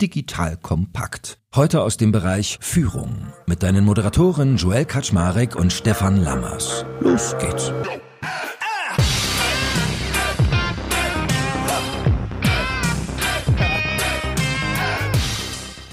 Digital 0.00 0.58
kompakt. 0.58 1.38
Heute 1.54 1.80
aus 1.80 1.96
dem 1.96 2.12
Bereich 2.12 2.58
Führung 2.60 3.32
mit 3.46 3.62
deinen 3.62 3.82
Moderatoren 3.82 4.58
Joel 4.58 4.84
Kaczmarek 4.84 5.56
und 5.56 5.72
Stefan 5.72 6.22
Lammers. 6.22 6.84
Los 7.00 7.34
geht's. 7.38 7.72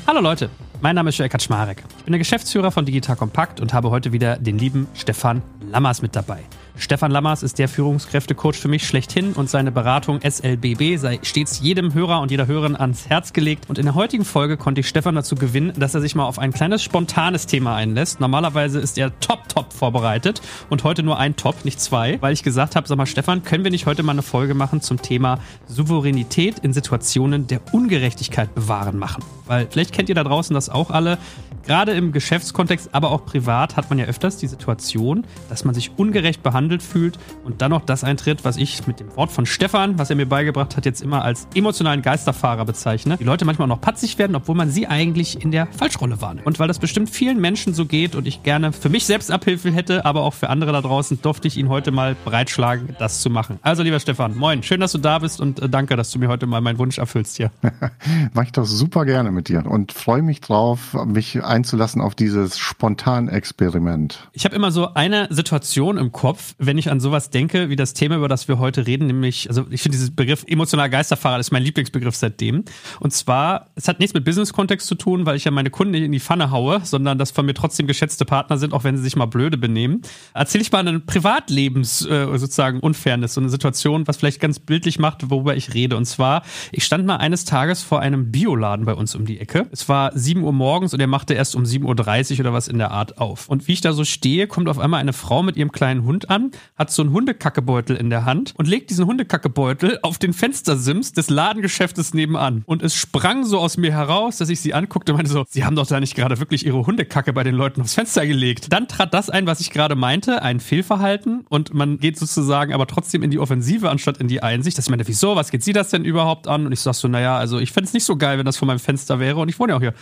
Hallo 0.05 0.19
Leute, 0.19 0.49
mein 0.81 0.95
Name 0.95 1.09
ist 1.09 1.17
Joel 1.17 1.29
Kaczmarek. 1.29 1.83
Ich 1.99 2.03
bin 2.03 2.11
der 2.11 2.19
Geschäftsführer 2.19 2.71
von 2.71 2.85
Digital 2.85 3.15
Kompakt 3.15 3.61
und 3.61 3.73
habe 3.73 3.89
heute 3.89 4.11
wieder 4.11 4.37
den 4.37 4.59
lieben 4.59 4.87
Stefan 4.95 5.41
Lammers 5.61 6.01
mit 6.01 6.13
dabei. 6.13 6.43
Stefan 6.75 7.11
Lammers 7.11 7.43
ist 7.43 7.59
der 7.59 7.69
Führungskräftecoach 7.69 8.55
für 8.55 8.67
mich 8.67 8.87
schlechthin 8.87 9.33
und 9.33 9.47
seine 9.47 9.71
Beratung 9.71 10.19
SLBB 10.21 10.97
sei 10.97 11.19
stets 11.21 11.59
jedem 11.59 11.93
Hörer 11.93 12.19
und 12.19 12.31
jeder 12.31 12.47
Hörerin 12.47 12.75
ans 12.75 13.09
Herz 13.09 13.31
gelegt. 13.31 13.69
Und 13.69 13.77
in 13.77 13.85
der 13.85 13.93
heutigen 13.93 14.25
Folge 14.25 14.57
konnte 14.57 14.81
ich 14.81 14.87
Stefan 14.87 15.13
dazu 15.13 15.35
gewinnen, 15.35 15.73
dass 15.77 15.93
er 15.93 16.01
sich 16.01 16.15
mal 16.15 16.25
auf 16.25 16.39
ein 16.39 16.51
kleines 16.51 16.81
spontanes 16.81 17.45
Thema 17.45 17.75
einlässt. 17.75 18.19
Normalerweise 18.19 18.79
ist 18.79 18.97
er 18.97 19.17
top, 19.19 19.47
top 19.49 19.71
vorbereitet 19.71 20.41
und 20.69 20.83
heute 20.83 21.03
nur 21.03 21.19
ein 21.19 21.35
Top, 21.35 21.63
nicht 21.63 21.79
zwei, 21.79 22.19
weil 22.21 22.33
ich 22.33 22.41
gesagt 22.41 22.75
habe, 22.75 22.87
sag 22.87 22.97
mal 22.97 23.05
Stefan, 23.05 23.43
können 23.43 23.63
wir 23.63 23.71
nicht 23.71 23.85
heute 23.85 24.01
mal 24.01 24.13
eine 24.13 24.23
Folge 24.23 24.55
machen 24.55 24.81
zum 24.81 24.99
Thema 24.99 25.39
Souveränität 25.67 26.59
in 26.59 26.73
Situationen 26.73 27.45
der 27.45 27.61
Ungerechtigkeit 27.71 28.55
bewahren 28.55 28.97
machen? 28.97 29.23
Weil 29.45 29.67
vielleicht 29.69 29.93
kennt 29.93 30.09
ihr 30.09 30.15
da 30.15 30.23
draußen 30.23 30.53
das 30.53 30.69
auch 30.69 30.89
alle. 30.89 31.19
Gerade 31.65 31.93
im 31.93 32.11
Geschäftskontext, 32.11 32.89
aber 32.91 33.11
auch 33.11 33.25
privat 33.25 33.77
hat 33.77 33.89
man 33.89 33.97
ja 33.97 34.05
öfters 34.05 34.37
die 34.37 34.47
Situation, 34.47 35.25
dass 35.49 35.63
man 35.63 35.73
sich 35.73 35.91
ungerecht 35.97 36.43
behandelt 36.43 36.83
fühlt 36.83 37.17
und 37.45 37.61
dann 37.61 37.71
noch 37.71 37.85
das 37.85 38.03
eintritt, 38.03 38.43
was 38.43 38.57
ich 38.57 38.85
mit 38.85 38.99
dem 38.99 39.15
Wort 39.15 39.31
von 39.31 39.45
Stefan, 39.45 39.97
was 39.97 40.09
er 40.09 40.17
mir 40.17 40.25
beigebracht 40.25 40.75
hat, 40.75 40.85
jetzt 40.85 41.01
immer 41.01 41.23
als 41.23 41.47
emotionalen 41.55 42.01
Geisterfahrer 42.01 42.65
bezeichne. 42.65 43.17
Die 43.17 43.23
Leute 43.23 43.45
manchmal 43.45 43.67
noch 43.67 43.79
patzig 43.79 44.17
werden, 44.17 44.35
obwohl 44.35 44.55
man 44.55 44.69
sie 44.69 44.87
eigentlich 44.87 45.41
in 45.41 45.51
der 45.51 45.67
Falschrolle 45.67 46.19
wahrnimmt. 46.21 46.45
Und 46.45 46.59
weil 46.59 46.67
das 46.67 46.79
bestimmt 46.79 47.09
vielen 47.09 47.39
Menschen 47.39 47.73
so 47.73 47.85
geht 47.85 48.15
und 48.15 48.27
ich 48.27 48.43
gerne 48.43 48.73
für 48.73 48.89
mich 48.89 49.05
selbst 49.05 49.31
Abhilfe 49.31 49.71
hätte, 49.71 50.05
aber 50.05 50.21
auch 50.21 50.33
für 50.33 50.49
andere 50.49 50.73
da 50.73 50.81
draußen, 50.81 51.21
durfte 51.21 51.47
ich 51.47 51.57
ihn 51.57 51.69
heute 51.69 51.91
mal 51.91 52.15
breitschlagen, 52.25 52.95
das 52.99 53.21
zu 53.21 53.29
machen. 53.29 53.59
Also 53.61 53.83
lieber 53.83 53.99
Stefan, 53.99 54.35
moin, 54.37 54.63
schön, 54.63 54.81
dass 54.81 54.91
du 54.91 54.97
da 54.97 55.19
bist 55.19 55.39
und 55.39 55.61
äh, 55.61 55.69
danke, 55.69 55.95
dass 55.95 56.11
du 56.11 56.19
mir 56.19 56.27
heute 56.27 56.45
mal 56.45 56.59
meinen 56.59 56.77
Wunsch 56.77 56.97
erfüllst 56.97 57.37
hier. 57.37 57.51
Mach 58.33 58.43
ich 58.43 58.51
doch 58.51 58.65
super 58.65 59.05
gerne 59.05 59.31
mit 59.31 59.47
dir 59.47 59.65
und 59.65 59.93
freue 59.93 60.21
mich 60.21 60.41
drauf, 60.41 60.97
mich 61.05 61.41
einzulassen 61.53 62.01
auf 62.01 62.15
dieses 62.15 62.57
Spontanexperiment. 62.57 64.27
Ich 64.33 64.43
habe 64.43 64.55
immer 64.55 64.71
so 64.71 64.95
eine 64.95 65.27
Situation 65.29 65.97
im 65.97 66.11
Kopf, 66.11 66.55
wenn 66.57 66.79
ich 66.79 66.89
an 66.89 66.99
sowas 66.99 67.29
denke, 67.29 67.69
wie 67.69 67.75
das 67.75 67.93
Thema, 67.93 68.15
über 68.15 68.27
das 68.27 68.47
wir 68.47 68.57
heute 68.57 68.87
reden, 68.87 69.05
nämlich, 69.05 69.47
also 69.47 69.65
ich 69.69 69.83
finde 69.83 69.97
dieses 69.97 70.15
Begriff 70.15 70.43
emotionaler 70.47 70.89
Geisterfahrer, 70.89 71.39
ist 71.39 71.51
mein 71.51 71.61
Lieblingsbegriff 71.61 72.15
seitdem. 72.15 72.63
Und 72.99 73.13
zwar, 73.13 73.67
es 73.75 73.87
hat 73.87 73.99
nichts 73.99 74.15
mit 74.15 74.25
Business-Kontext 74.25 74.87
zu 74.87 74.95
tun, 74.95 75.27
weil 75.27 75.35
ich 75.35 75.43
ja 75.43 75.51
meine 75.51 75.69
Kunden 75.69 75.91
nicht 75.91 76.03
in 76.03 76.11
die 76.11 76.19
Pfanne 76.19 76.49
haue, 76.49 76.81
sondern 76.83 77.19
dass 77.19 77.29
von 77.29 77.45
mir 77.45 77.53
trotzdem 77.53 77.85
geschätzte 77.85 78.25
Partner 78.25 78.57
sind, 78.57 78.73
auch 78.73 78.83
wenn 78.83 78.97
sie 78.97 79.03
sich 79.03 79.15
mal 79.15 79.27
blöde 79.27 79.57
benehmen. 79.57 80.01
Erzähle 80.33 80.63
ich 80.63 80.71
mal 80.71 80.79
einen 80.79 81.05
Privatlebens 81.05 82.03
äh, 82.07 82.25
sozusagen 82.35 82.79
Unfairness, 82.79 83.35
so 83.35 83.41
eine 83.41 83.49
Situation, 83.49 84.07
was 84.07 84.17
vielleicht 84.17 84.41
ganz 84.41 84.57
bildlich 84.57 84.97
macht, 84.97 85.29
worüber 85.29 85.55
ich 85.55 85.75
rede. 85.75 85.97
Und 85.97 86.05
zwar, 86.05 86.41
ich 86.71 86.83
stand 86.83 87.05
mal 87.05 87.17
eines 87.17 87.45
Tages 87.45 87.83
vor 87.83 87.99
einem 87.99 88.31
Bioladen 88.31 88.85
bei 88.85 88.95
uns 88.95 89.13
um 89.13 89.27
die 89.27 89.39
Ecke. 89.39 89.67
Es 89.71 89.87
war 89.87 90.11
7 90.17 90.41
Uhr 90.41 90.51
morgens 90.51 90.95
und 90.95 90.99
er 90.99 91.07
machte 91.07 91.35
erst 91.35 91.42
um 91.55 91.63
7.30 91.63 92.33
Uhr 92.33 92.39
oder 92.39 92.53
was 92.53 92.67
in 92.67 92.77
der 92.77 92.91
Art 92.91 93.17
auf. 93.17 93.49
Und 93.49 93.67
wie 93.67 93.73
ich 93.73 93.81
da 93.81 93.93
so 93.93 94.05
stehe, 94.05 94.47
kommt 94.47 94.69
auf 94.69 94.79
einmal 94.79 94.99
eine 94.99 95.13
Frau 95.13 95.43
mit 95.43 95.57
ihrem 95.57 95.71
kleinen 95.71 96.03
Hund 96.05 96.29
an, 96.29 96.51
hat 96.77 96.91
so 96.91 97.01
einen 97.01 97.11
Hundekackebeutel 97.11 97.95
in 97.95 98.09
der 98.09 98.25
Hand 98.25 98.53
und 98.57 98.67
legt 98.67 98.89
diesen 98.89 99.05
Hundekackebeutel 99.05 99.99
auf 100.01 100.17
den 100.17 100.33
Fenstersims 100.33 101.13
des 101.13 101.29
Ladengeschäftes 101.29 102.13
nebenan. 102.13 102.63
Und 102.65 102.81
es 102.81 102.95
sprang 102.95 103.45
so 103.45 103.59
aus 103.59 103.77
mir 103.77 103.91
heraus, 103.91 104.37
dass 104.37 104.49
ich 104.49 104.61
sie 104.61 104.73
anguckte 104.73 105.11
und 105.11 105.17
meinte 105.17 105.31
so, 105.31 105.45
sie 105.49 105.65
haben 105.65 105.75
doch 105.75 105.87
da 105.87 105.99
nicht 105.99 106.15
gerade 106.15 106.39
wirklich 106.39 106.65
ihre 106.65 106.85
Hundekacke 106.85 107.33
bei 107.33 107.43
den 107.43 107.55
Leuten 107.55 107.81
aufs 107.81 107.93
Fenster 107.93 108.25
gelegt. 108.25 108.71
Dann 108.71 108.87
trat 108.87 109.13
das 109.13 109.29
ein, 109.29 109.45
was 109.45 109.59
ich 109.59 109.69
gerade 109.69 109.95
meinte, 109.95 110.41
ein 110.41 110.59
Fehlverhalten 110.59 111.45
und 111.49 111.73
man 111.73 111.97
geht 111.99 112.17
sozusagen 112.17 112.73
aber 112.73 112.87
trotzdem 112.87 113.23
in 113.23 113.31
die 113.31 113.39
Offensive 113.39 113.89
anstatt 113.89 114.17
in 114.17 114.27
die 114.27 114.41
Einsicht. 114.41 114.77
Dass 114.77 114.85
ich 114.85 114.89
meinte, 114.89 115.07
wieso, 115.07 115.35
was 115.35 115.51
geht 115.51 115.63
sie 115.63 115.73
das 115.73 115.89
denn 115.89 116.05
überhaupt 116.05 116.47
an? 116.47 116.65
Und 116.65 116.71
ich 116.71 116.79
sag 116.79 116.93
so, 116.93 117.07
naja, 117.07 117.37
also 117.37 117.59
ich 117.59 117.71
fände 117.71 117.87
es 117.87 117.93
nicht 117.93 118.05
so 118.05 118.15
geil, 118.15 118.37
wenn 118.37 118.45
das 118.45 118.57
vor 118.57 118.67
meinem 118.67 118.79
Fenster 118.79 119.19
wäre 119.19 119.39
und 119.39 119.49
ich 119.49 119.59
wohne 119.59 119.73
ja 119.73 119.77
auch 119.77 119.81
hier. 119.81 119.93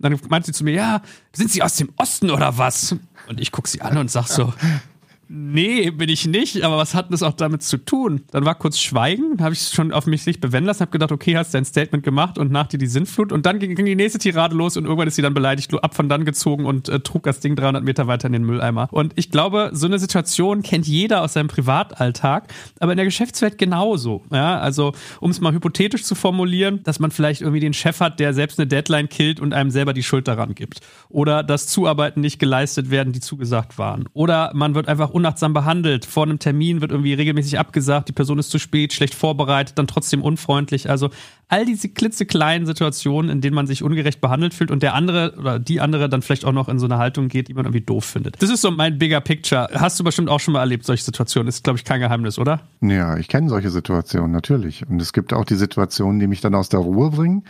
Dann 0.00 0.18
meinte 0.28 0.46
sie 0.46 0.52
zu 0.52 0.64
mir, 0.64 0.72
ja, 0.72 1.02
sind 1.32 1.50
Sie 1.50 1.62
aus 1.62 1.76
dem 1.76 1.90
Osten 1.96 2.30
oder 2.30 2.58
was? 2.58 2.96
Und 3.28 3.40
ich 3.40 3.52
gucke 3.52 3.68
sie 3.68 3.80
an 3.82 3.96
und 3.98 4.10
sag 4.10 4.26
so, 4.26 4.52
Nee, 5.32 5.92
bin 5.92 6.08
ich 6.08 6.26
nicht, 6.26 6.64
aber 6.64 6.76
was 6.76 6.96
hat 6.96 7.12
das 7.12 7.22
auch 7.22 7.34
damit 7.34 7.62
zu 7.62 7.76
tun? 7.76 8.22
Dann 8.32 8.44
war 8.44 8.56
kurz 8.56 8.80
Schweigen, 8.80 9.40
habe 9.40 9.52
ich 9.52 9.60
schon 9.60 9.92
auf 9.92 10.06
mich 10.06 10.24
sich 10.24 10.40
bewenden 10.40 10.66
lassen, 10.66 10.80
habe 10.80 10.90
gedacht, 10.90 11.12
okay, 11.12 11.36
hast 11.36 11.54
dein 11.54 11.64
Statement 11.64 12.02
gemacht 12.02 12.36
und 12.36 12.50
nach 12.50 12.66
dir 12.66 12.78
die 12.78 12.88
Sintflut 12.88 13.30
und 13.30 13.46
dann 13.46 13.60
ging, 13.60 13.76
ging, 13.76 13.86
die 13.86 13.94
nächste 13.94 14.18
Tirade 14.18 14.56
los 14.56 14.76
und 14.76 14.86
irgendwann 14.86 15.06
ist 15.06 15.14
sie 15.14 15.22
dann 15.22 15.32
beleidigt, 15.32 15.72
ab 15.84 15.94
von 15.94 16.08
dann 16.08 16.24
gezogen 16.24 16.66
und 16.66 16.88
äh, 16.88 16.98
trug 16.98 17.22
das 17.22 17.38
Ding 17.38 17.54
300 17.54 17.84
Meter 17.84 18.08
weiter 18.08 18.26
in 18.26 18.32
den 18.32 18.42
Mülleimer. 18.42 18.88
Und 18.90 19.12
ich 19.14 19.30
glaube, 19.30 19.70
so 19.72 19.86
eine 19.86 20.00
Situation 20.00 20.64
kennt 20.64 20.88
jeder 20.88 21.22
aus 21.22 21.34
seinem 21.34 21.46
Privatalltag, 21.46 22.52
aber 22.80 22.90
in 22.90 22.96
der 22.96 23.06
Geschäftswelt 23.06 23.56
genauso. 23.56 24.24
Ja, 24.32 24.58
also 24.58 24.94
um 25.20 25.30
es 25.30 25.40
mal 25.40 25.52
hypothetisch 25.52 26.02
zu 26.02 26.16
formulieren, 26.16 26.82
dass 26.82 26.98
man 26.98 27.12
vielleicht 27.12 27.42
irgendwie 27.42 27.60
den 27.60 27.72
Chef 27.72 28.00
hat, 28.00 28.18
der 28.18 28.34
selbst 28.34 28.58
eine 28.58 28.66
Deadline 28.66 29.08
killt 29.08 29.38
und 29.38 29.54
einem 29.54 29.70
selber 29.70 29.92
die 29.92 30.02
Schuld 30.02 30.26
daran 30.26 30.56
gibt. 30.56 30.80
Oder 31.08 31.44
dass 31.44 31.68
Zuarbeiten 31.68 32.20
nicht 32.20 32.40
geleistet 32.40 32.90
werden, 32.90 33.12
die 33.12 33.20
zugesagt 33.20 33.78
waren. 33.78 34.08
Oder 34.12 34.50
man 34.54 34.74
wird 34.74 34.88
einfach 34.88 35.10
unachtsam 35.20 35.52
behandelt. 35.52 36.04
Vor 36.04 36.24
einem 36.24 36.38
Termin 36.38 36.80
wird 36.80 36.90
irgendwie 36.90 37.14
regelmäßig 37.14 37.58
abgesagt, 37.58 38.08
die 38.08 38.12
Person 38.12 38.38
ist 38.38 38.50
zu 38.50 38.58
spät, 38.58 38.92
schlecht 38.92 39.14
vorbereitet, 39.14 39.78
dann 39.78 39.86
trotzdem 39.86 40.22
unfreundlich. 40.22 40.90
Also 40.90 41.10
all 41.50 41.66
diese 41.66 41.88
klitzekleinen 41.88 42.64
Situationen, 42.66 43.30
in 43.30 43.40
denen 43.40 43.54
man 43.54 43.66
sich 43.66 43.82
ungerecht 43.82 44.20
behandelt 44.20 44.54
fühlt 44.54 44.70
und 44.70 44.82
der 44.82 44.94
andere 44.94 45.34
oder 45.36 45.58
die 45.58 45.80
andere 45.80 46.08
dann 46.08 46.22
vielleicht 46.22 46.44
auch 46.44 46.52
noch 46.52 46.68
in 46.68 46.78
so 46.78 46.86
eine 46.86 46.98
Haltung 46.98 47.28
geht, 47.28 47.48
die 47.48 47.54
man 47.54 47.64
irgendwie 47.64 47.80
doof 47.80 48.04
findet. 48.04 48.40
Das 48.40 48.50
ist 48.50 48.62
so 48.62 48.70
mein 48.70 48.98
bigger 48.98 49.20
picture. 49.20 49.68
Hast 49.74 49.98
du 49.98 50.04
bestimmt 50.04 50.28
auch 50.28 50.40
schon 50.40 50.52
mal 50.52 50.60
erlebt, 50.60 50.84
solche 50.86 51.04
Situationen. 51.04 51.48
Ist, 51.48 51.64
glaube 51.64 51.78
ich, 51.78 51.84
kein 51.84 52.00
Geheimnis, 52.00 52.38
oder? 52.38 52.60
Ja, 52.80 53.16
ich 53.16 53.28
kenne 53.28 53.48
solche 53.48 53.70
Situationen, 53.70 54.30
natürlich. 54.30 54.88
Und 54.88 55.02
es 55.02 55.12
gibt 55.12 55.32
auch 55.32 55.44
die 55.44 55.56
Situationen, 55.56 56.20
die 56.20 56.28
mich 56.28 56.40
dann 56.40 56.54
aus 56.54 56.68
der 56.68 56.80
Ruhe 56.80 57.10
bringen 57.10 57.42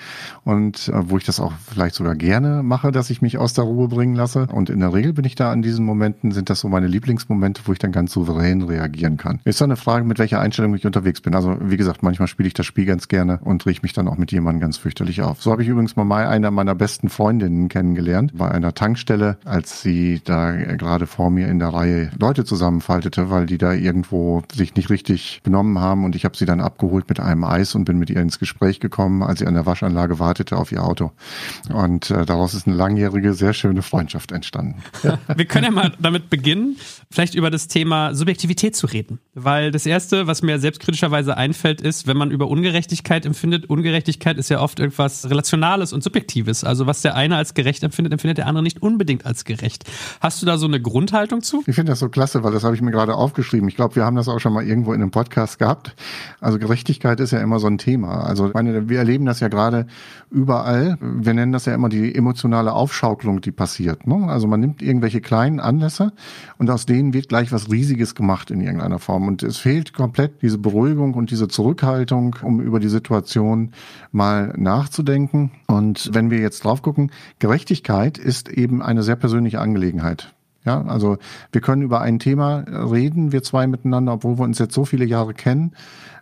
und 0.45 0.89
äh, 0.89 1.11
wo 1.11 1.19
ich 1.19 1.25
das 1.25 1.39
auch 1.39 1.53
vielleicht 1.71 1.95
sogar 1.95 2.17
gerne 2.17 2.63
mache, 2.63 2.93
dass 2.93 3.11
ich 3.11 3.21
mich 3.21 3.37
aus 3.37 3.53
der 3.53 3.65
Ruhe 3.65 3.89
bringen 3.89 4.15
lasse. 4.15 4.47
Und 4.51 4.71
in 4.71 4.81
der 4.81 4.95
Regel 4.95 5.13
bin 5.13 5.27
ich 5.27 5.35
da 5.35 5.53
an 5.53 5.61
diesen 5.61 5.85
Momenten, 5.85 6.33
sind 6.33 6.49
das 6.49 6.61
so 6.61 6.69
meine 6.69 6.87
Lieblingsmomente, 6.87 7.63
wo 7.67 7.73
ich 7.73 7.79
dann 7.79 7.93
ganz 7.93 8.13
souverän 8.13 8.63
reagieren 8.63 9.19
kann. 9.19 9.41
Ist 9.45 9.61
dann 9.61 9.71
eine 9.71 9.77
Frage, 9.77 10.07
mit 10.07 10.19
welcher 10.19 10.41
Einstellung 10.41 10.75
ich 10.75 10.87
unterwegs 10.87 11.21
bin. 11.21 11.35
Also 11.35 11.57
wie 11.61 11.77
gesagt, 11.77 12.03
manchmal 12.03 12.29
spiele 12.29 12.47
ich 12.47 12.55
das 12.55 12.65
Spiel 12.65 12.87
ganz 12.87 13.09
gerne 13.09 13.41
und 13.45 13.67
rieche 13.67 13.83
mich 13.83 13.90
dann 13.93 14.09
auch 14.09 14.17
mit 14.17 14.33
jemandem 14.33 14.61
ganz 14.61 14.77
fürchterlich 14.77 15.23
auf. 15.23 15.43
So 15.43 15.53
habe 15.53 15.63
ich 15.63 15.69
übrigens 15.69 15.97
mal 15.97 16.11
eine 16.27 16.51
meiner 16.51 16.75
besten 16.75 17.09
Freundinnen 17.09 17.69
kennengelernt 17.69 18.33
bei 18.35 18.51
einer 18.51 18.75
Tankstelle, 18.75 19.39
als 19.45 19.83
sie 19.83 20.21
da 20.25 20.53
gerade 20.53 21.07
vor 21.07 21.31
mir 21.31 21.49
in 21.49 21.59
der 21.59 21.69
Reihe 21.69 22.11
Leute 22.19 22.45
zusammenfaltete, 22.45 23.31
weil 23.31 23.47
die 23.47 23.59
da 23.59 23.73
irgendwo 23.73 24.43
sich 24.53 24.75
nicht 24.75 24.91
richtig 24.91 25.41
benommen 25.43 25.79
haben 25.79 26.05
und 26.05 26.17
ich 26.17 26.25
habe 26.25 26.37
sie 26.37 26.47
dann 26.47 26.61
abgeholt 26.61 27.09
mit 27.09 27.21
einem 27.21 27.45
Eis 27.45 27.75
und 27.75 27.85
bin 27.85 27.99
mit 27.99 28.11
ihr 28.11 28.21
ins 28.21 28.39
Gespräch 28.39 28.81
gekommen, 28.81 29.23
als 29.23 29.41
sie 29.41 29.47
an 29.47 29.55
der 29.55 29.67
Waschanlage 29.67 30.19
wartete 30.19 30.57
auf 30.57 30.73
ihr 30.73 30.85
Auto. 30.85 31.13
Und 31.73 32.11
äh, 32.11 32.27
daraus 32.27 32.55
ist 32.55 32.67
eine 32.67 32.77
langjährige, 32.77 33.35
sehr 33.35 33.53
schöne 33.53 33.83
Freundschaft 33.83 34.33
entstanden. 34.33 34.83
Wir 35.35 35.45
können 35.45 35.65
ja 35.65 35.71
mal 35.71 35.93
damit 35.99 36.31
beginnen, 36.31 36.77
vielleicht 37.11 37.35
über 37.35 37.51
das 37.51 37.69
Thema 37.69 38.15
Subjektivität 38.15 38.77
zu 38.77 38.87
reden. 38.87 39.19
Weil 39.35 39.71
das 39.71 39.87
Erste, 39.87 40.27
was 40.27 40.43
mir 40.43 40.59
selbstkritischerweise 40.59 41.37
einfällt, 41.37 41.81
ist, 41.81 42.07
wenn 42.07 42.17
man 42.17 42.31
über 42.31 42.49
Ungerechtigkeit 42.49 43.27
empfindet, 43.27 43.69
Ungerechtigkeit 43.81 44.37
ist 44.37 44.51
ja 44.51 44.61
oft 44.61 44.79
irgendwas 44.79 45.31
Relationales 45.31 45.95
und 45.95 46.05
Subjektives. 46.05 46.65
Also 46.65 46.87
was 46.87 47.01
der 47.01 47.15
eine 47.17 47.37
als 47.37 47.55
gerecht 47.55 47.83
empfindet, 47.83 48.13
empfindet 48.13 48.37
der 48.37 48.47
andere 48.47 48.63
nicht 48.63 48.83
unbedingt 48.83 49.25
als 49.25 49.47
gerecht. 49.47 49.85
Hast 50.21 50.43
du 50.43 50.47
da 50.47 50.59
so 50.59 50.67
eine 50.67 50.83
Grundhaltung 50.83 51.41
zu? 51.41 51.63
Ich 51.67 51.75
finde 51.75 51.93
das 51.93 52.01
so 52.01 52.11
klasse, 52.11 52.45
weil 52.45 52.53
das 52.53 52.63
habe 52.63 52.75
ich 52.75 52.83
mir 52.83 52.91
gerade 52.91 53.15
aufgeschrieben. 53.15 53.71
Ich 53.71 53.77
glaube, 53.77 53.97
wir 53.97 54.05
haben 54.05 54.17
das 54.17 54.29
auch 54.29 54.39
schon 54.39 54.53
mal 54.53 54.67
irgendwo 54.67 54.93
in 54.93 55.01
einem 55.01 55.11
Podcast 55.11 55.59
gehabt. 55.59 55.95
Also 56.43 56.59
Gerechtigkeit 56.59 57.21
ist 57.21 57.31
ja 57.31 57.41
immer 57.41 57.59
so 57.59 57.69
ein 57.69 57.79
Thema. 57.79 58.23
Also 58.25 58.49
ich 58.49 58.53
meine, 58.53 58.91
wir 58.91 58.99
erleben 58.99 59.25
das 59.25 59.41
ja 59.41 59.49
gerade 59.49 59.87
überall. 60.31 60.99
Wir 61.01 61.33
nennen 61.33 61.53
das 61.53 61.65
ja 61.65 61.75
immer 61.75 61.89
die 61.89 62.15
emotionale 62.15 62.75
Aufschaukelung, 62.75 63.41
die 63.41 63.53
passiert. 63.53 64.07
Ne? 64.07 64.27
Also 64.29 64.47
man 64.47 64.61
nimmt 64.61 64.83
irgendwelche 64.83 65.23
kleinen 65.23 65.59
Anlässe 65.59 66.13
und 66.59 66.69
aus 66.69 66.85
denen 66.85 67.15
wird 67.15 67.31
gleich 67.31 67.51
was 67.51 67.71
Riesiges 67.71 68.15
gemacht 68.15 68.51
in 68.51 68.61
irgendeiner 68.61 68.99
Form. 68.99 69.27
Und 69.27 69.43
es 69.43 69.57
fehlt 69.57 69.95
komplett 69.95 70.43
diese 70.43 70.59
Beruhigung 70.59 71.15
und 71.15 71.31
diese 71.31 71.49
Zurückhaltung, 71.49 72.37
um 72.43 72.61
über 72.61 72.79
die 72.79 72.91
Situation 72.91 73.70
mal 74.13 74.55
nachzudenken. 74.57 75.51
Und 75.67 76.11
wenn 76.13 76.31
wir 76.31 76.39
jetzt 76.39 76.65
drauf 76.65 76.83
gucken, 76.83 77.11
Gerechtigkeit 77.39 78.19
ist 78.19 78.49
eben 78.49 78.83
eine 78.83 79.03
sehr 79.03 79.17
persönliche 79.17 79.61
Angelegenheit. 79.61 80.35
Ja, 80.65 80.83
also 80.83 81.17
wir 81.53 81.63
können 81.63 81.83
über 81.83 82.03
ein 82.03 82.19
Thema 82.19 82.65
reden, 82.69 83.33
wir 83.33 83.43
zwei 83.43 83.67
miteinander, 83.67 84.13
obwohl 84.13 84.39
wir 84.39 84.45
uns 84.45 84.59
jetzt 84.59 84.75
so 84.75 84.85
viele 84.85 85.07
Jahre 85.07 85.33
kennen 85.33 85.73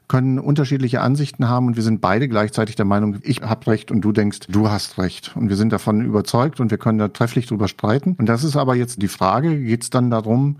können 0.08 0.38
unterschiedliche 0.38 1.00
Ansichten 1.00 1.48
haben 1.48 1.66
und 1.66 1.76
wir 1.76 1.82
sind 1.82 2.00
beide 2.00 2.28
gleichzeitig 2.28 2.76
der 2.76 2.86
Meinung, 2.86 3.16
ich 3.22 3.42
habe 3.42 3.66
recht 3.66 3.90
und 3.90 4.00
du 4.00 4.12
denkst, 4.12 4.40
du 4.48 4.70
hast 4.70 4.98
recht. 4.98 5.36
Und 5.36 5.50
wir 5.50 5.56
sind 5.56 5.72
davon 5.72 6.00
überzeugt 6.00 6.60
und 6.60 6.70
wir 6.70 6.78
können 6.78 6.98
da 6.98 7.08
trefflich 7.08 7.46
drüber 7.46 7.68
streiten. 7.68 8.16
Und 8.18 8.26
das 8.26 8.42
ist 8.42 8.56
aber 8.56 8.74
jetzt 8.74 9.02
die 9.02 9.08
Frage, 9.08 9.60
geht 9.60 9.82
es 9.82 9.90
dann 9.90 10.10
darum, 10.10 10.56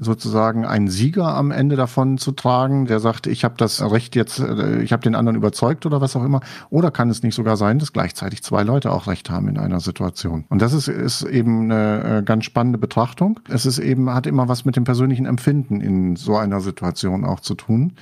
sozusagen 0.00 0.66
einen 0.66 0.88
Sieger 0.88 1.34
am 1.34 1.50
Ende 1.50 1.76
davon 1.76 2.18
zu 2.18 2.32
tragen, 2.32 2.86
der 2.86 3.00
sagt, 3.00 3.26
ich 3.26 3.44
habe 3.44 3.54
das 3.56 3.80
Recht 3.80 4.16
jetzt, 4.16 4.38
äh, 4.38 4.82
ich 4.82 4.92
habe 4.92 5.02
den 5.02 5.14
anderen 5.14 5.36
überzeugt 5.36 5.86
oder 5.86 6.00
was 6.00 6.14
auch 6.14 6.24
immer. 6.24 6.40
Oder 6.68 6.90
kann 6.90 7.08
es 7.08 7.22
nicht 7.22 7.34
sogar 7.34 7.56
sein, 7.56 7.78
dass 7.78 7.92
gleichzeitig 7.92 8.42
zwei 8.42 8.62
Leute 8.62 8.92
auch 8.92 9.06
Recht 9.06 9.30
haben 9.30 9.48
in 9.48 9.58
einer 9.58 9.80
Situation? 9.80 10.44
Und 10.48 10.60
das 10.60 10.72
ist, 10.72 10.88
ist 10.88 11.22
eben 11.22 11.70
eine 11.70 12.18
äh, 12.18 12.22
ganz 12.22 12.44
spannende 12.44 12.78
Betrachtung. 12.78 13.40
Es 13.48 13.64
ist 13.64 13.78
eben, 13.78 14.12
hat 14.12 14.26
immer 14.26 14.48
was 14.48 14.64
mit 14.64 14.76
dem 14.76 14.84
persönlichen 14.84 15.26
Empfinden 15.26 15.80
in 15.80 16.16
so 16.16 16.36
einer 16.36 16.60
Situation 16.60 17.24
auch 17.24 17.40
zu 17.40 17.54
tun. 17.54 17.94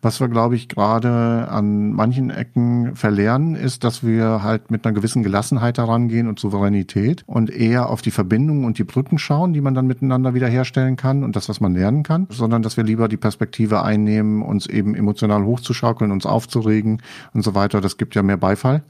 Was 0.00 0.20
wir, 0.20 0.28
glaube 0.28 0.43
ich, 0.52 0.68
gerade 0.68 1.48
an 1.48 1.92
manchen 1.92 2.30
Ecken 2.30 2.96
verlernen, 2.96 3.54
ist, 3.54 3.84
dass 3.84 4.04
wir 4.04 4.42
halt 4.42 4.70
mit 4.70 4.86
einer 4.86 4.94
gewissen 4.94 5.22
Gelassenheit 5.22 5.78
herangehen 5.78 6.28
und 6.28 6.38
Souveränität 6.38 7.24
und 7.26 7.50
eher 7.50 7.88
auf 7.90 8.02
die 8.02 8.10
Verbindungen 8.10 8.64
und 8.64 8.78
die 8.78 8.84
Brücken 8.84 9.18
schauen, 9.18 9.52
die 9.52 9.60
man 9.60 9.74
dann 9.74 9.86
miteinander 9.86 10.34
wieder 10.34 10.48
herstellen 10.48 10.96
kann. 10.96 11.24
Und 11.24 11.36
das, 11.36 11.48
was 11.48 11.60
man 11.60 11.74
lernen 11.74 12.02
kann, 12.02 12.26
sondern 12.30 12.62
dass 12.62 12.76
wir 12.76 12.84
lieber 12.84 13.08
die 13.08 13.16
Perspektive 13.16 13.82
einnehmen, 13.82 14.42
uns 14.42 14.66
eben 14.66 14.94
emotional 14.94 15.44
hochzuschaukeln, 15.44 16.10
uns 16.10 16.26
aufzuregen 16.26 17.02
und 17.32 17.42
so 17.42 17.54
weiter. 17.54 17.80
Das 17.80 17.96
gibt 17.96 18.14
ja 18.14 18.22
mehr 18.22 18.36
Beifall 18.36 18.82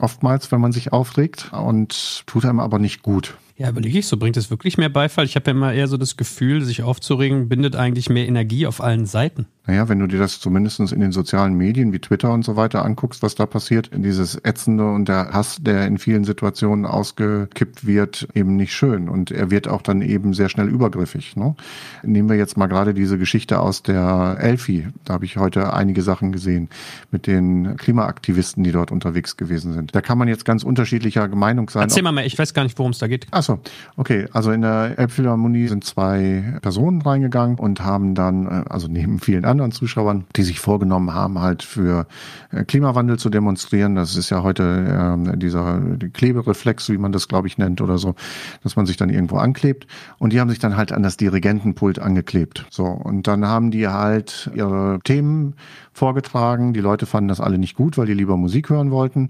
oftmals, 0.00 0.50
wenn 0.52 0.60
man 0.60 0.72
sich 0.72 0.92
aufregt 0.92 1.50
und 1.52 2.26
tut 2.26 2.44
einem 2.44 2.60
aber 2.60 2.78
nicht 2.78 3.02
gut. 3.02 3.36
Ja, 3.56 3.68
überlege 3.68 3.98
ich 3.98 4.06
so, 4.06 4.16
bringt 4.16 4.36
es 4.36 4.50
wirklich 4.50 4.78
mehr 4.78 4.88
Beifall? 4.88 5.24
Ich 5.24 5.36
habe 5.36 5.46
ja 5.46 5.52
immer 5.52 5.72
eher 5.72 5.86
so 5.86 5.96
das 5.96 6.16
Gefühl, 6.16 6.62
sich 6.62 6.82
aufzuregen, 6.82 7.48
bindet 7.48 7.76
eigentlich 7.76 8.08
mehr 8.08 8.26
Energie 8.26 8.66
auf 8.66 8.80
allen 8.80 9.06
Seiten. 9.06 9.46
Naja, 9.66 9.88
wenn 9.88 10.00
du 10.00 10.08
dir 10.08 10.18
das 10.18 10.40
zumindest 10.40 10.80
in 10.80 11.00
den 11.00 11.12
sozialen 11.12 11.54
Medien 11.54 11.92
wie 11.92 12.00
Twitter 12.00 12.32
und 12.32 12.44
so 12.44 12.56
weiter 12.56 12.84
anguckst, 12.84 13.22
was 13.22 13.36
da 13.36 13.46
passiert, 13.46 13.90
dieses 13.94 14.34
Ätzende 14.44 14.90
und 14.90 15.06
der 15.06 15.32
Hass, 15.32 15.58
der 15.60 15.86
in 15.86 15.98
vielen 15.98 16.24
Situationen 16.24 16.84
ausgekippt 16.84 17.86
wird, 17.86 18.26
eben 18.34 18.56
nicht 18.56 18.74
schön. 18.74 19.08
Und 19.08 19.30
er 19.30 19.52
wird 19.52 19.68
auch 19.68 19.82
dann 19.82 20.02
eben 20.02 20.34
sehr 20.34 20.48
schnell 20.48 20.68
übergriffig. 20.68 21.36
Ne? 21.36 21.54
Nehmen 22.02 22.28
wir 22.28 22.36
jetzt 22.36 22.56
mal 22.56 22.66
gerade 22.66 22.92
diese 22.92 23.18
Geschichte 23.18 23.60
aus 23.60 23.84
der 23.84 24.38
Elfi. 24.40 24.88
Da 25.04 25.14
habe 25.14 25.26
ich 25.26 25.36
heute 25.36 25.72
einige 25.72 26.02
Sachen 26.02 26.32
gesehen 26.32 26.68
mit 27.12 27.28
den 27.28 27.76
Klimaaktivisten, 27.76 28.64
die 28.64 28.72
dort 28.72 28.90
unterwegs 28.90 29.36
gewesen 29.36 29.74
sind. 29.74 29.94
Da 29.94 30.00
kann 30.00 30.18
man 30.18 30.26
jetzt 30.26 30.44
ganz 30.44 30.64
unterschiedlicher 30.64 31.28
Meinung 31.28 31.70
sein. 31.70 31.82
Erzähl 31.82 32.02
mal 32.02 32.10
mehr, 32.10 32.26
ich 32.26 32.36
weiß 32.36 32.52
gar 32.52 32.64
nicht, 32.64 32.76
worum 32.80 32.90
es 32.90 32.98
da 32.98 33.06
geht. 33.06 33.28
Ach 33.30 33.41
so, 33.42 33.58
okay. 33.96 34.26
Also 34.32 34.50
in 34.52 34.62
der 34.62 34.98
Elbphilharmonie 34.98 35.68
sind 35.68 35.84
zwei 35.84 36.58
Personen 36.62 37.02
reingegangen 37.02 37.58
und 37.58 37.84
haben 37.84 38.14
dann, 38.14 38.46
äh, 38.46 38.64
also 38.68 38.88
neben 38.88 39.18
vielen 39.18 39.44
anderen 39.44 39.72
Zuschauern, 39.72 40.24
die 40.36 40.42
sich 40.42 40.60
vorgenommen 40.60 41.14
haben, 41.14 41.40
halt 41.40 41.62
für 41.62 42.06
äh, 42.50 42.64
Klimawandel 42.64 43.18
zu 43.18 43.30
demonstrieren. 43.30 43.94
Das 43.94 44.16
ist 44.16 44.30
ja 44.30 44.42
heute 44.42 45.26
äh, 45.32 45.36
dieser 45.36 45.80
Klebereflex, 46.12 46.88
wie 46.88 46.98
man 46.98 47.12
das, 47.12 47.28
glaube 47.28 47.48
ich, 47.48 47.58
nennt 47.58 47.80
oder 47.80 47.98
so, 47.98 48.14
dass 48.62 48.76
man 48.76 48.86
sich 48.86 48.96
dann 48.96 49.10
irgendwo 49.10 49.36
anklebt. 49.36 49.86
Und 50.18 50.32
die 50.32 50.40
haben 50.40 50.50
sich 50.50 50.58
dann 50.58 50.76
halt 50.76 50.92
an 50.92 51.02
das 51.02 51.16
Dirigentenpult 51.16 51.98
angeklebt. 51.98 52.66
So, 52.70 52.84
und 52.84 53.26
dann 53.26 53.46
haben 53.46 53.70
die 53.70 53.88
halt 53.88 54.50
ihre 54.54 55.00
Themen 55.04 55.54
vorgetragen. 55.92 56.72
Die 56.72 56.80
Leute 56.80 57.06
fanden 57.06 57.28
das 57.28 57.40
alle 57.40 57.58
nicht 57.58 57.76
gut, 57.76 57.98
weil 57.98 58.06
die 58.06 58.14
lieber 58.14 58.36
Musik 58.36 58.70
hören 58.70 58.90
wollten. 58.90 59.28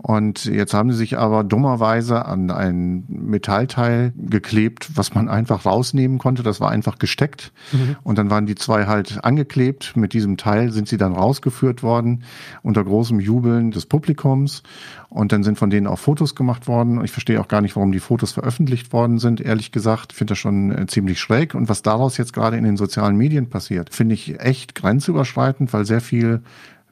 Und 0.00 0.44
jetzt 0.44 0.74
haben 0.74 0.92
sie 0.92 0.96
sich 0.96 1.18
aber 1.18 1.42
dummerweise 1.42 2.24
an 2.24 2.52
ein 2.52 3.04
Metallteil 3.08 4.12
geklebt, 4.16 4.90
was 4.94 5.12
man 5.12 5.28
einfach 5.28 5.66
rausnehmen 5.66 6.18
konnte. 6.18 6.44
Das 6.44 6.60
war 6.60 6.70
einfach 6.70 7.00
gesteckt. 7.00 7.52
Mhm. 7.72 7.96
Und 8.04 8.16
dann 8.16 8.30
waren 8.30 8.46
die 8.46 8.54
zwei 8.54 8.86
halt 8.86 9.24
angeklebt. 9.24 9.96
Mit 9.96 10.12
diesem 10.12 10.36
Teil 10.36 10.70
sind 10.70 10.86
sie 10.88 10.98
dann 10.98 11.14
rausgeführt 11.14 11.82
worden 11.82 12.22
unter 12.62 12.84
großem 12.84 13.18
Jubeln 13.18 13.72
des 13.72 13.86
Publikums. 13.86 14.62
Und 15.08 15.32
dann 15.32 15.42
sind 15.42 15.58
von 15.58 15.68
denen 15.68 15.88
auch 15.88 15.98
Fotos 15.98 16.36
gemacht 16.36 16.68
worden. 16.68 17.02
Ich 17.04 17.10
verstehe 17.10 17.40
auch 17.40 17.48
gar 17.48 17.60
nicht, 17.60 17.74
warum 17.74 17.90
die 17.90 17.98
Fotos 17.98 18.30
veröffentlicht 18.30 18.92
worden 18.92 19.18
sind, 19.18 19.40
ehrlich 19.40 19.72
gesagt. 19.72 20.12
Ich 20.12 20.18
finde 20.18 20.32
das 20.32 20.38
schon 20.38 20.70
äh, 20.70 20.86
ziemlich 20.86 21.18
schräg. 21.18 21.56
Und 21.56 21.68
was 21.68 21.82
daraus 21.82 22.18
jetzt 22.18 22.32
gerade 22.32 22.56
in 22.56 22.62
den 22.62 22.76
sozialen 22.76 23.16
Medien 23.16 23.50
passiert, 23.50 23.92
finde 23.92 24.14
ich 24.14 24.38
echt 24.38 24.76
grenzüberschreitend, 24.76 25.72
weil 25.72 25.84
sehr 25.86 26.00
viel 26.00 26.42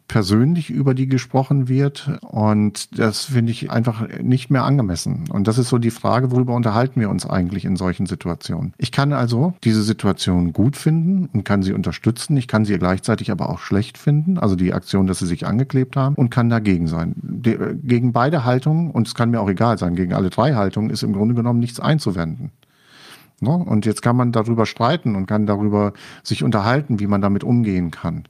persönlich 0.08 0.70
über 0.70 0.94
die 0.94 1.08
gesprochen 1.08 1.68
wird. 1.68 2.18
Und 2.22 2.98
das 2.98 3.24
finde 3.24 3.52
ich 3.52 3.70
einfach 3.70 4.06
nicht 4.20 4.50
mehr 4.50 4.64
angemessen. 4.64 5.24
Und 5.30 5.48
das 5.48 5.58
ist 5.58 5.68
so 5.68 5.78
die 5.78 5.90
Frage, 5.90 6.30
worüber 6.30 6.54
unterhalten 6.54 7.00
wir 7.00 7.10
uns 7.10 7.26
eigentlich 7.26 7.64
in 7.64 7.76
solchen 7.76 8.06
Situationen. 8.06 8.72
Ich 8.78 8.92
kann 8.92 9.12
also 9.12 9.54
diese 9.64 9.82
Situation 9.82 10.52
gut 10.52 10.76
finden 10.76 11.28
und 11.32 11.44
kann 11.44 11.62
sie 11.62 11.72
unterstützen. 11.72 12.36
Ich 12.36 12.48
kann 12.48 12.64
sie 12.64 12.78
gleichzeitig 12.78 13.30
aber 13.30 13.48
auch 13.50 13.58
schlecht 13.58 13.98
finden. 13.98 14.38
Also 14.38 14.56
die 14.56 14.72
Aktion, 14.72 15.06
dass 15.06 15.18
sie 15.18 15.26
sich 15.26 15.46
angeklebt 15.46 15.96
haben 15.96 16.14
und 16.14 16.30
kann 16.30 16.48
dagegen 16.48 16.86
sein. 16.86 17.14
De 17.16 17.56
gegen 17.82 18.12
beide 18.12 18.44
Haltungen, 18.44 18.90
und 18.90 19.06
es 19.06 19.14
kann 19.14 19.30
mir 19.30 19.40
auch 19.40 19.48
egal 19.48 19.78
sein, 19.78 19.96
gegen 19.96 20.12
alle 20.12 20.30
drei 20.30 20.54
Haltungen 20.54 20.90
ist 20.90 21.02
im 21.02 21.12
Grunde 21.12 21.34
genommen 21.34 21.60
nichts 21.60 21.80
einzuwenden. 21.80 22.50
Ne? 23.40 23.50
Und 23.50 23.84
jetzt 23.84 24.02
kann 24.02 24.16
man 24.16 24.32
darüber 24.32 24.66
streiten 24.66 25.14
und 25.14 25.26
kann 25.26 25.46
darüber 25.46 25.92
sich 26.22 26.42
unterhalten, 26.42 27.00
wie 27.00 27.06
man 27.06 27.20
damit 27.20 27.44
umgehen 27.44 27.90
kann. 27.90 28.24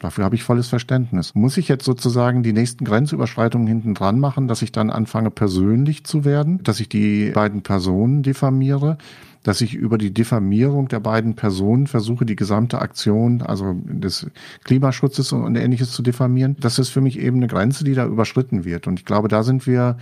Dafür 0.00 0.24
habe 0.24 0.34
ich 0.34 0.42
volles 0.42 0.68
Verständnis. 0.68 1.34
Muss 1.34 1.58
ich 1.58 1.68
jetzt 1.68 1.84
sozusagen 1.84 2.42
die 2.42 2.54
nächsten 2.54 2.86
Grenzüberschreitungen 2.86 3.68
hinten 3.68 3.94
dran 3.94 4.18
machen, 4.18 4.48
dass 4.48 4.62
ich 4.62 4.72
dann 4.72 4.88
anfange 4.88 5.30
persönlich 5.30 6.04
zu 6.04 6.24
werden, 6.24 6.62
dass 6.62 6.80
ich 6.80 6.88
die 6.88 7.30
beiden 7.30 7.60
Personen 7.60 8.22
diffamiere, 8.22 8.96
dass 9.42 9.60
ich 9.60 9.74
über 9.74 9.98
die 9.98 10.12
Diffamierung 10.12 10.88
der 10.88 11.00
beiden 11.00 11.34
Personen 11.34 11.86
versuche, 11.86 12.24
die 12.24 12.34
gesamte 12.34 12.80
Aktion, 12.80 13.42
also 13.42 13.74
des 13.84 14.26
Klimaschutzes 14.64 15.32
und 15.32 15.54
ähnliches 15.56 15.92
zu 15.92 16.02
diffamieren. 16.02 16.56
Das 16.58 16.78
ist 16.78 16.88
für 16.88 17.02
mich 17.02 17.18
eben 17.18 17.36
eine 17.36 17.46
Grenze, 17.46 17.84
die 17.84 17.94
da 17.94 18.06
überschritten 18.06 18.64
wird. 18.64 18.86
Und 18.86 18.98
ich 18.98 19.04
glaube, 19.04 19.28
da 19.28 19.42
sind 19.42 19.66
wir 19.66 19.98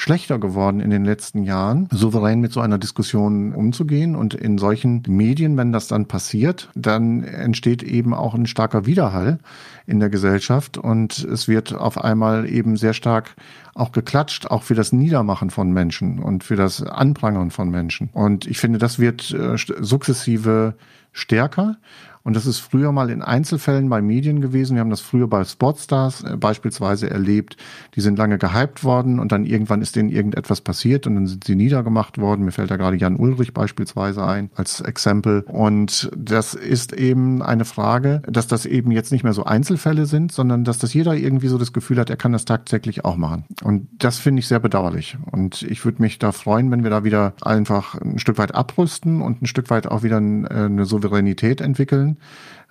schlechter 0.00 0.38
geworden 0.38 0.80
in 0.80 0.88
den 0.88 1.04
letzten 1.04 1.42
Jahren, 1.42 1.86
souverän 1.92 2.40
mit 2.40 2.52
so 2.52 2.60
einer 2.60 2.78
Diskussion 2.78 3.52
umzugehen. 3.52 4.16
Und 4.16 4.32
in 4.32 4.56
solchen 4.56 5.02
Medien, 5.06 5.58
wenn 5.58 5.72
das 5.72 5.88
dann 5.88 6.06
passiert, 6.06 6.70
dann 6.74 7.22
entsteht 7.22 7.82
eben 7.82 8.14
auch 8.14 8.34
ein 8.34 8.46
starker 8.46 8.86
Widerhall 8.86 9.40
in 9.86 10.00
der 10.00 10.08
Gesellschaft 10.08 10.78
und 10.78 11.18
es 11.24 11.48
wird 11.48 11.74
auf 11.74 12.02
einmal 12.02 12.48
eben 12.48 12.76
sehr 12.76 12.94
stark 12.94 13.34
auch 13.74 13.92
geklatscht, 13.92 14.46
auch 14.46 14.62
für 14.62 14.74
das 14.74 14.92
Niedermachen 14.92 15.50
von 15.50 15.70
Menschen 15.70 16.18
und 16.18 16.44
für 16.44 16.56
das 16.56 16.82
Anprangern 16.82 17.50
von 17.50 17.70
Menschen. 17.70 18.08
Und 18.14 18.46
ich 18.46 18.58
finde, 18.58 18.78
das 18.78 18.98
wird 18.98 19.30
äh, 19.32 19.56
sukzessive 19.56 20.76
stärker. 21.12 21.76
Und 22.22 22.36
das 22.36 22.46
ist 22.46 22.58
früher 22.58 22.92
mal 22.92 23.10
in 23.10 23.22
Einzelfällen 23.22 23.88
bei 23.88 24.02
Medien 24.02 24.40
gewesen. 24.40 24.74
Wir 24.74 24.80
haben 24.80 24.90
das 24.90 25.00
früher 25.00 25.26
bei 25.26 25.44
Sportstars 25.44 26.22
äh, 26.22 26.36
beispielsweise 26.36 27.08
erlebt. 27.08 27.56
Die 27.94 28.00
sind 28.00 28.18
lange 28.18 28.38
gehypt 28.38 28.84
worden 28.84 29.18
und 29.18 29.32
dann 29.32 29.46
irgendwann 29.46 29.80
ist 29.80 29.96
denen 29.96 30.10
irgendetwas 30.10 30.60
passiert 30.60 31.06
und 31.06 31.14
dann 31.14 31.26
sind 31.26 31.44
sie 31.44 31.54
niedergemacht 31.54 32.18
worden. 32.18 32.44
Mir 32.44 32.52
fällt 32.52 32.70
da 32.70 32.76
gerade 32.76 32.96
Jan 32.96 33.16
Ulrich 33.16 33.54
beispielsweise 33.54 34.24
ein 34.24 34.50
als 34.54 34.80
Exempel. 34.80 35.44
Und 35.48 36.10
das 36.16 36.54
ist 36.54 36.92
eben 36.92 37.42
eine 37.42 37.64
Frage, 37.64 38.22
dass 38.26 38.46
das 38.46 38.66
eben 38.66 38.90
jetzt 38.90 39.12
nicht 39.12 39.24
mehr 39.24 39.32
so 39.32 39.44
Einzelfälle 39.44 40.06
sind, 40.06 40.32
sondern 40.32 40.64
dass 40.64 40.78
das 40.78 40.92
jeder 40.92 41.14
irgendwie 41.14 41.48
so 41.48 41.56
das 41.56 41.72
Gefühl 41.72 41.98
hat, 41.98 42.10
er 42.10 42.16
kann 42.16 42.32
das 42.32 42.44
tagtäglich 42.44 43.04
auch 43.04 43.16
machen. 43.16 43.44
Und 43.62 43.88
das 43.98 44.18
finde 44.18 44.40
ich 44.40 44.46
sehr 44.46 44.60
bedauerlich. 44.60 45.16
Und 45.30 45.62
ich 45.62 45.84
würde 45.84 46.02
mich 46.02 46.18
da 46.18 46.32
freuen, 46.32 46.70
wenn 46.70 46.82
wir 46.82 46.90
da 46.90 47.02
wieder 47.04 47.32
einfach 47.40 47.94
ein 48.00 48.18
Stück 48.18 48.36
weit 48.38 48.54
abrüsten 48.54 49.22
und 49.22 49.42
ein 49.42 49.46
Stück 49.46 49.70
weit 49.70 49.86
auch 49.86 50.02
wieder 50.02 50.18
äh, 50.18 50.66
eine 50.66 50.84
Souveränität 50.84 51.60
entwickeln 51.60 52.09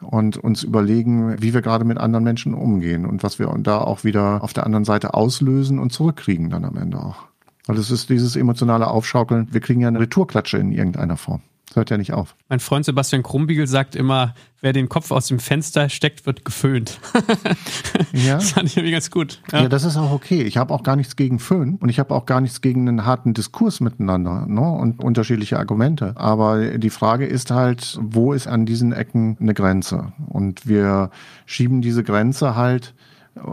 und 0.01 0.37
uns 0.37 0.63
überlegen, 0.63 1.41
wie 1.41 1.53
wir 1.53 1.61
gerade 1.61 1.85
mit 1.85 1.97
anderen 1.97 2.23
Menschen 2.23 2.53
umgehen 2.53 3.05
und 3.05 3.23
was 3.23 3.39
wir 3.39 3.53
da 3.59 3.79
auch 3.79 4.03
wieder 4.03 4.43
auf 4.43 4.53
der 4.53 4.65
anderen 4.65 4.85
Seite 4.85 5.13
auslösen 5.13 5.79
und 5.79 5.91
zurückkriegen 5.91 6.49
dann 6.49 6.65
am 6.65 6.77
Ende 6.77 6.99
auch. 6.99 7.27
Weil 7.67 7.77
es 7.77 7.91
ist 7.91 8.09
dieses 8.09 8.35
emotionale 8.35 8.87
Aufschaukeln, 8.87 9.47
wir 9.51 9.61
kriegen 9.61 9.81
ja 9.81 9.87
eine 9.87 9.99
Retourklatsche 9.99 10.57
in 10.57 10.71
irgendeiner 10.71 11.17
Form. 11.17 11.41
Das 11.69 11.75
hört 11.75 11.91
ja 11.91 11.97
nicht 11.97 12.13
auf. 12.13 12.35
Mein 12.49 12.59
Freund 12.59 12.83
Sebastian 12.83 13.21
Krumbiegel 13.21 13.67
sagt 13.67 13.95
immer, 13.95 14.33
wer 14.59 14.73
den 14.73 14.89
Kopf 14.89 15.11
aus 15.11 15.27
dem 15.27 15.37
Fenster 15.37 15.87
steckt, 15.89 16.25
wird 16.25 16.43
geföhnt. 16.43 16.99
ja. 18.11 18.35
Das 18.35 18.51
fand 18.51 18.69
ich 18.69 18.77
irgendwie 18.77 18.91
ganz 18.91 19.11
gut. 19.11 19.39
Ja. 19.51 19.61
ja, 19.61 19.69
das 19.69 19.83
ist 19.83 19.95
auch 19.95 20.11
okay. 20.11 20.41
Ich 20.41 20.57
habe 20.57 20.73
auch 20.73 20.81
gar 20.81 20.95
nichts 20.95 21.15
gegen 21.15 21.37
Föhn 21.37 21.75
und 21.75 21.89
ich 21.89 21.99
habe 21.99 22.15
auch 22.15 22.25
gar 22.25 22.41
nichts 22.41 22.61
gegen 22.61 22.87
einen 22.87 23.05
harten 23.05 23.35
Diskurs 23.35 23.81
miteinander 23.81 24.47
ne? 24.47 24.61
und 24.61 25.03
unterschiedliche 25.03 25.59
Argumente. 25.59 26.13
Aber 26.15 26.79
die 26.79 26.89
Frage 26.89 27.27
ist 27.27 27.51
halt, 27.51 27.99
wo 28.01 28.33
ist 28.33 28.47
an 28.47 28.65
diesen 28.65 28.91
Ecken 28.91 29.37
eine 29.39 29.53
Grenze? 29.53 30.13
Und 30.27 30.67
wir 30.67 31.11
schieben 31.45 31.83
diese 31.83 32.03
Grenze 32.03 32.55
halt 32.55 32.95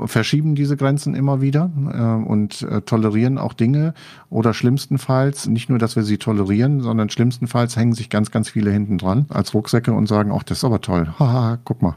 verschieben 0.07 0.55
diese 0.55 0.77
Grenzen 0.77 1.15
immer 1.15 1.41
wieder 1.41 1.71
äh, 1.93 2.29
und 2.29 2.63
äh, 2.63 2.83
tolerieren 2.83 3.39
auch 3.39 3.53
Dinge 3.53 3.95
oder 4.31 4.55
schlimmstenfalls 4.55 5.47
nicht 5.47 5.69
nur, 5.69 5.79
dass 5.79 5.97
wir 5.97 6.03
sie 6.03 6.19
tolerieren, 6.19 6.81
sondern 6.81 7.11
schlimmstenfalls 7.11 7.77
hängen 7.77 7.95
sich 7.95 8.11
ganz, 8.11 8.31
ganz 8.31 8.51
viele 8.51 8.71
hinten 8.71 8.99
dran 8.99 9.27
als 9.29 9.55
Rucksäcke 9.55 9.93
und 9.93 10.07
sagen, 10.07 10.33
ach, 10.33 10.43
das 10.43 10.59
ist 10.59 10.65
aber 10.65 10.81
toll, 10.81 11.09
haha, 11.19 11.59
guck 11.65 11.83
mal. 11.83 11.97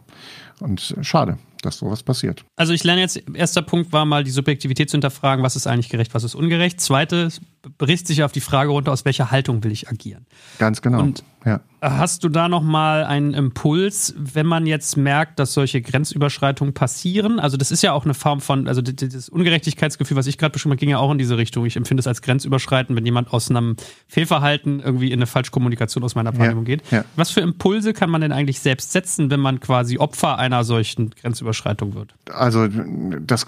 Und 0.59 0.95
äh, 0.97 1.03
schade 1.03 1.37
dass 1.61 1.79
sowas 1.79 2.03
passiert. 2.03 2.45
Also 2.55 2.73
ich 2.73 2.83
lerne 2.83 3.01
jetzt, 3.01 3.21
erster 3.33 3.61
Punkt 3.61 3.91
war 3.91 4.05
mal 4.05 4.23
die 4.23 4.31
Subjektivität 4.31 4.89
zu 4.89 4.95
hinterfragen, 4.95 5.43
was 5.43 5.55
ist 5.55 5.67
eigentlich 5.67 5.89
gerecht, 5.89 6.13
was 6.13 6.23
ist 6.23 6.35
ungerecht. 6.35 6.79
Zweites 6.79 7.41
bricht 7.77 8.07
sich 8.07 8.23
auf 8.23 8.31
die 8.31 8.41
Frage 8.41 8.71
runter, 8.71 8.91
aus 8.91 9.05
welcher 9.05 9.31
Haltung 9.31 9.63
will 9.63 9.71
ich 9.71 9.89
agieren. 9.89 10.25
Ganz 10.57 10.81
genau. 10.81 11.01
Und 11.01 11.23
Ja. 11.45 11.61
Hast 11.81 12.25
du 12.25 12.29
da 12.29 12.49
noch 12.49 12.61
mal 12.61 13.05
einen 13.05 13.33
Impuls, 13.33 14.13
wenn 14.17 14.45
man 14.45 14.65
jetzt 14.65 14.97
merkt, 14.97 15.39
dass 15.39 15.53
solche 15.53 15.81
Grenzüberschreitungen 15.81 16.73
passieren? 16.73 17.39
Also 17.39 17.55
das 17.55 17.71
ist 17.71 17.81
ja 17.81 17.93
auch 17.93 18.03
eine 18.03 18.13
Form 18.13 18.41
von, 18.41 18.67
also 18.67 18.81
das 18.81 19.29
Ungerechtigkeitsgefühl, 19.29 20.17
was 20.17 20.27
ich 20.27 20.37
gerade 20.37 20.51
beschrieben 20.51 20.71
habe, 20.71 20.79
ging 20.79 20.89
ja 20.89 20.97
auch 20.97 21.09
in 21.09 21.17
diese 21.17 21.37
Richtung. 21.37 21.65
Ich 21.65 21.77
empfinde 21.77 22.01
es 22.01 22.07
als 22.07 22.21
grenzüberschreitend, 22.21 22.97
wenn 22.97 23.05
jemand 23.05 23.31
aus 23.31 23.49
einem 23.49 23.77
Fehlverhalten 24.07 24.81
irgendwie 24.81 25.07
in 25.07 25.19
eine 25.19 25.27
Falschkommunikation 25.27 26.03
aus 26.03 26.15
meiner 26.15 26.37
Wahrnehmung 26.37 26.65
ja, 26.65 26.75
geht. 26.75 26.91
Ja. 26.91 27.05
Was 27.15 27.31
für 27.31 27.39
Impulse 27.39 27.93
kann 27.93 28.09
man 28.09 28.19
denn 28.19 28.33
eigentlich 28.33 28.59
selbst 28.59 28.91
setzen, 28.91 29.31
wenn 29.31 29.39
man 29.39 29.61
quasi 29.61 29.97
Opfer 29.97 30.37
einer 30.37 30.65
solchen 30.65 31.11
Grenzüberschreitung 31.11 31.95
wird? 31.95 32.13
Also 32.29 32.67
das 33.21 33.45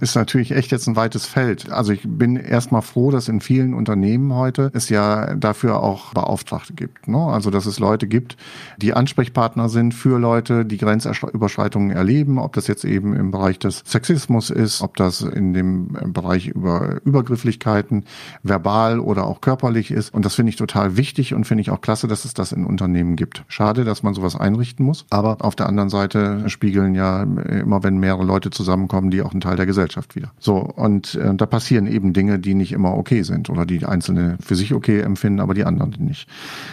ist 0.00 0.14
natürlich 0.14 0.52
echt 0.52 0.70
jetzt 0.70 0.86
ein 0.86 0.94
weites 0.94 1.26
Feld. 1.26 1.68
Also 1.72 1.92
ich 1.92 2.02
bin 2.04 2.36
erstmal 2.36 2.82
froh, 2.82 3.10
dass 3.10 3.26
in 3.26 3.35
vielen 3.40 3.74
Unternehmen 3.74 4.32
heute 4.34 4.70
es 4.74 4.88
ja 4.88 5.34
dafür 5.34 5.82
auch 5.82 6.12
Beauftragte 6.12 6.74
gibt. 6.74 7.08
Ne? 7.08 7.18
Also 7.18 7.50
dass 7.50 7.66
es 7.66 7.78
Leute 7.78 8.06
gibt, 8.06 8.36
die 8.78 8.94
Ansprechpartner 8.94 9.68
sind 9.68 9.94
für 9.94 10.18
Leute, 10.18 10.64
die 10.64 10.78
Grenzüberschreitungen 10.78 11.90
erleben, 11.90 12.38
ob 12.38 12.52
das 12.54 12.66
jetzt 12.66 12.84
eben 12.84 13.14
im 13.14 13.30
Bereich 13.30 13.58
des 13.58 13.82
Sexismus 13.86 14.50
ist, 14.50 14.82
ob 14.82 14.96
das 14.96 15.20
in 15.20 15.54
dem 15.54 15.88
Bereich 16.12 16.48
über 16.48 17.00
Übergrifflichkeiten 17.04 18.04
verbal 18.42 19.00
oder 19.00 19.26
auch 19.26 19.40
körperlich 19.40 19.90
ist. 19.90 20.12
Und 20.14 20.24
das 20.24 20.34
finde 20.34 20.50
ich 20.50 20.56
total 20.56 20.96
wichtig 20.96 21.34
und 21.34 21.44
finde 21.44 21.62
ich 21.62 21.70
auch 21.70 21.80
klasse, 21.80 22.08
dass 22.08 22.24
es 22.24 22.34
das 22.34 22.52
in 22.52 22.64
Unternehmen 22.64 23.16
gibt. 23.16 23.44
Schade, 23.48 23.84
dass 23.84 24.02
man 24.02 24.14
sowas 24.14 24.36
einrichten 24.36 24.84
muss. 24.84 25.06
Aber 25.10 25.38
auf 25.40 25.56
der 25.56 25.66
anderen 25.66 25.90
Seite 25.90 26.48
spiegeln 26.48 26.94
ja 26.94 27.22
immer, 27.22 27.82
wenn 27.82 27.98
mehrere 27.98 28.24
Leute 28.24 28.50
zusammenkommen, 28.50 29.10
die 29.10 29.22
auch 29.22 29.32
ein 29.32 29.40
Teil 29.40 29.56
der 29.56 29.66
Gesellschaft 29.66 30.16
wieder. 30.16 30.32
So, 30.38 30.56
und 30.56 31.14
äh, 31.14 31.34
da 31.34 31.46
passieren 31.46 31.86
eben 31.86 32.12
Dinge, 32.12 32.38
die 32.38 32.54
nicht 32.54 32.72
immer 32.72 32.94
okay 32.94 33.22
sind 33.26 33.50
oder 33.50 33.66
die 33.66 33.84
Einzelne 33.84 34.38
für 34.40 34.54
sich 34.54 34.72
okay 34.72 35.00
empfinden, 35.00 35.40
aber 35.40 35.54
die 35.54 35.64
anderen 35.64 35.92
nicht. 35.98 36.28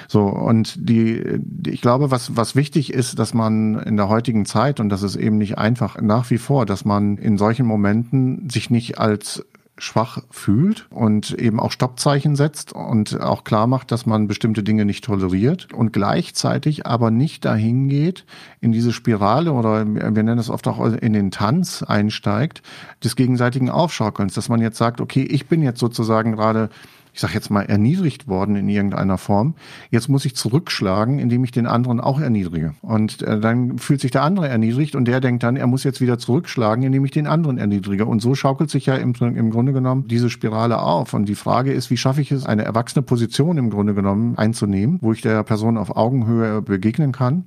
So, 0.08 0.24
und 0.24 0.90
die, 0.90 1.40
ich 1.68 1.82
glaube, 1.82 2.12
was, 2.12 2.38
was 2.38 2.56
wichtig 2.56 2.94
ist, 2.94 3.20
dass 3.20 3.34
man 3.34 3.80
in 3.80 3.98
der 3.98 4.10
heutigen 4.10 4.46
Zeit, 4.46 4.80
und 4.80 4.90
das 4.90 5.04
ist 5.04 5.16
eben 5.16 5.38
nicht 5.38 5.58
einfach 5.58 6.00
nach 6.02 6.30
wie 6.30 6.38
vor, 6.38 6.66
dass 6.66 6.86
man 6.86 7.18
in 7.18 7.38
solchen 7.38 7.66
Momenten 7.66 8.50
sich 8.50 8.70
nicht 8.70 9.00
als 9.00 9.46
schwach 9.78 10.20
fühlt 10.30 10.86
und 10.92 11.32
eben 11.32 11.60
auch 11.60 11.72
Stoppzeichen 11.72 12.36
setzt 12.36 12.74
und 12.74 13.20
auch 13.20 13.44
klar 13.44 13.66
macht, 13.66 13.92
dass 13.92 14.06
man 14.06 14.28
bestimmte 14.28 14.62
Dinge 14.62 14.86
nicht 14.86 15.04
toleriert 15.04 15.74
und 15.74 15.92
gleichzeitig 15.92 16.86
aber 16.86 17.10
nicht 17.10 17.44
dahin 17.44 17.90
geht, 17.90 18.26
in 18.62 18.72
diese 18.72 18.94
Spirale 18.94 19.52
oder 19.52 19.86
wir 19.86 20.12
nennen 20.12 20.38
es 20.38 20.52
oft 20.52 20.68
auch 20.68 20.80
in 20.86 21.14
den 21.14 21.32
Tanz 21.32 21.82
einsteigt, 21.82 22.62
des 23.04 23.16
gegenseitigen 23.16 23.72
Aufschaukelns, 23.72 24.36
dass 24.36 24.48
man 24.48 24.62
jetzt 24.62 24.78
sagt, 24.78 25.02
okay, 25.02 25.24
ich 25.24 25.48
bin 25.48 25.64
jetzt 25.64 25.80
sozusagen 25.80 26.34
gerade 26.34 26.70
ich 27.14 27.22
sage 27.22 27.34
jetzt 27.36 27.52
mal, 27.52 27.62
erniedrigt 27.62 28.28
worden 28.28 28.56
in 28.56 28.68
irgendeiner 28.68 29.18
Form. 29.18 29.54
Jetzt 29.92 30.10
muss 30.10 30.26
ich 30.26 30.36
zurückschlagen, 30.36 31.20
indem 31.20 31.44
ich 31.44 31.52
den 31.52 31.68
anderen 31.68 32.00
auch 32.00 32.20
erniedrige. 32.20 32.74
Und 32.82 33.22
äh, 33.22 33.40
dann 33.40 33.78
fühlt 33.78 34.02
sich 34.02 34.12
der 34.12 34.24
andere 34.24 34.50
erniedrigt 34.50 34.96
und 34.96 35.06
der 35.06 35.22
denkt 35.22 35.44
dann, 35.44 35.56
er 35.56 35.68
muss 35.68 35.84
jetzt 35.84 36.02
wieder 36.02 36.18
zurückschlagen, 36.18 36.84
indem 36.84 37.06
ich 37.06 37.12
den 37.12 37.28
anderen 37.28 37.60
erniedrige. 37.60 38.06
Und 38.06 38.22
so 38.22 38.34
schaukelt 38.34 38.72
sich 38.72 38.88
ja 38.88 38.96
im, 38.96 39.14
im 39.14 39.52
Grunde 39.52 39.74
genommen 39.74 40.08
diese 40.08 40.30
Spirale 40.30 40.82
auf. 40.82 41.14
Und 41.14 41.26
die 41.26 41.36
Frage 41.36 41.72
ist, 41.72 41.92
wie 41.92 41.98
schaffe 41.98 42.22
ich 42.22 42.32
es, 42.32 42.46
eine 42.46 42.64
erwachsene 42.64 43.04
Position 43.04 43.58
im 43.58 43.70
Grunde 43.70 43.94
genommen 43.94 44.38
einzunehmen, 44.38 44.98
wo 45.02 45.14
ich 45.14 45.22
der 45.22 45.44
Person 45.44 45.78
auf 45.78 45.96
Augenhöhe 45.96 46.62
begegnen 46.62 47.12
kann. 47.12 47.46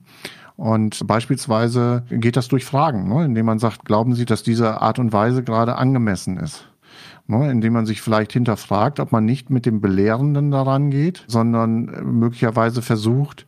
Und 0.56 1.06
beispielsweise 1.06 2.04
geht 2.08 2.36
das 2.36 2.48
durch 2.48 2.64
Fragen, 2.64 3.08
ne, 3.08 3.26
indem 3.26 3.46
man 3.46 3.58
sagt, 3.58 3.84
glauben 3.84 4.14
Sie, 4.14 4.24
dass 4.24 4.42
diese 4.42 4.80
Art 4.80 4.98
und 4.98 5.12
Weise 5.12 5.42
gerade 5.42 5.76
angemessen 5.76 6.38
ist? 6.38 6.66
Ne, 7.26 7.50
indem 7.50 7.72
man 7.72 7.86
sich 7.86 8.02
vielleicht 8.02 8.32
hinterfragt, 8.32 9.00
ob 9.00 9.12
man 9.12 9.24
nicht 9.24 9.50
mit 9.50 9.66
dem 9.66 9.80
Belehrenden 9.80 10.50
daran 10.50 10.90
geht, 10.90 11.24
sondern 11.26 11.88
äh, 11.88 12.02
möglicherweise 12.02 12.82
versucht, 12.82 13.46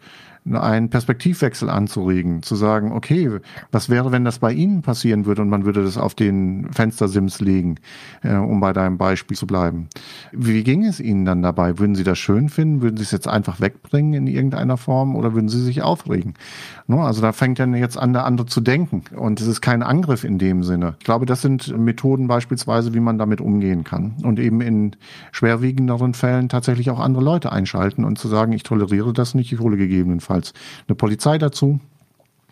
einen 0.55 0.91
Perspektivwechsel 0.91 1.69
anzuregen, 1.69 2.43
zu 2.43 2.57
sagen, 2.57 2.93
okay, 2.93 3.31
was 3.73 3.89
wäre, 3.89 4.13
wenn 4.13 4.25
das 4.25 4.39
bei 4.39 4.53
Ihnen 4.53 4.83
passieren 4.83 5.27
würde 5.27 5.43
und 5.43 5.49
man 5.49 5.65
würde 5.65 5.83
das 5.83 5.99
auf 5.99 6.15
den 6.15 6.73
Fenstersims 6.73 7.41
legen, 7.41 7.77
äh, 8.23 8.35
um 8.35 8.61
bei 8.61 8.73
deinem 8.73 8.99
Beispiel 8.99 9.37
zu 9.37 9.47
bleiben. 9.47 9.89
Wie 10.33 10.63
ging 10.65 10.85
es 10.85 11.01
Ihnen 11.01 11.25
dann 11.25 11.43
dabei? 11.43 11.79
Würden 11.79 11.95
Sie 11.95 12.05
das 12.05 12.19
schön 12.19 12.49
finden? 12.49 12.83
Würden 12.83 12.97
Sie 12.97 13.03
es 13.03 13.11
jetzt 13.11 13.29
einfach 13.29 13.61
wegbringen 13.61 14.15
in 14.15 14.27
irgendeiner 14.27 14.77
Form 14.77 15.17
oder 15.17 15.35
würden 15.35 15.49
Sie 15.49 15.63
sich 15.63 15.83
aufregen? 15.83 16.35
No, 16.87 17.03
also 17.03 17.21
da 17.21 17.33
fängt 17.33 17.59
dann 17.59 17.75
jetzt 17.75 17.99
an, 17.99 18.13
der 18.13 18.25
andere 18.25 18.47
zu 18.47 18.61
denken 18.61 19.03
und 19.15 19.41
es 19.41 19.47
ist 19.47 19.61
kein 19.61 19.83
Angriff 19.83 20.25
in 20.25 20.39
dem 20.39 20.63
Sinne. 20.65 20.95
Ich 20.99 21.05
glaube, 21.05 21.27
das 21.27 21.43
sind 21.43 21.77
Methoden 21.77 22.29
beispielsweise, 22.29 22.95
wie 22.95 23.01
man 23.01 23.19
damit 23.19 23.41
umgehen 23.41 23.85
kann 23.85 24.15
und 24.23 24.39
eben 24.39 24.61
in 24.61 24.97
schwerwiegenderen 25.33 26.15
Fällen 26.15 26.49
tatsächlich 26.49 26.91
auch 26.91 27.01
andere 27.01 27.23
Leute 27.23 27.53
einschalten 27.53 28.05
und 28.05 28.19
zu 28.19 28.29
sagen, 28.29 28.53
ich 28.53 28.63
toleriere 28.63 29.13
das 29.13 29.35
nicht, 29.35 29.53
ich 29.53 29.59
hole 29.61 29.77
gegebenenfalls 29.77 30.38
gegebenenfalls 30.39 30.53
eine 30.87 30.95
Polizei 30.95 31.39
dazu, 31.39 31.81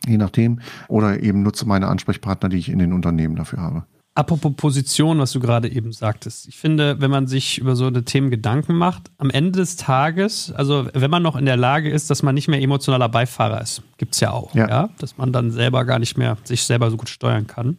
je 0.07 0.16
nachdem, 0.16 0.61
oder 0.88 1.23
eben 1.23 1.43
nutze 1.43 1.66
meine 1.66 1.88
Ansprechpartner, 1.88 2.49
die 2.49 2.59
ich 2.59 2.69
in 2.69 2.78
den 2.78 2.93
Unternehmen 2.93 3.37
dafür 3.37 3.61
habe. 3.61 3.85
Apropos 4.14 4.55
Position, 4.57 5.19
was 5.19 5.33
du 5.33 5.40
gerade 5.40 5.69
eben 5.69 5.93
sagtest. 5.93 6.49
Ich 6.49 6.57
finde, 6.57 7.02
wenn 7.02 7.11
man 7.11 7.26
sich 7.26 7.59
über 7.59 7.76
so 7.76 7.87
eine 7.87 8.02
Themen 8.02 8.31
Gedanken 8.31 8.75
macht, 8.75 9.11
am 9.19 9.28
Ende 9.28 9.59
des 9.59 9.76
Tages, 9.76 10.50
also 10.52 10.88
wenn 10.95 11.11
man 11.11 11.23
noch 11.23 11.37
in 11.37 11.45
der 11.45 11.59
Lage 11.59 11.90
ist, 11.90 12.09
dass 12.09 12.23
man 12.23 12.35
nicht 12.35 12.49
mehr 12.49 12.62
emotionaler 12.62 13.11
Beifahrer 13.11 13.61
ist, 13.61 13.83
gibt 13.99 14.14
es 14.14 14.21
ja 14.21 14.31
auch, 14.31 14.55
ja. 14.55 14.69
ja. 14.69 14.88
Dass 14.99 15.19
man 15.19 15.33
dann 15.35 15.50
selber 15.50 15.85
gar 15.85 15.99
nicht 15.99 16.16
mehr 16.16 16.38
sich 16.45 16.62
selber 16.62 16.90
so 16.90 16.97
gut 16.97 17.11
steuern 17.11 17.47
kann, 17.47 17.76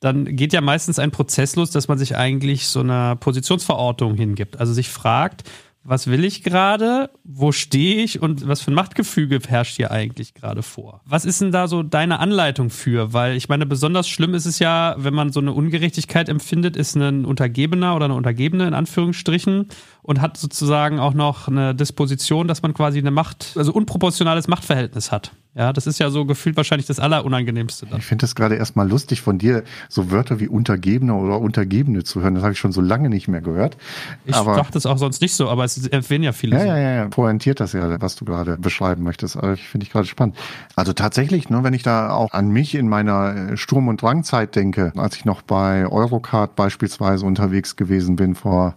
dann 0.00 0.36
geht 0.36 0.54
ja 0.54 0.62
meistens 0.62 0.98
ein 0.98 1.10
Prozess 1.10 1.54
los, 1.54 1.70
dass 1.70 1.88
man 1.88 1.98
sich 1.98 2.16
eigentlich 2.16 2.66
so 2.66 2.80
einer 2.80 3.16
Positionsverortung 3.16 4.14
hingibt. 4.14 4.58
Also 4.58 4.72
sich 4.72 4.88
fragt, 4.88 5.44
was 5.84 6.06
will 6.06 6.24
ich 6.24 6.42
gerade, 6.42 7.10
wo 7.24 7.52
stehe 7.52 8.02
ich 8.02 8.20
und 8.22 8.48
was 8.48 8.62
für 8.62 8.70
ein 8.70 8.74
Machtgefüge 8.74 9.38
herrscht 9.46 9.76
hier 9.76 9.90
eigentlich 9.90 10.32
gerade 10.32 10.62
vor? 10.62 11.02
Was 11.04 11.26
ist 11.26 11.42
denn 11.42 11.52
da 11.52 11.68
so 11.68 11.82
deine 11.82 12.20
Anleitung 12.20 12.70
für? 12.70 13.12
Weil 13.12 13.36
ich 13.36 13.50
meine, 13.50 13.66
besonders 13.66 14.08
schlimm 14.08 14.32
ist 14.32 14.46
es 14.46 14.58
ja, 14.58 14.94
wenn 14.98 15.12
man 15.12 15.30
so 15.30 15.40
eine 15.40 15.52
Ungerechtigkeit 15.52 16.30
empfindet, 16.30 16.76
ist 16.76 16.96
ein 16.96 17.26
Untergebener 17.26 17.94
oder 17.94 18.06
eine 18.06 18.14
Untergebene 18.14 18.66
in 18.66 18.74
Anführungsstrichen 18.74 19.68
und 20.02 20.20
hat 20.22 20.38
sozusagen 20.38 20.98
auch 20.98 21.12
noch 21.12 21.48
eine 21.48 21.74
Disposition, 21.74 22.48
dass 22.48 22.62
man 22.62 22.72
quasi 22.72 22.98
eine 22.98 23.10
Macht, 23.10 23.52
also 23.56 23.72
unproportionales 23.72 24.48
Machtverhältnis 24.48 25.12
hat. 25.12 25.32
Ja, 25.56 25.72
das 25.72 25.86
ist 25.86 26.00
ja 26.00 26.10
so 26.10 26.24
gefühlt 26.24 26.56
wahrscheinlich 26.56 26.86
das 26.86 26.98
Allerunangenehmste. 26.98 27.86
Dann. 27.86 28.00
Ich 28.00 28.06
finde 28.06 28.22
das 28.22 28.34
gerade 28.34 28.56
erstmal 28.56 28.88
lustig 28.88 29.22
von 29.22 29.38
dir, 29.38 29.62
so 29.88 30.10
Wörter 30.10 30.40
wie 30.40 30.48
Untergebene 30.48 31.14
oder 31.14 31.40
Untergebene 31.40 32.02
zu 32.02 32.22
hören. 32.22 32.34
Das 32.34 32.42
habe 32.42 32.54
ich 32.54 32.58
schon 32.58 32.72
so 32.72 32.80
lange 32.80 33.08
nicht 33.08 33.28
mehr 33.28 33.40
gehört. 33.40 33.76
Ich 34.24 34.34
aber, 34.34 34.56
dachte 34.56 34.76
es 34.76 34.84
auch 34.84 34.98
sonst 34.98 35.20
nicht 35.20 35.34
so, 35.34 35.48
aber 35.48 35.62
es 35.62 35.86
erwähnen 35.86 36.24
ja 36.24 36.32
viele. 36.32 36.56
Ja, 36.56 36.62
so. 36.62 36.66
ja, 36.66 36.76
ja, 36.78 36.94
ja. 36.96 37.08
Pointiert 37.08 37.60
das 37.60 37.72
ja, 37.72 38.00
was 38.00 38.16
du 38.16 38.24
gerade 38.24 38.56
beschreiben 38.58 39.04
möchtest. 39.04 39.36
Also 39.36 39.52
ich 39.52 39.68
finde 39.68 39.86
ich 39.86 39.92
gerade 39.92 40.06
spannend. 40.06 40.36
Also 40.74 40.92
tatsächlich, 40.92 41.48
ne, 41.50 41.62
wenn 41.62 41.72
ich 41.74 41.84
da 41.84 42.10
auch 42.10 42.32
an 42.32 42.48
mich 42.48 42.74
in 42.74 42.88
meiner 42.88 43.52
äh, 43.52 43.56
Sturm- 43.56 43.86
und 43.86 44.02
Drangzeit 44.02 44.56
denke, 44.56 44.92
als 44.96 45.14
ich 45.14 45.24
noch 45.24 45.42
bei 45.42 45.86
Eurocard 45.86 46.56
beispielsweise 46.56 47.24
unterwegs 47.24 47.76
gewesen 47.76 48.16
bin 48.16 48.34
vor 48.34 48.74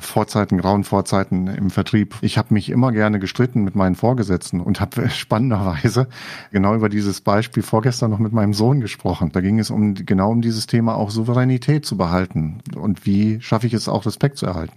Vorzeiten, 0.00 0.58
grauen 0.58 0.84
Vorzeiten 0.84 1.46
im 1.46 1.70
Vertrieb. 1.70 2.16
Ich 2.20 2.36
habe 2.36 2.52
mich 2.52 2.68
immer 2.68 2.92
gerne 2.92 3.20
gestritten 3.20 3.64
mit 3.64 3.74
meinen 3.74 3.94
Vorgesetzten 3.94 4.60
und 4.60 4.80
habe 4.80 5.08
spannenderweise 5.20 6.09
genau 6.50 6.74
über 6.74 6.88
dieses 6.88 7.20
Beispiel 7.20 7.62
vorgestern 7.62 8.10
noch 8.10 8.18
mit 8.18 8.32
meinem 8.32 8.54
Sohn 8.54 8.80
gesprochen. 8.80 9.30
Da 9.32 9.40
ging 9.40 9.58
es 9.58 9.70
um 9.70 9.94
genau 9.94 10.30
um 10.30 10.42
dieses 10.42 10.66
Thema 10.66 10.96
auch 10.96 11.10
Souveränität 11.10 11.84
zu 11.86 11.96
behalten 11.96 12.58
und 12.76 13.06
wie 13.06 13.40
schaffe 13.40 13.66
ich 13.66 13.74
es 13.74 13.88
auch 13.88 14.06
Respekt 14.06 14.38
zu 14.38 14.46
erhalten. 14.46 14.76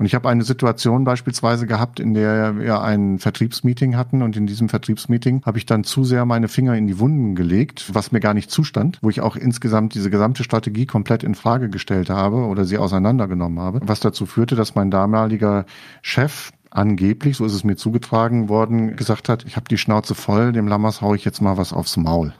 Und 0.00 0.06
ich 0.06 0.14
habe 0.14 0.30
eine 0.30 0.44
Situation 0.44 1.04
beispielsweise 1.04 1.66
gehabt, 1.66 2.00
in 2.00 2.14
der 2.14 2.58
wir 2.58 2.80
ein 2.80 3.18
Vertriebsmeeting 3.18 3.98
hatten 3.98 4.22
und 4.22 4.34
in 4.34 4.46
diesem 4.46 4.70
Vertriebsmeeting 4.70 5.42
habe 5.44 5.58
ich 5.58 5.66
dann 5.66 5.84
zu 5.84 6.04
sehr 6.04 6.24
meine 6.24 6.48
Finger 6.48 6.74
in 6.74 6.86
die 6.86 6.98
Wunden 6.98 7.34
gelegt, 7.34 7.90
was 7.92 8.10
mir 8.10 8.20
gar 8.20 8.32
nicht 8.32 8.50
zustand, 8.50 8.98
wo 9.02 9.10
ich 9.10 9.20
auch 9.20 9.36
insgesamt 9.36 9.94
diese 9.94 10.08
gesamte 10.08 10.42
Strategie 10.42 10.86
komplett 10.86 11.22
in 11.22 11.34
Frage 11.34 11.68
gestellt 11.68 12.08
habe 12.08 12.46
oder 12.46 12.64
sie 12.64 12.78
auseinandergenommen 12.78 13.58
habe, 13.58 13.80
was 13.82 14.00
dazu 14.00 14.24
führte, 14.24 14.56
dass 14.56 14.74
mein 14.74 14.90
damaliger 14.90 15.66
Chef 16.00 16.50
angeblich, 16.70 17.36
so 17.36 17.44
ist 17.44 17.54
es 17.54 17.64
mir 17.64 17.76
zugetragen 17.76 18.48
worden, 18.48 18.96
gesagt 18.96 19.28
hat, 19.28 19.44
ich 19.44 19.56
habe 19.56 19.68
die 19.68 19.78
Schnauze 19.78 20.14
voll, 20.14 20.52
dem 20.52 20.68
Lammers 20.68 21.00
hau 21.00 21.14
ich 21.14 21.24
jetzt 21.24 21.40
mal 21.40 21.56
was 21.56 21.72
aufs 21.72 21.96
Maul. 21.96 22.32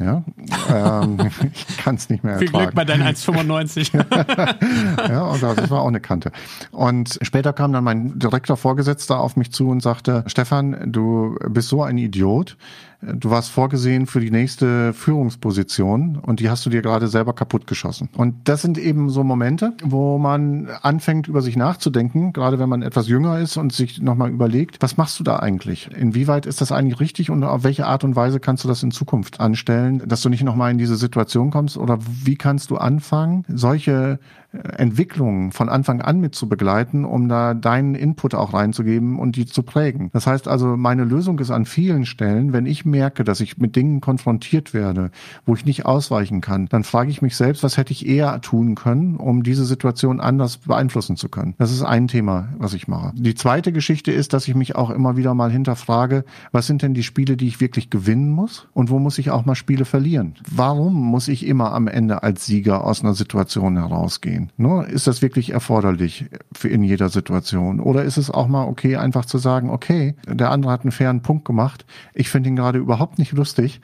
Ja, 0.00 0.24
ähm, 0.70 1.18
ich 1.52 1.76
kann 1.78 1.96
es 1.96 2.08
nicht 2.08 2.24
mehr 2.24 2.34
ertragen. 2.34 2.50
Viel 2.50 2.60
Glück 2.60 2.74
bei 2.74 2.84
deinen 2.84 3.02
1,95. 3.02 3.94
ja, 5.08 5.22
und 5.22 5.42
das 5.42 5.70
war 5.70 5.82
auch 5.82 5.88
eine 5.88 6.00
Kante. 6.00 6.32
Und 6.70 7.18
später 7.22 7.52
kam 7.52 7.72
dann 7.72 7.84
mein 7.84 8.18
direkter 8.18 8.56
Vorgesetzter 8.56 9.20
auf 9.20 9.36
mich 9.36 9.52
zu 9.52 9.68
und 9.68 9.82
sagte, 9.82 10.24
Stefan, 10.26 10.90
du 10.90 11.36
bist 11.48 11.68
so 11.68 11.82
ein 11.82 11.98
Idiot 11.98 12.56
du 13.02 13.30
warst 13.30 13.50
vorgesehen 13.50 14.06
für 14.06 14.20
die 14.20 14.30
nächste 14.30 14.92
Führungsposition 14.92 16.16
und 16.16 16.40
die 16.40 16.48
hast 16.48 16.64
du 16.64 16.70
dir 16.70 16.82
gerade 16.82 17.08
selber 17.08 17.32
kaputt 17.32 17.66
geschossen. 17.66 18.08
Und 18.16 18.48
das 18.48 18.62
sind 18.62 18.78
eben 18.78 19.10
so 19.10 19.24
Momente, 19.24 19.74
wo 19.82 20.18
man 20.18 20.68
anfängt, 20.82 21.28
über 21.28 21.42
sich 21.42 21.56
nachzudenken, 21.56 22.32
gerade 22.32 22.58
wenn 22.58 22.68
man 22.68 22.82
etwas 22.82 23.08
jünger 23.08 23.38
ist 23.38 23.56
und 23.56 23.72
sich 23.72 24.00
nochmal 24.00 24.30
überlegt, 24.30 24.76
was 24.80 24.96
machst 24.96 25.18
du 25.18 25.24
da 25.24 25.40
eigentlich? 25.40 25.90
Inwieweit 25.96 26.46
ist 26.46 26.60
das 26.60 26.72
eigentlich 26.72 27.00
richtig 27.00 27.30
und 27.30 27.42
auf 27.44 27.64
welche 27.64 27.86
Art 27.86 28.04
und 28.04 28.16
Weise 28.16 28.40
kannst 28.40 28.64
du 28.64 28.68
das 28.68 28.82
in 28.82 28.92
Zukunft 28.92 29.40
anstellen, 29.40 30.02
dass 30.06 30.22
du 30.22 30.28
nicht 30.28 30.44
nochmal 30.44 30.70
in 30.70 30.78
diese 30.78 30.96
Situation 30.96 31.50
kommst 31.50 31.76
oder 31.76 31.98
wie 32.24 32.36
kannst 32.36 32.70
du 32.70 32.76
anfangen, 32.76 33.44
solche 33.48 34.20
Entwicklung 34.52 35.52
von 35.52 35.68
Anfang 35.68 36.02
an 36.02 36.20
mit 36.20 36.34
zu 36.34 36.48
begleiten, 36.48 37.04
um 37.04 37.28
da 37.28 37.54
deinen 37.54 37.94
Input 37.94 38.34
auch 38.34 38.52
reinzugeben 38.52 39.18
und 39.18 39.36
die 39.36 39.46
zu 39.46 39.62
prägen. 39.62 40.10
Das 40.12 40.26
heißt 40.26 40.46
also, 40.46 40.76
meine 40.76 41.04
Lösung 41.04 41.38
ist 41.38 41.50
an 41.50 41.64
vielen 41.64 42.04
Stellen, 42.04 42.52
wenn 42.52 42.66
ich 42.66 42.84
merke, 42.84 43.24
dass 43.24 43.40
ich 43.40 43.58
mit 43.58 43.76
Dingen 43.76 44.00
konfrontiert 44.00 44.74
werde, 44.74 45.10
wo 45.46 45.54
ich 45.54 45.64
nicht 45.64 45.86
ausweichen 45.86 46.40
kann, 46.40 46.66
dann 46.66 46.84
frage 46.84 47.10
ich 47.10 47.22
mich 47.22 47.36
selbst, 47.36 47.62
was 47.62 47.76
hätte 47.76 47.92
ich 47.92 48.06
eher 48.06 48.40
tun 48.40 48.74
können, 48.74 49.16
um 49.16 49.42
diese 49.42 49.64
Situation 49.64 50.20
anders 50.20 50.58
beeinflussen 50.58 51.16
zu 51.16 51.28
können. 51.28 51.54
Das 51.58 51.72
ist 51.72 51.82
ein 51.82 52.08
Thema, 52.08 52.48
was 52.58 52.74
ich 52.74 52.88
mache. 52.88 53.12
Die 53.16 53.34
zweite 53.34 53.72
Geschichte 53.72 54.12
ist, 54.12 54.32
dass 54.32 54.48
ich 54.48 54.54
mich 54.54 54.76
auch 54.76 54.90
immer 54.90 55.16
wieder 55.16 55.34
mal 55.34 55.50
hinterfrage, 55.50 56.24
was 56.50 56.66
sind 56.66 56.82
denn 56.82 56.94
die 56.94 57.02
Spiele, 57.02 57.36
die 57.36 57.48
ich 57.48 57.60
wirklich 57.60 57.88
gewinnen 57.88 58.30
muss 58.30 58.68
und 58.74 58.90
wo 58.90 58.98
muss 58.98 59.18
ich 59.18 59.30
auch 59.30 59.46
mal 59.46 59.54
Spiele 59.54 59.84
verlieren? 59.84 60.34
Warum 60.50 60.94
muss 60.94 61.28
ich 61.28 61.46
immer 61.46 61.72
am 61.72 61.88
Ende 61.88 62.22
als 62.22 62.44
Sieger 62.44 62.84
aus 62.84 63.02
einer 63.02 63.14
Situation 63.14 63.76
herausgehen? 63.76 64.41
Ne? 64.56 64.86
Ist 64.90 65.06
das 65.06 65.22
wirklich 65.22 65.50
erforderlich 65.50 66.26
für 66.52 66.68
in 66.68 66.82
jeder 66.82 67.08
Situation? 67.08 67.80
Oder 67.80 68.04
ist 68.04 68.16
es 68.16 68.30
auch 68.30 68.48
mal 68.48 68.64
okay, 68.64 68.96
einfach 68.96 69.24
zu 69.24 69.38
sagen, 69.38 69.70
okay, 69.70 70.14
der 70.26 70.50
andere 70.50 70.72
hat 70.72 70.82
einen 70.82 70.92
fairen 70.92 71.22
Punkt 71.22 71.44
gemacht, 71.44 71.84
ich 72.14 72.28
finde 72.28 72.48
ihn 72.48 72.56
gerade 72.56 72.78
überhaupt 72.78 73.18
nicht 73.18 73.32
lustig, 73.32 73.80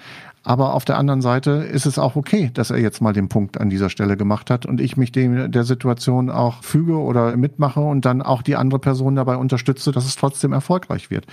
aber 0.48 0.72
auf 0.72 0.86
der 0.86 0.96
anderen 0.96 1.20
Seite 1.20 1.50
ist 1.50 1.84
es 1.84 1.98
auch 1.98 2.16
okay, 2.16 2.50
dass 2.54 2.70
er 2.70 2.78
jetzt 2.78 3.02
mal 3.02 3.12
den 3.12 3.28
Punkt 3.28 3.60
an 3.60 3.68
dieser 3.68 3.90
Stelle 3.90 4.16
gemacht 4.16 4.48
hat 4.48 4.64
und 4.64 4.80
ich 4.80 4.96
mich 4.96 5.12
dem, 5.12 5.52
der 5.52 5.64
Situation 5.64 6.30
auch 6.30 6.62
füge 6.62 6.96
oder 6.96 7.36
mitmache 7.36 7.80
und 7.80 8.06
dann 8.06 8.22
auch 8.22 8.40
die 8.40 8.56
andere 8.56 8.78
Person 8.78 9.16
dabei 9.16 9.36
unterstütze, 9.36 9.92
dass 9.92 10.06
es 10.06 10.16
trotzdem 10.16 10.54
erfolgreich 10.54 11.10
wird. 11.10 11.26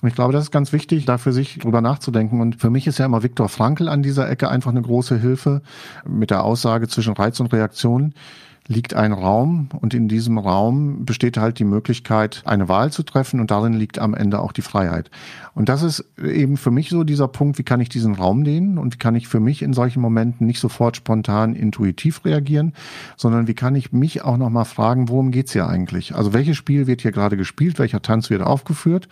Und 0.00 0.08
ich 0.08 0.14
glaube, 0.14 0.32
das 0.32 0.44
ist 0.44 0.52
ganz 0.52 0.72
wichtig, 0.72 1.04
da 1.04 1.18
für 1.18 1.32
sich 1.32 1.58
drüber 1.58 1.82
nachzudenken. 1.82 2.40
Und 2.40 2.60
für 2.62 2.70
mich 2.70 2.86
ist 2.86 2.98
ja 2.98 3.04
immer 3.04 3.22
Viktor 3.22 3.50
Frankl 3.50 3.90
an 3.90 4.02
dieser 4.02 4.30
Ecke 4.30 4.48
einfach 4.48 4.70
eine 4.70 4.80
große 4.80 5.18
Hilfe 5.18 5.60
mit 6.08 6.30
der 6.30 6.42
Aussage 6.42 6.88
zwischen 6.88 7.12
Reiz 7.12 7.40
und 7.40 7.52
Reaktion 7.52 8.14
liegt 8.68 8.94
ein 8.94 9.12
Raum 9.12 9.68
und 9.80 9.92
in 9.92 10.06
diesem 10.06 10.38
Raum 10.38 11.04
besteht 11.04 11.36
halt 11.36 11.58
die 11.58 11.64
Möglichkeit, 11.64 12.42
eine 12.44 12.68
Wahl 12.68 12.92
zu 12.92 13.02
treffen 13.02 13.40
und 13.40 13.50
darin 13.50 13.72
liegt 13.72 13.98
am 13.98 14.14
Ende 14.14 14.38
auch 14.38 14.52
die 14.52 14.62
Freiheit. 14.62 15.10
Und 15.54 15.68
das 15.68 15.82
ist 15.82 16.04
eben 16.22 16.56
für 16.56 16.70
mich 16.70 16.88
so 16.88 17.02
dieser 17.02 17.28
Punkt, 17.28 17.58
wie 17.58 17.64
kann 17.64 17.80
ich 17.80 17.88
diesen 17.88 18.14
Raum 18.14 18.44
dehnen 18.44 18.78
und 18.78 18.94
wie 18.94 18.98
kann 18.98 19.16
ich 19.16 19.26
für 19.26 19.40
mich 19.40 19.62
in 19.62 19.72
solchen 19.72 20.00
Momenten 20.00 20.46
nicht 20.46 20.60
sofort 20.60 20.96
spontan 20.96 21.54
intuitiv 21.54 22.24
reagieren, 22.24 22.72
sondern 23.16 23.48
wie 23.48 23.54
kann 23.54 23.74
ich 23.74 23.92
mich 23.92 24.22
auch 24.22 24.36
nochmal 24.36 24.64
fragen, 24.64 25.08
worum 25.08 25.32
geht's 25.32 25.52
hier 25.52 25.66
eigentlich? 25.66 26.14
Also 26.14 26.32
welches 26.32 26.56
Spiel 26.56 26.86
wird 26.86 27.02
hier 27.02 27.12
gerade 27.12 27.36
gespielt, 27.36 27.80
welcher 27.80 28.00
Tanz 28.00 28.30
wird 28.30 28.42
aufgeführt 28.42 29.08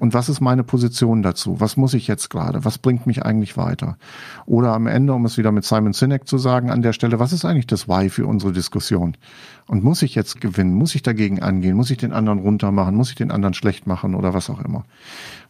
und 0.00 0.14
was 0.14 0.30
ist 0.30 0.40
meine 0.40 0.64
Position 0.64 1.22
dazu? 1.22 1.60
Was 1.60 1.76
muss 1.76 1.94
ich 1.94 2.08
jetzt 2.08 2.30
gerade? 2.30 2.64
Was 2.64 2.78
bringt 2.78 3.06
mich 3.06 3.22
eigentlich 3.22 3.56
weiter? 3.58 3.98
Oder 4.46 4.72
am 4.72 4.86
Ende, 4.86 5.12
um 5.12 5.26
es 5.26 5.36
wieder 5.36 5.52
mit 5.52 5.64
Simon 5.64 5.92
Sinek 5.92 6.26
zu 6.26 6.38
sagen, 6.38 6.70
an 6.70 6.80
der 6.80 6.94
Stelle, 6.94 7.20
was 7.20 7.32
ist 7.32 7.44
eigentlich 7.44 7.66
das 7.66 7.86
Why 7.86 8.08
für 8.08 8.26
unsere 8.26 8.52
Diskussion? 8.52 8.93
Und 8.96 9.82
muss 9.82 10.02
ich 10.02 10.14
jetzt 10.14 10.40
gewinnen? 10.40 10.74
Muss 10.74 10.94
ich 10.94 11.02
dagegen 11.02 11.42
angehen? 11.42 11.76
Muss 11.76 11.90
ich 11.90 11.96
den 11.98 12.12
anderen 12.12 12.38
runtermachen? 12.38 12.94
Muss 12.94 13.10
ich 13.10 13.16
den 13.16 13.30
anderen 13.30 13.54
schlecht 13.54 13.86
machen 13.86 14.14
oder 14.14 14.34
was 14.34 14.50
auch 14.50 14.60
immer? 14.60 14.84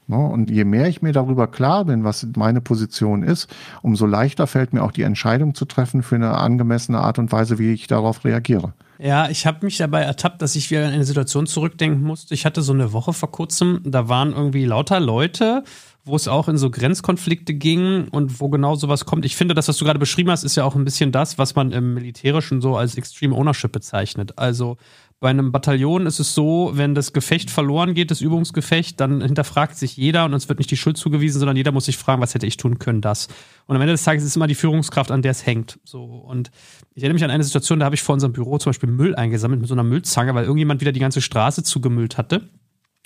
Und 0.06 0.50
je 0.50 0.64
mehr 0.64 0.86
ich 0.86 1.00
mir 1.00 1.12
darüber 1.12 1.46
klar 1.46 1.86
bin, 1.86 2.04
was 2.04 2.26
meine 2.36 2.60
Position 2.60 3.22
ist, 3.22 3.48
umso 3.80 4.04
leichter 4.04 4.46
fällt 4.46 4.74
mir 4.74 4.82
auch 4.82 4.92
die 4.92 5.02
Entscheidung 5.02 5.54
zu 5.54 5.64
treffen 5.64 6.02
für 6.02 6.16
eine 6.16 6.36
angemessene 6.36 6.98
Art 6.98 7.18
und 7.18 7.32
Weise, 7.32 7.58
wie 7.58 7.72
ich 7.72 7.86
darauf 7.86 8.24
reagiere. 8.24 8.74
Ja, 8.98 9.30
ich 9.30 9.46
habe 9.46 9.64
mich 9.64 9.78
dabei 9.78 10.02
ertappt, 10.02 10.42
dass 10.42 10.56
ich 10.56 10.70
wieder 10.70 10.86
in 10.86 10.92
eine 10.92 11.04
Situation 11.04 11.46
zurückdenken 11.46 12.02
musste. 12.02 12.34
Ich 12.34 12.44
hatte 12.44 12.60
so 12.60 12.74
eine 12.74 12.92
Woche 12.92 13.14
vor 13.14 13.30
kurzem, 13.30 13.80
da 13.82 14.08
waren 14.08 14.32
irgendwie 14.32 14.66
lauter 14.66 15.00
Leute, 15.00 15.64
wo 16.04 16.16
es 16.16 16.28
auch 16.28 16.48
in 16.48 16.58
so 16.58 16.70
Grenzkonflikte 16.70 17.54
ging 17.54 18.08
und 18.08 18.40
wo 18.40 18.50
genau 18.50 18.74
sowas 18.74 19.06
kommt. 19.06 19.24
Ich 19.24 19.36
finde, 19.36 19.54
das, 19.54 19.68
was 19.68 19.78
du 19.78 19.84
gerade 19.86 19.98
beschrieben 19.98 20.30
hast, 20.30 20.44
ist 20.44 20.54
ja 20.56 20.64
auch 20.64 20.74
ein 20.74 20.84
bisschen 20.84 21.12
das, 21.12 21.38
was 21.38 21.54
man 21.54 21.72
im 21.72 21.94
Militärischen 21.94 22.60
so 22.60 22.76
als 22.76 22.96
Extreme 22.96 23.34
Ownership 23.34 23.72
bezeichnet. 23.72 24.38
Also 24.38 24.76
bei 25.20 25.30
einem 25.30 25.52
Bataillon 25.52 26.04
ist 26.04 26.20
es 26.20 26.34
so, 26.34 26.72
wenn 26.74 26.94
das 26.94 27.14
Gefecht 27.14 27.50
verloren 27.50 27.94
geht, 27.94 28.10
das 28.10 28.20
Übungsgefecht, 28.20 29.00
dann 29.00 29.22
hinterfragt 29.22 29.76
sich 29.76 29.96
jeder 29.96 30.26
und 30.26 30.34
uns 30.34 30.50
wird 30.50 30.58
nicht 30.58 30.70
die 30.70 30.76
Schuld 30.76 30.98
zugewiesen, 30.98 31.38
sondern 31.38 31.56
jeder 31.56 31.72
muss 31.72 31.86
sich 31.86 31.96
fragen, 31.96 32.20
was 32.20 32.34
hätte 32.34 32.46
ich 32.46 32.58
tun 32.58 32.78
können, 32.78 33.00
das. 33.00 33.28
Und 33.64 33.74
am 33.74 33.80
Ende 33.80 33.94
des 33.94 34.02
Tages 34.02 34.22
ist 34.22 34.30
es 34.30 34.36
immer 34.36 34.46
die 34.46 34.54
Führungskraft, 34.54 35.10
an 35.10 35.22
der 35.22 35.30
es 35.30 35.46
hängt. 35.46 35.78
So. 35.84 36.02
Und 36.02 36.50
ich 36.94 37.02
erinnere 37.02 37.14
mich 37.14 37.24
an 37.24 37.30
eine 37.30 37.44
Situation, 37.44 37.78
da 37.78 37.86
habe 37.86 37.94
ich 37.94 38.02
vor 38.02 38.12
unserem 38.12 38.34
Büro 38.34 38.58
zum 38.58 38.70
Beispiel 38.70 38.90
Müll 38.90 39.14
eingesammelt 39.14 39.62
mit 39.62 39.68
so 39.68 39.74
einer 39.74 39.84
Müllzange, 39.84 40.34
weil 40.34 40.44
irgendjemand 40.44 40.82
wieder 40.82 40.92
die 40.92 41.00
ganze 41.00 41.22
Straße 41.22 41.62
zugemüllt 41.62 42.18
hatte. 42.18 42.50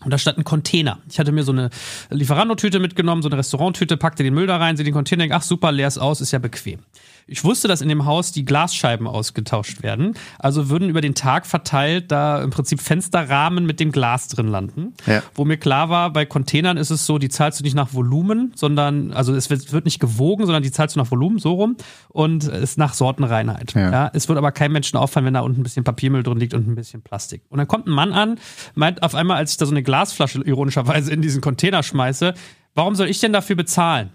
Und 0.04 0.12
da 0.12 0.18
stand 0.18 0.38
ein 0.38 0.44
Container. 0.44 1.00
Ich 1.10 1.18
hatte 1.18 1.32
mir 1.32 1.42
so 1.42 1.50
eine 1.50 1.70
Lieferando-Tüte 2.10 2.78
mitgenommen, 2.78 3.22
so 3.22 3.28
eine 3.28 3.38
Restauranttüte, 3.38 3.96
packte 3.96 4.22
den 4.22 4.32
Müll 4.32 4.46
da 4.46 4.56
rein, 4.58 4.76
sehe 4.76 4.84
den 4.84 4.94
Container, 4.94 5.24
denke, 5.24 5.34
ach 5.34 5.42
super, 5.42 5.72
leer 5.72 5.88
ist 5.88 5.98
aus, 5.98 6.20
ist 6.20 6.30
ja 6.30 6.38
bequem. 6.38 6.80
Ich 7.28 7.44
wusste, 7.44 7.68
dass 7.68 7.82
in 7.82 7.88
dem 7.88 8.06
Haus 8.06 8.32
die 8.32 8.44
Glasscheiben 8.44 9.06
ausgetauscht 9.06 9.82
werden. 9.82 10.14
Also 10.38 10.70
würden 10.70 10.88
über 10.88 11.02
den 11.02 11.14
Tag 11.14 11.46
verteilt 11.46 12.10
da 12.10 12.42
im 12.42 12.50
Prinzip 12.50 12.80
Fensterrahmen 12.80 13.66
mit 13.66 13.80
dem 13.80 13.92
Glas 13.92 14.28
drin 14.28 14.48
landen. 14.48 14.94
Ja. 15.06 15.22
Wo 15.34 15.44
mir 15.44 15.58
klar 15.58 15.90
war, 15.90 16.10
bei 16.12 16.24
Containern 16.24 16.78
ist 16.78 16.90
es 16.90 17.04
so, 17.04 17.18
die 17.18 17.28
zahlst 17.28 17.60
du 17.60 17.64
nicht 17.64 17.74
nach 17.74 17.92
Volumen, 17.92 18.52
sondern, 18.56 19.12
also 19.12 19.34
es 19.34 19.50
wird, 19.50 19.84
nicht 19.84 20.00
gewogen, 20.00 20.46
sondern 20.46 20.62
die 20.62 20.72
zahlst 20.72 20.96
du 20.96 21.00
nach 21.00 21.10
Volumen, 21.10 21.38
so 21.38 21.52
rum. 21.52 21.76
Und 22.08 22.44
es 22.44 22.70
ist 22.70 22.78
nach 22.78 22.94
Sortenreinheit. 22.94 23.74
Ja. 23.74 23.90
ja. 23.90 24.10
Es 24.14 24.28
wird 24.28 24.38
aber 24.38 24.50
keinem 24.50 24.72
Menschen 24.72 24.96
auffallen, 24.96 25.26
wenn 25.26 25.34
da 25.34 25.40
unten 25.40 25.60
ein 25.60 25.64
bisschen 25.64 25.84
Papiermüll 25.84 26.22
drin 26.22 26.38
liegt 26.38 26.54
und 26.54 26.66
ein 26.66 26.74
bisschen 26.74 27.02
Plastik. 27.02 27.42
Und 27.50 27.58
dann 27.58 27.68
kommt 27.68 27.86
ein 27.86 27.92
Mann 27.92 28.12
an, 28.12 28.38
meint 28.74 29.02
auf 29.02 29.14
einmal, 29.14 29.36
als 29.36 29.52
ich 29.52 29.56
da 29.58 29.66
so 29.66 29.72
eine 29.72 29.82
Glasflasche 29.82 30.40
ironischerweise 30.40 31.12
in 31.12 31.20
diesen 31.20 31.42
Container 31.42 31.82
schmeiße, 31.82 32.32
warum 32.74 32.94
soll 32.94 33.08
ich 33.08 33.20
denn 33.20 33.32
dafür 33.32 33.56
bezahlen? 33.56 34.10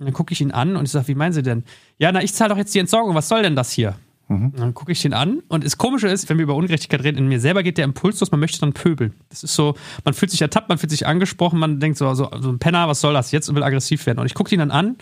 Und 0.00 0.06
dann 0.06 0.14
gucke 0.14 0.32
ich 0.32 0.40
ihn 0.40 0.50
an 0.50 0.76
und 0.76 0.86
ich 0.86 0.90
sage, 0.90 1.08
wie 1.08 1.14
meinen 1.14 1.34
Sie 1.34 1.42
denn? 1.42 1.62
Ja, 1.98 2.10
na, 2.10 2.22
ich 2.22 2.32
zahle 2.32 2.48
doch 2.48 2.56
jetzt 2.56 2.74
die 2.74 2.78
Entsorgung, 2.78 3.14
was 3.14 3.28
soll 3.28 3.42
denn 3.42 3.54
das 3.54 3.70
hier? 3.70 3.96
Mhm. 4.28 4.54
Dann 4.56 4.72
gucke 4.72 4.92
ich 4.92 5.04
ihn 5.04 5.12
an 5.12 5.42
und 5.48 5.62
das 5.62 5.76
Komische 5.76 6.08
ist, 6.08 6.30
wenn 6.30 6.38
wir 6.38 6.44
über 6.44 6.54
Ungerechtigkeit 6.54 7.04
reden, 7.04 7.18
in 7.18 7.28
mir 7.28 7.38
selber 7.38 7.62
geht 7.62 7.76
der 7.76 7.84
Impuls 7.84 8.18
los, 8.18 8.30
man 8.30 8.40
möchte 8.40 8.60
dann 8.60 8.72
pöbeln. 8.72 9.12
Das 9.28 9.44
ist 9.44 9.54
so, 9.54 9.74
man 10.04 10.14
fühlt 10.14 10.30
sich 10.30 10.40
ertappt, 10.40 10.70
man 10.70 10.78
fühlt 10.78 10.90
sich 10.90 11.06
angesprochen, 11.06 11.58
man 11.58 11.80
denkt 11.80 11.98
so, 11.98 12.14
so, 12.14 12.30
so 12.40 12.48
ein 12.48 12.58
Penner, 12.58 12.88
was 12.88 13.02
soll 13.02 13.12
das 13.12 13.30
jetzt 13.30 13.50
und 13.50 13.56
will 13.56 13.62
aggressiv 13.62 14.06
werden. 14.06 14.20
Und 14.20 14.26
ich 14.26 14.32
gucke 14.32 14.54
ihn 14.54 14.60
dann 14.60 14.70
an, 14.70 14.96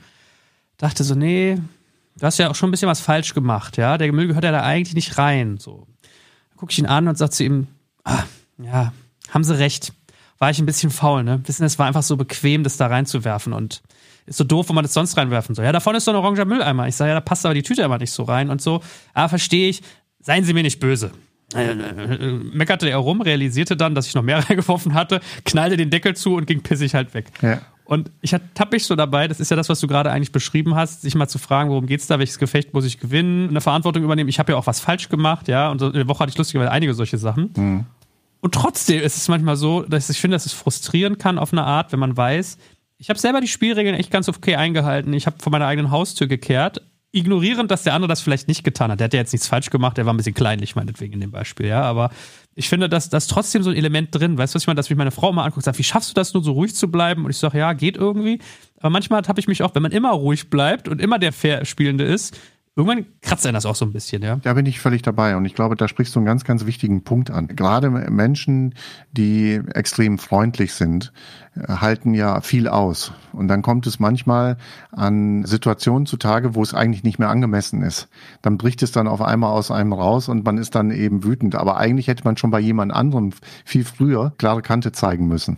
dachte 0.78 1.04
so, 1.04 1.14
nee, 1.14 1.58
du 2.16 2.26
hast 2.26 2.38
ja 2.38 2.50
auch 2.50 2.56
schon 2.56 2.70
ein 2.70 2.72
bisschen 2.72 2.88
was 2.88 3.00
falsch 3.00 3.34
gemacht, 3.34 3.76
ja, 3.76 3.98
der 3.98 4.12
Müll 4.12 4.26
gehört 4.26 4.44
ja 4.44 4.50
da 4.50 4.62
eigentlich 4.62 4.96
nicht 4.96 5.16
rein. 5.16 5.58
So. 5.58 5.86
Dann 6.02 6.56
gucke 6.56 6.72
ich 6.72 6.78
ihn 6.80 6.86
an 6.86 7.06
und 7.06 7.16
sage 7.16 7.30
zu 7.30 7.44
ihm, 7.44 7.68
ah, 8.02 8.24
ja, 8.56 8.92
haben 9.30 9.44
Sie 9.44 9.56
recht, 9.56 9.92
war 10.38 10.50
ich 10.50 10.58
ein 10.58 10.66
bisschen 10.66 10.90
faul, 10.90 11.22
ne? 11.22 11.40
Wissen, 11.44 11.64
es 11.64 11.78
war 11.78 11.86
einfach 11.86 12.02
so 12.02 12.16
bequem, 12.16 12.64
das 12.64 12.78
da 12.78 12.88
reinzuwerfen 12.88 13.52
und 13.52 13.82
ist 14.28 14.36
so 14.36 14.44
doof, 14.44 14.68
wo 14.68 14.72
man 14.72 14.84
das 14.84 14.94
sonst 14.94 15.16
reinwerfen 15.16 15.54
soll. 15.54 15.64
Ja, 15.64 15.72
da 15.72 15.80
vorne 15.80 15.98
ist 15.98 16.04
so 16.04 16.10
ein 16.10 16.16
oranger 16.16 16.44
Mülleimer. 16.44 16.88
Ich 16.88 16.96
sage, 16.96 17.10
ja, 17.10 17.14
da 17.14 17.20
passt 17.20 17.44
aber 17.44 17.54
die 17.54 17.62
Tüte 17.62 17.82
immer 17.82 17.98
nicht 17.98 18.12
so 18.12 18.22
rein 18.22 18.50
und 18.50 18.60
so. 18.62 18.82
Ah, 19.14 19.28
verstehe 19.28 19.68
ich. 19.68 19.82
Seien 20.20 20.44
Sie 20.44 20.52
mir 20.52 20.62
nicht 20.62 20.80
böse. 20.80 21.12
Äh, 21.54 21.70
äh, 21.70 22.32
meckerte 22.52 22.90
er 22.90 22.98
rum, 22.98 23.22
realisierte 23.22 23.76
dann, 23.76 23.94
dass 23.94 24.06
ich 24.06 24.14
noch 24.14 24.22
mehr 24.22 24.38
reingeworfen 24.48 24.94
hatte, 24.94 25.20
knallte 25.44 25.76
den 25.76 25.90
Deckel 25.90 26.14
zu 26.14 26.34
und 26.34 26.46
ging 26.46 26.62
pissig 26.62 26.94
halt 26.94 27.14
weg. 27.14 27.26
Ja. 27.40 27.60
Und 27.84 28.10
ich 28.20 28.34
ertappe 28.34 28.76
mich 28.76 28.84
so 28.84 28.96
dabei, 28.96 29.28
das 29.28 29.40
ist 29.40 29.50
ja 29.50 29.56
das, 29.56 29.70
was 29.70 29.80
du 29.80 29.86
gerade 29.86 30.10
eigentlich 30.10 30.30
beschrieben 30.30 30.74
hast, 30.74 31.00
sich 31.00 31.14
mal 31.14 31.26
zu 31.26 31.38
fragen, 31.38 31.70
worum 31.70 31.86
geht's 31.86 32.06
da, 32.06 32.18
welches 32.18 32.38
Gefecht 32.38 32.74
muss 32.74 32.84
ich 32.84 33.00
gewinnen, 33.00 33.48
eine 33.48 33.62
Verantwortung 33.62 34.04
übernehmen. 34.04 34.28
Ich 34.28 34.38
habe 34.38 34.52
ja 34.52 34.58
auch 34.58 34.66
was 34.66 34.78
falsch 34.78 35.08
gemacht, 35.08 35.48
ja, 35.48 35.70
und 35.70 35.80
in 35.80 35.94
der 35.94 36.06
Woche 36.06 36.20
hatte 36.20 36.30
ich 36.30 36.36
lustigerweise 36.36 36.70
einige 36.70 36.92
solche 36.92 37.16
Sachen. 37.16 37.50
Mhm. 37.56 37.86
Und 38.40 38.54
trotzdem 38.54 39.02
ist 39.02 39.16
es 39.16 39.26
manchmal 39.28 39.56
so, 39.56 39.82
dass 39.82 40.10
ich 40.10 40.20
finde, 40.20 40.34
dass 40.34 40.44
es 40.44 40.52
frustrieren 40.52 41.16
kann 41.16 41.38
auf 41.38 41.52
eine 41.52 41.64
Art, 41.64 41.90
wenn 41.92 41.98
man 41.98 42.14
weiß, 42.14 42.58
ich 42.98 43.08
habe 43.08 43.18
selber 43.18 43.40
die 43.40 43.48
Spielregeln 43.48 43.94
echt 43.94 44.10
ganz 44.10 44.28
okay 44.28 44.56
eingehalten. 44.56 45.12
Ich 45.12 45.26
habe 45.26 45.36
vor 45.38 45.52
meiner 45.52 45.66
eigenen 45.66 45.90
Haustür 45.90 46.26
gekehrt, 46.26 46.82
ignorierend, 47.12 47.70
dass 47.70 47.84
der 47.84 47.94
andere 47.94 48.08
das 48.08 48.20
vielleicht 48.20 48.48
nicht 48.48 48.64
getan 48.64 48.90
hat. 48.90 49.00
Der 49.00 49.06
hat 49.06 49.14
ja 49.14 49.20
jetzt 49.20 49.32
nichts 49.32 49.46
falsch 49.46 49.70
gemacht, 49.70 49.96
der 49.96 50.04
war 50.04 50.12
ein 50.12 50.16
bisschen 50.16 50.34
kleinlich, 50.34 50.76
meinetwegen 50.76 51.14
in 51.14 51.20
dem 51.20 51.30
Beispiel, 51.30 51.66
ja. 51.66 51.82
Aber 51.82 52.10
ich 52.54 52.68
finde, 52.68 52.88
dass 52.88 53.08
das 53.08 53.28
trotzdem 53.28 53.62
so 53.62 53.70
ein 53.70 53.76
Element 53.76 54.12
drin. 54.12 54.36
Weißt 54.36 54.52
du, 54.52 54.56
was 54.56 54.64
ich 54.64 54.66
meine? 54.66 54.76
Dass 54.76 54.90
mich 54.90 54.98
meine 54.98 55.12
Frau 55.12 55.32
mal 55.32 55.44
anguckt 55.44 55.58
und 55.58 55.64
sagt, 55.64 55.78
wie 55.78 55.84
schaffst 55.84 56.10
du 56.10 56.14
das 56.14 56.34
nur 56.34 56.42
so 56.42 56.52
ruhig 56.52 56.74
zu 56.74 56.90
bleiben? 56.90 57.24
Und 57.24 57.30
ich 57.30 57.38
sage, 57.38 57.58
ja, 57.58 57.72
geht 57.72 57.96
irgendwie. 57.96 58.40
Aber 58.80 58.90
manchmal 58.90 59.22
habe 59.26 59.40
ich 59.40 59.48
mich 59.48 59.62
auch, 59.62 59.74
wenn 59.74 59.82
man 59.82 59.92
immer 59.92 60.10
ruhig 60.10 60.50
bleibt 60.50 60.88
und 60.88 61.00
immer 61.00 61.18
der 61.18 61.32
fair 61.32 61.64
Spielende 61.64 62.04
ist, 62.04 62.36
irgendwann 62.78 63.06
kratzt 63.22 63.44
einen 63.44 63.54
das 63.54 63.66
auch 63.66 63.74
so 63.74 63.84
ein 63.84 63.92
bisschen, 63.92 64.22
ja. 64.22 64.36
Da 64.36 64.54
bin 64.54 64.64
ich 64.64 64.78
völlig 64.78 65.02
dabei 65.02 65.36
und 65.36 65.44
ich 65.44 65.54
glaube, 65.54 65.74
da 65.74 65.88
sprichst 65.88 66.14
du 66.14 66.20
einen 66.20 66.26
ganz, 66.26 66.44
ganz 66.44 66.64
wichtigen 66.64 67.02
Punkt 67.02 67.28
an. 67.30 67.48
Gerade 67.48 67.90
Menschen, 67.90 68.74
die 69.10 69.60
extrem 69.74 70.18
freundlich 70.18 70.72
sind, 70.72 71.12
halten 71.66 72.14
ja 72.14 72.40
viel 72.40 72.68
aus. 72.68 73.12
Und 73.32 73.48
dann 73.48 73.62
kommt 73.62 73.88
es 73.88 73.98
manchmal 73.98 74.58
an 74.92 75.44
Situationen 75.44 76.06
zutage, 76.06 76.54
wo 76.54 76.62
es 76.62 76.72
eigentlich 76.72 77.02
nicht 77.02 77.18
mehr 77.18 77.30
angemessen 77.30 77.82
ist. 77.82 78.08
Dann 78.42 78.58
bricht 78.58 78.82
es 78.84 78.92
dann 78.92 79.08
auf 79.08 79.22
einmal 79.22 79.50
aus 79.50 79.72
einem 79.72 79.92
raus 79.92 80.28
und 80.28 80.44
man 80.44 80.56
ist 80.56 80.76
dann 80.76 80.92
eben 80.92 81.24
wütend. 81.24 81.56
Aber 81.56 81.78
eigentlich 81.78 82.06
hätte 82.06 82.22
man 82.24 82.36
schon 82.36 82.52
bei 82.52 82.60
jemand 82.60 82.92
anderem 82.92 83.32
viel 83.64 83.84
früher 83.84 84.34
klare 84.38 84.62
Kante 84.62 84.92
zeigen 84.92 85.26
müssen. 85.26 85.56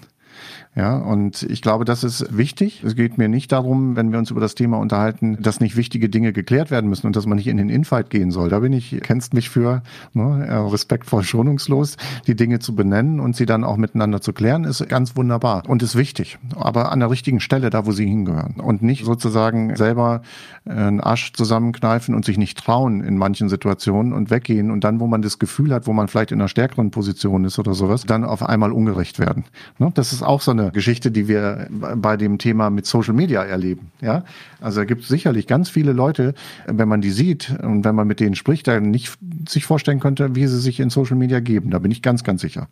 Ja, 0.77 0.97
und 0.97 1.43
ich 1.43 1.63
glaube, 1.63 1.85
das 1.85 2.05
ist 2.05 2.37
wichtig. 2.37 2.85
Es 2.85 2.95
geht 2.95 3.19
mir 3.19 3.29
nicht 3.29 3.51
darum, 3.51 3.97
wenn 3.97 4.13
wir 4.13 4.19
uns 4.19 4.31
über 4.31 4.41
das 4.41 4.55
Thema 4.55 4.79
unterhalten, 4.79 5.37
dass 5.41 5.61
nicht 5.61 5.77
wichtige 5.77 6.09
Dinge 6.09 6.33
geklärt 6.33 6.71
werden 6.71 6.89
müssen 6.89 7.07
und 7.07 7.17
dass 7.17 7.27
man 7.27 7.37
nicht 7.37 7.49
in 7.49 7.57
den 7.57 7.69
Infight 7.69 8.11
gehen 8.11 8.31
soll. 8.31 8.49
Da 8.49 8.61
bin 8.61 8.73
ich, 8.73 9.01
kennst 9.03 9.35
mich 9.35 9.51
für, 9.51 9.83
ne, 10.13 10.71
respektvoll, 10.73 11.23
schonungslos, 11.25 11.97
die 12.27 12.37
Dinge 12.37 12.61
zu 12.61 12.75
benennen 12.75 13.21
und 13.21 13.35
sie 13.37 13.47
dann 13.47 13.65
auch 13.65 13.77
miteinander 13.77 14.21
zu 14.21 14.33
klären, 14.33 14.65
ist 14.65 14.89
ganz 14.89 15.17
wunderbar 15.17 15.65
und 15.69 15.83
ist 15.83 15.97
wichtig. 15.97 16.39
Aber 16.57 16.93
an 16.93 17.01
der 17.01 17.11
richtigen 17.11 17.41
Stelle, 17.41 17.71
da 17.71 17.87
wo 17.87 17.93
sie 17.93 18.07
hingehören. 18.07 18.61
Und 18.61 18.83
nicht 18.83 19.05
sozusagen 19.05 19.77
selber 19.77 20.23
einen 20.65 21.01
Asch 21.01 21.33
zusammenkneifen 21.33 22.15
und 22.15 22.25
sich 22.25 22.39
nicht 22.39 22.59
trauen 22.59 23.03
in 23.03 23.17
manchen 23.17 23.49
Situationen 23.49 24.13
und 24.13 24.31
weggehen 24.31 24.71
und 24.71 24.85
dann, 24.85 25.01
wo 25.01 25.07
man 25.07 25.23
das 25.23 25.39
Gefühl 25.39 25.73
hat, 25.75 25.87
wo 25.87 25.93
man 25.93 26.09
vielleicht 26.09 26.33
in 26.33 26.41
einer 26.41 26.49
stärkeren 26.49 26.91
Position 26.91 27.45
ist 27.45 27.59
oder 27.59 27.75
sowas, 27.75 28.05
dann 28.05 28.25
auf 28.25 28.43
einmal 28.43 28.73
ungerecht 28.73 29.19
werden. 29.19 29.45
Ne? 29.79 29.91
Das 29.95 30.13
ist 30.13 30.23
auch 30.31 30.41
so 30.41 30.53
eine 30.53 30.71
Geschichte, 30.71 31.11
die 31.11 31.29
wir 31.29 31.67
bei 31.71 32.17
dem 32.17 32.39
Thema 32.39 32.71
mit 32.71 32.87
Social 32.87 33.15
Media 33.15 33.43
erleben. 33.43 33.91
Ja, 34.01 34.25
also 34.61 34.81
da 34.81 34.85
gibt 34.85 35.03
es 35.03 35.09
sicherlich 35.09 35.47
ganz 35.47 35.69
viele 35.69 35.93
Leute, 35.93 36.35
wenn 36.67 36.89
man 36.89 37.01
die 37.01 37.11
sieht 37.11 37.55
und 37.63 37.85
wenn 37.85 37.95
man 37.95 38.07
mit 38.07 38.21
denen 38.21 38.35
spricht, 38.35 38.69
da 38.69 38.81
nicht 38.81 39.19
sich 39.49 39.65
vorstellen 39.65 40.01
könnte, 40.01 40.35
wie 40.35 40.47
sie 40.47 40.61
sich 40.61 40.81
in 40.81 40.91
Social 40.91 41.17
Media 41.17 41.41
geben. 41.41 41.71
Da 41.71 41.79
bin 41.79 41.91
ich 41.91 42.03
ganz, 42.03 42.25
ganz 42.25 42.41
sicher. 42.41 42.69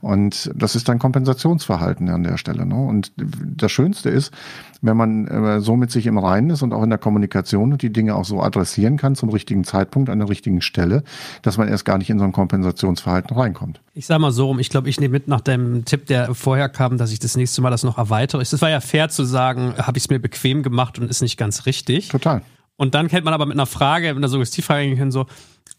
Und 0.00 0.50
das 0.54 0.76
ist 0.76 0.88
ein 0.90 0.98
Kompensationsverhalten 0.98 2.08
an 2.08 2.22
der 2.22 2.36
Stelle. 2.36 2.66
Ne? 2.66 2.76
Und 2.76 3.12
das 3.16 3.72
Schönste 3.72 4.10
ist, 4.10 4.32
wenn 4.82 4.96
man 4.96 5.26
äh, 5.28 5.60
so 5.60 5.76
mit 5.76 5.90
sich 5.90 6.06
im 6.06 6.18
Reinen 6.18 6.50
ist 6.50 6.62
und 6.62 6.74
auch 6.74 6.82
in 6.82 6.90
der 6.90 6.98
Kommunikation 6.98 7.72
und 7.72 7.82
die 7.82 7.92
Dinge 7.92 8.16
auch 8.16 8.24
so 8.24 8.42
adressieren 8.42 8.96
kann 8.96 9.14
zum 9.14 9.30
richtigen 9.30 9.64
Zeitpunkt 9.64 10.10
an 10.10 10.18
der 10.18 10.28
richtigen 10.28 10.60
Stelle, 10.60 11.04
dass 11.42 11.56
man 11.56 11.68
erst 11.68 11.84
gar 11.84 11.98
nicht 11.98 12.10
in 12.10 12.18
so 12.18 12.24
ein 12.24 12.32
Kompensationsverhalten 12.32 13.36
reinkommt. 13.36 13.80
Ich 13.94 14.06
sage 14.06 14.20
mal 14.20 14.32
so 14.32 14.46
rum, 14.46 14.58
ich 14.58 14.70
glaube, 14.70 14.88
ich 14.88 14.98
nehme 14.98 15.12
mit 15.12 15.28
nach 15.28 15.40
dem 15.40 15.84
Tipp, 15.84 16.06
der 16.06 16.34
vorher 16.34 16.68
kam, 16.68 16.98
dass 16.98 17.12
ich 17.12 17.20
das 17.20 17.36
nächste 17.36 17.62
Mal 17.62 17.70
das 17.70 17.84
noch 17.84 17.96
erweitere. 17.96 18.42
Es 18.42 18.60
war 18.60 18.70
ja 18.70 18.80
fair 18.80 19.08
zu 19.08 19.24
sagen, 19.24 19.74
habe 19.78 19.98
ich 19.98 20.04
es 20.04 20.10
mir 20.10 20.18
bequem 20.18 20.62
gemacht 20.62 20.98
und 20.98 21.08
ist 21.08 21.21
nicht 21.22 21.38
ganz 21.38 21.66
richtig. 21.66 22.08
Total. 22.08 22.42
Und 22.76 22.94
dann 22.94 23.08
kennt 23.08 23.24
man 23.24 23.32
aber 23.34 23.46
mit 23.46 23.54
einer 23.54 23.66
Frage, 23.66 24.08
mit 24.08 24.16
einer 24.16 24.28
Suggestivfrage 24.28 24.96
können 24.96 25.12
so, 25.12 25.26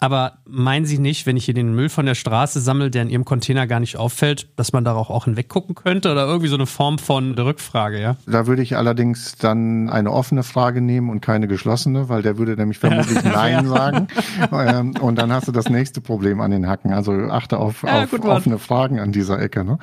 aber 0.04 0.40
meinen 0.46 0.86
Sie 0.86 0.98
nicht, 0.98 1.26
wenn 1.26 1.38
ich 1.38 1.46
hier 1.46 1.54
den 1.54 1.74
Müll 1.74 1.88
von 1.88 2.06
der 2.06 2.16
Straße 2.16 2.60
sammle, 2.60 2.92
der 2.92 3.04
in 3.04 3.10
Ihrem 3.10 3.24
Container 3.24 3.68
gar 3.68 3.80
nicht 3.80 3.96
auffällt, 3.96 4.50
dass 4.58 4.74
man 4.74 4.84
darauf 4.84 5.10
auch 5.10 5.24
hinweggucken 5.24 5.76
könnte? 5.76 6.12
Oder 6.12 6.26
irgendwie 6.26 6.50
so 6.50 6.56
eine 6.56 6.66
Form 6.66 7.00
von 7.00 7.34
Rückfrage, 7.40 8.02
ja? 8.02 8.18
Da 8.28 8.46
würde 8.46 8.62
ich 8.62 8.76
allerdings 8.76 9.38
dann 9.38 9.90
eine 9.90 10.12
offene 10.12 10.44
Frage 10.44 10.82
nehmen 10.82 11.10
und 11.10 11.22
keine 11.22 11.48
geschlossene, 11.48 12.10
weil 12.10 12.22
der 12.22 12.38
würde 12.38 12.58
nämlich 12.58 12.78
vermutlich 12.80 13.24
Nein 13.24 13.66
sagen. 13.66 14.08
Ähm, 14.52 14.94
und 15.00 15.18
dann 15.18 15.32
hast 15.32 15.48
du 15.48 15.54
das 15.54 15.70
nächste 15.70 16.02
Problem 16.02 16.42
an 16.42 16.52
den 16.52 16.68
Hacken. 16.68 16.92
Also 16.92 17.14
achte 17.14 17.58
auf, 17.58 17.84
ja, 17.84 18.04
auf 18.04 18.14
offene 18.26 18.60
Fragen 18.60 19.00
an 19.00 19.14
dieser 19.14 19.40
Ecke. 19.40 19.64
Ne? 19.64 19.78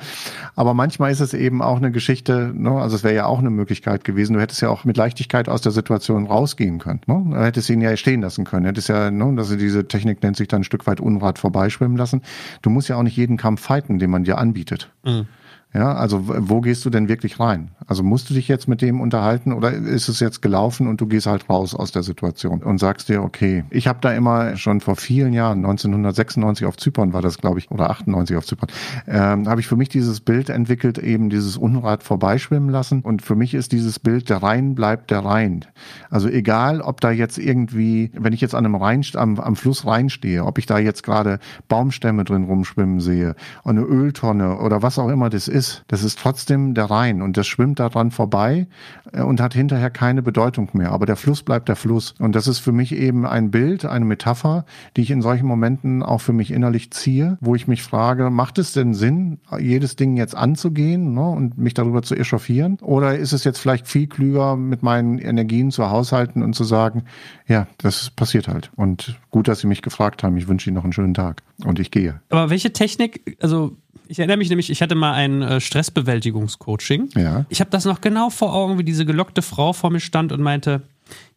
Aber 0.55 0.75
manchmal 0.75 1.11
ist 1.11 1.19
es 1.19 1.33
eben 1.33 1.63
auch 1.63 1.77
eine 1.77 1.91
Geschichte, 1.91 2.51
ne? 2.53 2.71
also 2.71 2.95
es 2.95 3.03
wäre 3.03 3.15
ja 3.15 3.25
auch 3.25 3.39
eine 3.39 3.49
Möglichkeit 3.49 4.03
gewesen. 4.03 4.33
Du 4.33 4.39
hättest 4.39 4.61
ja 4.61 4.69
auch 4.69 4.83
mit 4.83 4.97
Leichtigkeit 4.97 5.49
aus 5.49 5.61
der 5.61 5.71
Situation 5.71 6.27
rausgehen 6.27 6.77
können. 6.77 7.01
Ne? 7.07 7.23
Du 7.31 7.43
hättest 7.43 7.71
ihn 7.71 7.81
ja 7.81 7.97
stehen 7.97 8.21
lassen 8.21 8.45
können. 8.45 8.63
Du 8.63 8.69
hättest 8.69 8.89
ja, 8.89 9.09
ne, 9.09 9.33
dass 9.35 9.49
du 9.49 9.57
diese 9.57 9.87
Technik 9.91 10.23
nennt 10.23 10.37
sich 10.37 10.47
dann 10.47 10.61
ein 10.61 10.63
Stück 10.63 10.87
weit 10.87 10.99
Unrat 10.99 11.39
vorbeischwimmen 11.39 11.97
lassen. 11.97 12.21
Du 12.61 12.69
musst 12.69 12.89
ja 12.89 12.95
auch 12.95 13.03
nicht 13.03 13.17
jeden 13.17 13.37
Kampf 13.37 13.61
fighten, 13.61 13.99
den 13.99 14.09
man 14.09 14.23
dir 14.23 14.37
anbietet. 14.37 14.91
Mhm. 15.03 15.27
Ja, 15.73 15.93
also 15.93 16.23
wo 16.25 16.59
gehst 16.59 16.83
du 16.83 16.89
denn 16.89 17.07
wirklich 17.07 17.39
rein? 17.39 17.71
Also 17.87 18.03
musst 18.03 18.29
du 18.29 18.33
dich 18.33 18.49
jetzt 18.49 18.67
mit 18.67 18.81
dem 18.81 18.99
unterhalten 18.99 19.53
oder 19.53 19.71
ist 19.71 20.09
es 20.09 20.19
jetzt 20.19 20.41
gelaufen 20.41 20.85
und 20.87 20.99
du 20.99 21.07
gehst 21.07 21.27
halt 21.27 21.49
raus 21.49 21.73
aus 21.73 21.93
der 21.93 22.03
Situation 22.03 22.61
und 22.61 22.77
sagst 22.77 23.07
dir, 23.07 23.23
okay, 23.23 23.63
ich 23.69 23.87
habe 23.87 23.99
da 24.01 24.11
immer 24.11 24.57
schon 24.57 24.81
vor 24.81 24.97
vielen 24.97 25.31
Jahren, 25.31 25.59
1996 25.59 26.65
auf 26.65 26.75
Zypern 26.75 27.13
war 27.13 27.21
das, 27.21 27.37
glaube 27.37 27.59
ich, 27.59 27.71
oder 27.71 27.89
98 27.89 28.35
auf 28.35 28.45
Zypern, 28.45 28.69
ähm, 29.07 29.47
habe 29.47 29.61
ich 29.61 29.67
für 29.67 29.77
mich 29.77 29.87
dieses 29.87 30.19
Bild 30.19 30.49
entwickelt, 30.49 30.97
eben 30.97 31.29
dieses 31.29 31.55
Unrat 31.55 32.03
vorbeischwimmen 32.03 32.69
lassen. 32.69 32.99
Und 32.99 33.21
für 33.21 33.35
mich 33.35 33.53
ist 33.53 33.71
dieses 33.71 33.97
Bild, 33.97 34.29
der 34.29 34.43
Rhein 34.43 34.75
bleibt 34.75 35.09
der 35.09 35.23
Rhein. 35.23 35.63
Also 36.09 36.27
egal, 36.27 36.81
ob 36.81 36.99
da 36.99 37.11
jetzt 37.11 37.37
irgendwie, 37.37 38.11
wenn 38.13 38.33
ich 38.33 38.41
jetzt 38.41 38.55
an 38.55 38.65
einem 38.65 38.75
Rhein, 38.75 39.05
am, 39.13 39.39
am 39.39 39.55
Fluss 39.55 39.85
Rhein 39.85 40.09
stehe, 40.09 40.45
ob 40.45 40.57
ich 40.57 40.65
da 40.65 40.79
jetzt 40.79 41.03
gerade 41.03 41.39
Baumstämme 41.69 42.25
drin 42.25 42.43
rumschwimmen 42.43 42.99
sehe, 42.99 43.35
eine 43.63 43.81
Öltonne 43.81 44.57
oder 44.57 44.81
was 44.81 44.99
auch 44.99 45.07
immer 45.07 45.29
das 45.29 45.47
ist, 45.47 45.60
ist, 45.61 45.83
das 45.87 46.03
ist 46.03 46.17
trotzdem 46.17 46.73
der 46.73 46.85
Rhein 46.85 47.21
und 47.21 47.37
das 47.37 47.45
schwimmt 47.45 47.79
daran 47.79 48.09
vorbei 48.09 48.67
äh, 49.13 49.21
und 49.21 49.39
hat 49.39 49.53
hinterher 49.53 49.91
keine 49.91 50.23
Bedeutung 50.23 50.69
mehr. 50.73 50.91
Aber 50.91 51.05
der 51.05 51.15
Fluss 51.15 51.43
bleibt 51.43 51.69
der 51.69 51.75
Fluss. 51.75 52.15
Und 52.17 52.35
das 52.35 52.47
ist 52.47 52.57
für 52.57 52.71
mich 52.71 52.95
eben 52.95 53.27
ein 53.27 53.51
Bild, 53.51 53.85
eine 53.85 54.05
Metapher, 54.05 54.65
die 54.97 55.01
ich 55.01 55.11
in 55.11 55.21
solchen 55.21 55.45
Momenten 55.45 56.01
auch 56.01 56.19
für 56.19 56.33
mich 56.33 56.49
innerlich 56.49 56.91
ziehe, 56.91 57.37
wo 57.41 57.53
ich 57.53 57.67
mich 57.67 57.83
frage, 57.83 58.31
macht 58.31 58.57
es 58.57 58.73
denn 58.73 58.95
Sinn, 58.95 59.37
jedes 59.59 59.95
Ding 59.95 60.17
jetzt 60.17 60.35
anzugehen 60.35 61.13
ne, 61.13 61.29
und 61.29 61.59
mich 61.59 61.75
darüber 61.75 62.01
zu 62.01 62.15
echauffieren? 62.15 62.79
Oder 62.81 63.17
ist 63.17 63.33
es 63.33 63.43
jetzt 63.43 63.59
vielleicht 63.59 63.87
viel 63.87 64.07
klüger, 64.07 64.55
mit 64.55 64.81
meinen 64.81 65.19
Energien 65.19 65.69
zu 65.69 65.91
haushalten 65.91 66.41
und 66.41 66.55
zu 66.55 66.63
sagen, 66.63 67.03
ja, 67.47 67.67
das 67.77 68.09
passiert 68.09 68.47
halt. 68.47 68.71
Und 68.75 69.19
gut, 69.29 69.47
dass 69.47 69.59
Sie 69.59 69.67
mich 69.67 69.83
gefragt 69.83 70.23
haben. 70.23 70.37
Ich 70.37 70.47
wünsche 70.47 70.69
Ihnen 70.69 70.75
noch 70.75 70.83
einen 70.83 70.93
schönen 70.93 71.13
Tag. 71.13 71.43
Und 71.63 71.79
ich 71.79 71.91
gehe. 71.91 72.19
Aber 72.29 72.49
welche 72.49 72.73
Technik, 72.73 73.37
also 73.41 73.77
ich 74.11 74.19
erinnere 74.19 74.37
mich 74.37 74.49
nämlich, 74.49 74.69
ich 74.69 74.81
hatte 74.81 74.93
mal 74.93 75.13
ein 75.13 75.41
äh, 75.41 75.61
Stressbewältigungscoaching. 75.61 77.11
Ja. 77.15 77.45
Ich 77.47 77.61
habe 77.61 77.71
das 77.71 77.85
noch 77.85 78.01
genau 78.01 78.29
vor 78.29 78.53
Augen, 78.53 78.77
wie 78.77 78.83
diese 78.83 79.05
gelockte 79.05 79.41
Frau 79.41 79.71
vor 79.71 79.89
mir 79.89 80.01
stand 80.01 80.33
und 80.33 80.41
meinte, 80.41 80.81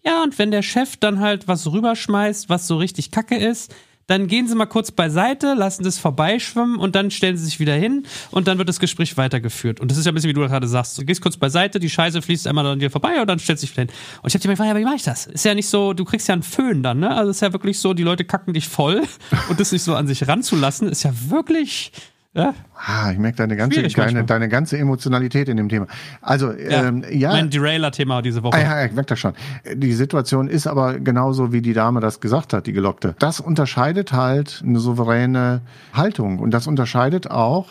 ja, 0.04 0.24
und 0.24 0.38
wenn 0.40 0.50
der 0.50 0.62
Chef 0.62 0.96
dann 0.96 1.20
halt 1.20 1.46
was 1.46 1.70
rüberschmeißt, 1.70 2.48
was 2.48 2.66
so 2.66 2.76
richtig 2.76 3.12
kacke 3.12 3.36
ist, 3.36 3.72
dann 4.08 4.26
gehen 4.26 4.48
Sie 4.48 4.56
mal 4.56 4.66
kurz 4.66 4.90
beiseite, 4.90 5.54
lassen 5.54 5.84
das 5.84 5.98
vorbeischwimmen 5.98 6.76
und 6.76 6.96
dann 6.96 7.12
stellen 7.12 7.36
Sie 7.36 7.44
sich 7.44 7.60
wieder 7.60 7.74
hin 7.74 8.04
und 8.32 8.48
dann 8.48 8.58
wird 8.58 8.68
das 8.68 8.80
Gespräch 8.80 9.16
weitergeführt. 9.16 9.80
Und 9.80 9.90
das 9.90 9.96
ist 9.96 10.04
ja 10.04 10.12
ein 10.12 10.14
bisschen, 10.14 10.28
wie 10.28 10.34
du 10.34 10.40
gerade 10.40 10.66
sagst. 10.66 10.98
Du 10.98 11.04
gehst 11.04 11.22
kurz 11.22 11.36
beiseite, 11.36 11.78
die 11.78 11.88
Scheiße 11.88 12.20
fließt 12.20 12.46
einmal 12.48 12.66
an 12.66 12.80
dir 12.80 12.90
vorbei 12.90 13.20
und 13.20 13.28
dann 13.28 13.38
stellst 13.38 13.62
du 13.62 13.66
dich 13.66 13.76
wieder 13.76 13.86
hin. 13.86 13.96
Und 14.20 14.28
ich 14.28 14.34
habe 14.34 14.42
dir 14.42 14.48
gefragt, 14.48 14.68
ja, 14.68 14.76
wie 14.76 14.84
mache 14.84 14.96
ich 14.96 15.04
das? 15.04 15.26
Ist 15.26 15.44
ja 15.44 15.54
nicht 15.54 15.68
so, 15.68 15.92
du 15.94 16.04
kriegst 16.04 16.28
ja 16.28 16.34
einen 16.34 16.42
Föhn 16.42 16.82
dann, 16.82 16.98
ne? 16.98 17.16
Also 17.16 17.30
ist 17.30 17.40
ja 17.40 17.52
wirklich 17.52 17.78
so, 17.78 17.94
die 17.94 18.02
Leute 18.02 18.24
kacken 18.24 18.52
dich 18.52 18.68
voll 18.68 19.02
und 19.48 19.60
das 19.60 19.70
nicht 19.70 19.84
so 19.84 19.94
an 19.94 20.08
sich 20.08 20.26
ranzulassen, 20.26 20.88
ist 20.88 21.04
ja 21.04 21.12
wirklich 21.28 21.92
ja. 22.34 22.52
Ah, 22.74 23.12
ich 23.12 23.18
merke 23.18 23.38
deine 23.38 23.56
ganze, 23.56 23.82
deine, 23.82 24.24
deine 24.24 24.48
ganze 24.48 24.76
Emotionalität 24.76 25.48
in 25.48 25.56
dem 25.56 25.68
Thema. 25.68 25.86
Also, 26.20 26.52
ja, 26.52 26.88
ähm, 26.88 27.04
ja. 27.10 27.30
Mein 27.30 27.48
Derailer-Thema 27.48 28.22
diese 28.22 28.42
Woche. 28.42 28.56
Ah, 28.56 28.60
ja, 28.60 28.84
ich 28.84 28.92
merke 28.92 29.10
das 29.10 29.20
schon. 29.20 29.34
Die 29.74 29.92
Situation 29.92 30.48
ist 30.48 30.66
aber 30.66 30.98
genauso, 30.98 31.52
wie 31.52 31.62
die 31.62 31.72
Dame 31.72 32.00
das 32.00 32.20
gesagt 32.20 32.52
hat, 32.52 32.66
die 32.66 32.72
Gelockte. 32.72 33.14
Das 33.20 33.38
unterscheidet 33.38 34.12
halt 34.12 34.62
eine 34.66 34.80
souveräne 34.80 35.60
Haltung. 35.92 36.40
Und 36.40 36.50
das 36.52 36.66
unterscheidet 36.66 37.30
auch 37.30 37.68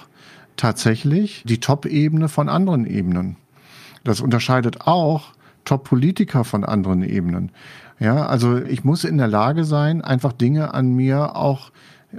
tatsächlich 0.56 1.43
die 1.45 1.60
Top-Ebene 1.60 2.30
von 2.30 2.47
anderen 2.47 2.86
Ebenen. 2.86 3.36
Das 4.06 4.21
unterscheidet 4.21 4.88
auch 4.88 5.34
Top-Politiker 5.65 6.45
von 6.45 6.63
anderen 6.63 7.04
Ebenen. 7.04 7.52
Ja, 7.99 8.26
also 8.26 8.58
ich 8.58 8.84
muss 8.84 9.04
in 9.04 9.17
der 9.17 9.28
Lage 9.28 9.63
sein, 9.65 10.02
einfach 10.02 10.34
Dinge 10.34 10.73
an 10.73 10.93
mir 10.93 11.36
auch 11.36 11.71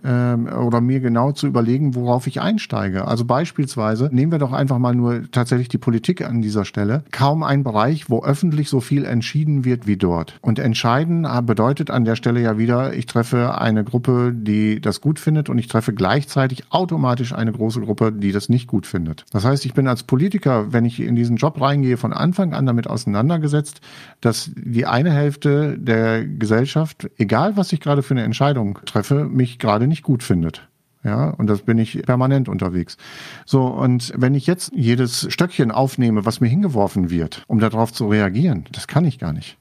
oder 0.02 0.80
mir 0.80 1.00
genau 1.00 1.32
zu 1.32 1.46
überlegen, 1.46 1.94
worauf 1.94 2.26
ich 2.26 2.40
einsteige. 2.40 3.06
Also 3.06 3.24
beispielsweise 3.24 4.08
nehmen 4.12 4.32
wir 4.32 4.38
doch 4.38 4.52
einfach 4.52 4.78
mal 4.78 4.94
nur 4.94 5.30
tatsächlich 5.30 5.68
die 5.68 5.78
Politik 5.78 6.24
an 6.24 6.42
dieser 6.42 6.64
Stelle. 6.64 7.04
Kaum 7.10 7.42
ein 7.42 7.62
Bereich, 7.62 8.10
wo 8.10 8.22
öffentlich 8.24 8.68
so 8.68 8.80
viel 8.80 9.04
entschieden 9.04 9.64
wird 9.64 9.86
wie 9.86 9.96
dort. 9.96 10.38
Und 10.40 10.58
entscheiden 10.58 11.26
bedeutet 11.46 11.90
an 11.90 12.04
der 12.04 12.16
Stelle 12.16 12.40
ja 12.40 12.58
wieder, 12.58 12.94
ich 12.94 13.06
treffe 13.06 13.58
eine 13.58 13.84
Gruppe, 13.84 14.32
die 14.34 14.80
das 14.80 15.00
gut 15.00 15.18
findet 15.18 15.48
und 15.48 15.58
ich 15.58 15.68
treffe 15.68 15.92
gleichzeitig 15.92 16.64
automatisch 16.70 17.32
eine 17.32 17.52
große 17.52 17.80
Gruppe, 17.80 18.12
die 18.12 18.32
das 18.32 18.48
nicht 18.48 18.66
gut 18.66 18.86
findet. 18.86 19.24
Das 19.32 19.44
heißt, 19.44 19.64
ich 19.64 19.74
bin 19.74 19.86
als 19.86 20.02
Politiker, 20.02 20.72
wenn 20.72 20.84
ich 20.84 21.00
in 21.00 21.16
diesen 21.16 21.36
Job 21.36 21.60
reingehe, 21.60 21.96
von 21.96 22.12
Anfang 22.12 22.54
an 22.54 22.66
damit 22.66 22.88
auseinandergesetzt, 22.88 23.80
dass 24.20 24.50
die 24.56 24.86
eine 24.86 25.12
Hälfte 25.12 25.78
der 25.78 26.24
Gesellschaft, 26.24 27.08
egal 27.18 27.56
was 27.56 27.72
ich 27.72 27.80
gerade 27.80 28.02
für 28.02 28.14
eine 28.14 28.22
Entscheidung 28.22 28.78
treffe, 28.86 29.24
mich 29.24 29.58
gerade 29.58 29.83
gerade 29.84 29.88
nicht 29.88 30.02
gut 30.02 30.22
findet. 30.22 30.68
Ja, 31.02 31.28
und 31.30 31.48
das 31.48 31.62
bin 31.62 31.76
ich 31.76 32.02
permanent 32.02 32.48
unterwegs. 32.48 32.96
So, 33.44 33.66
und 33.66 34.14
wenn 34.16 34.34
ich 34.34 34.46
jetzt 34.46 34.72
jedes 34.74 35.30
Stöckchen 35.30 35.70
aufnehme, 35.70 36.24
was 36.24 36.40
mir 36.40 36.48
hingeworfen 36.48 37.10
wird, 37.10 37.44
um 37.46 37.60
darauf 37.60 37.92
zu 37.92 38.08
reagieren, 38.08 38.64
das 38.72 38.86
kann 38.86 39.04
ich 39.04 39.18
gar 39.18 39.34
nicht. 39.34 39.58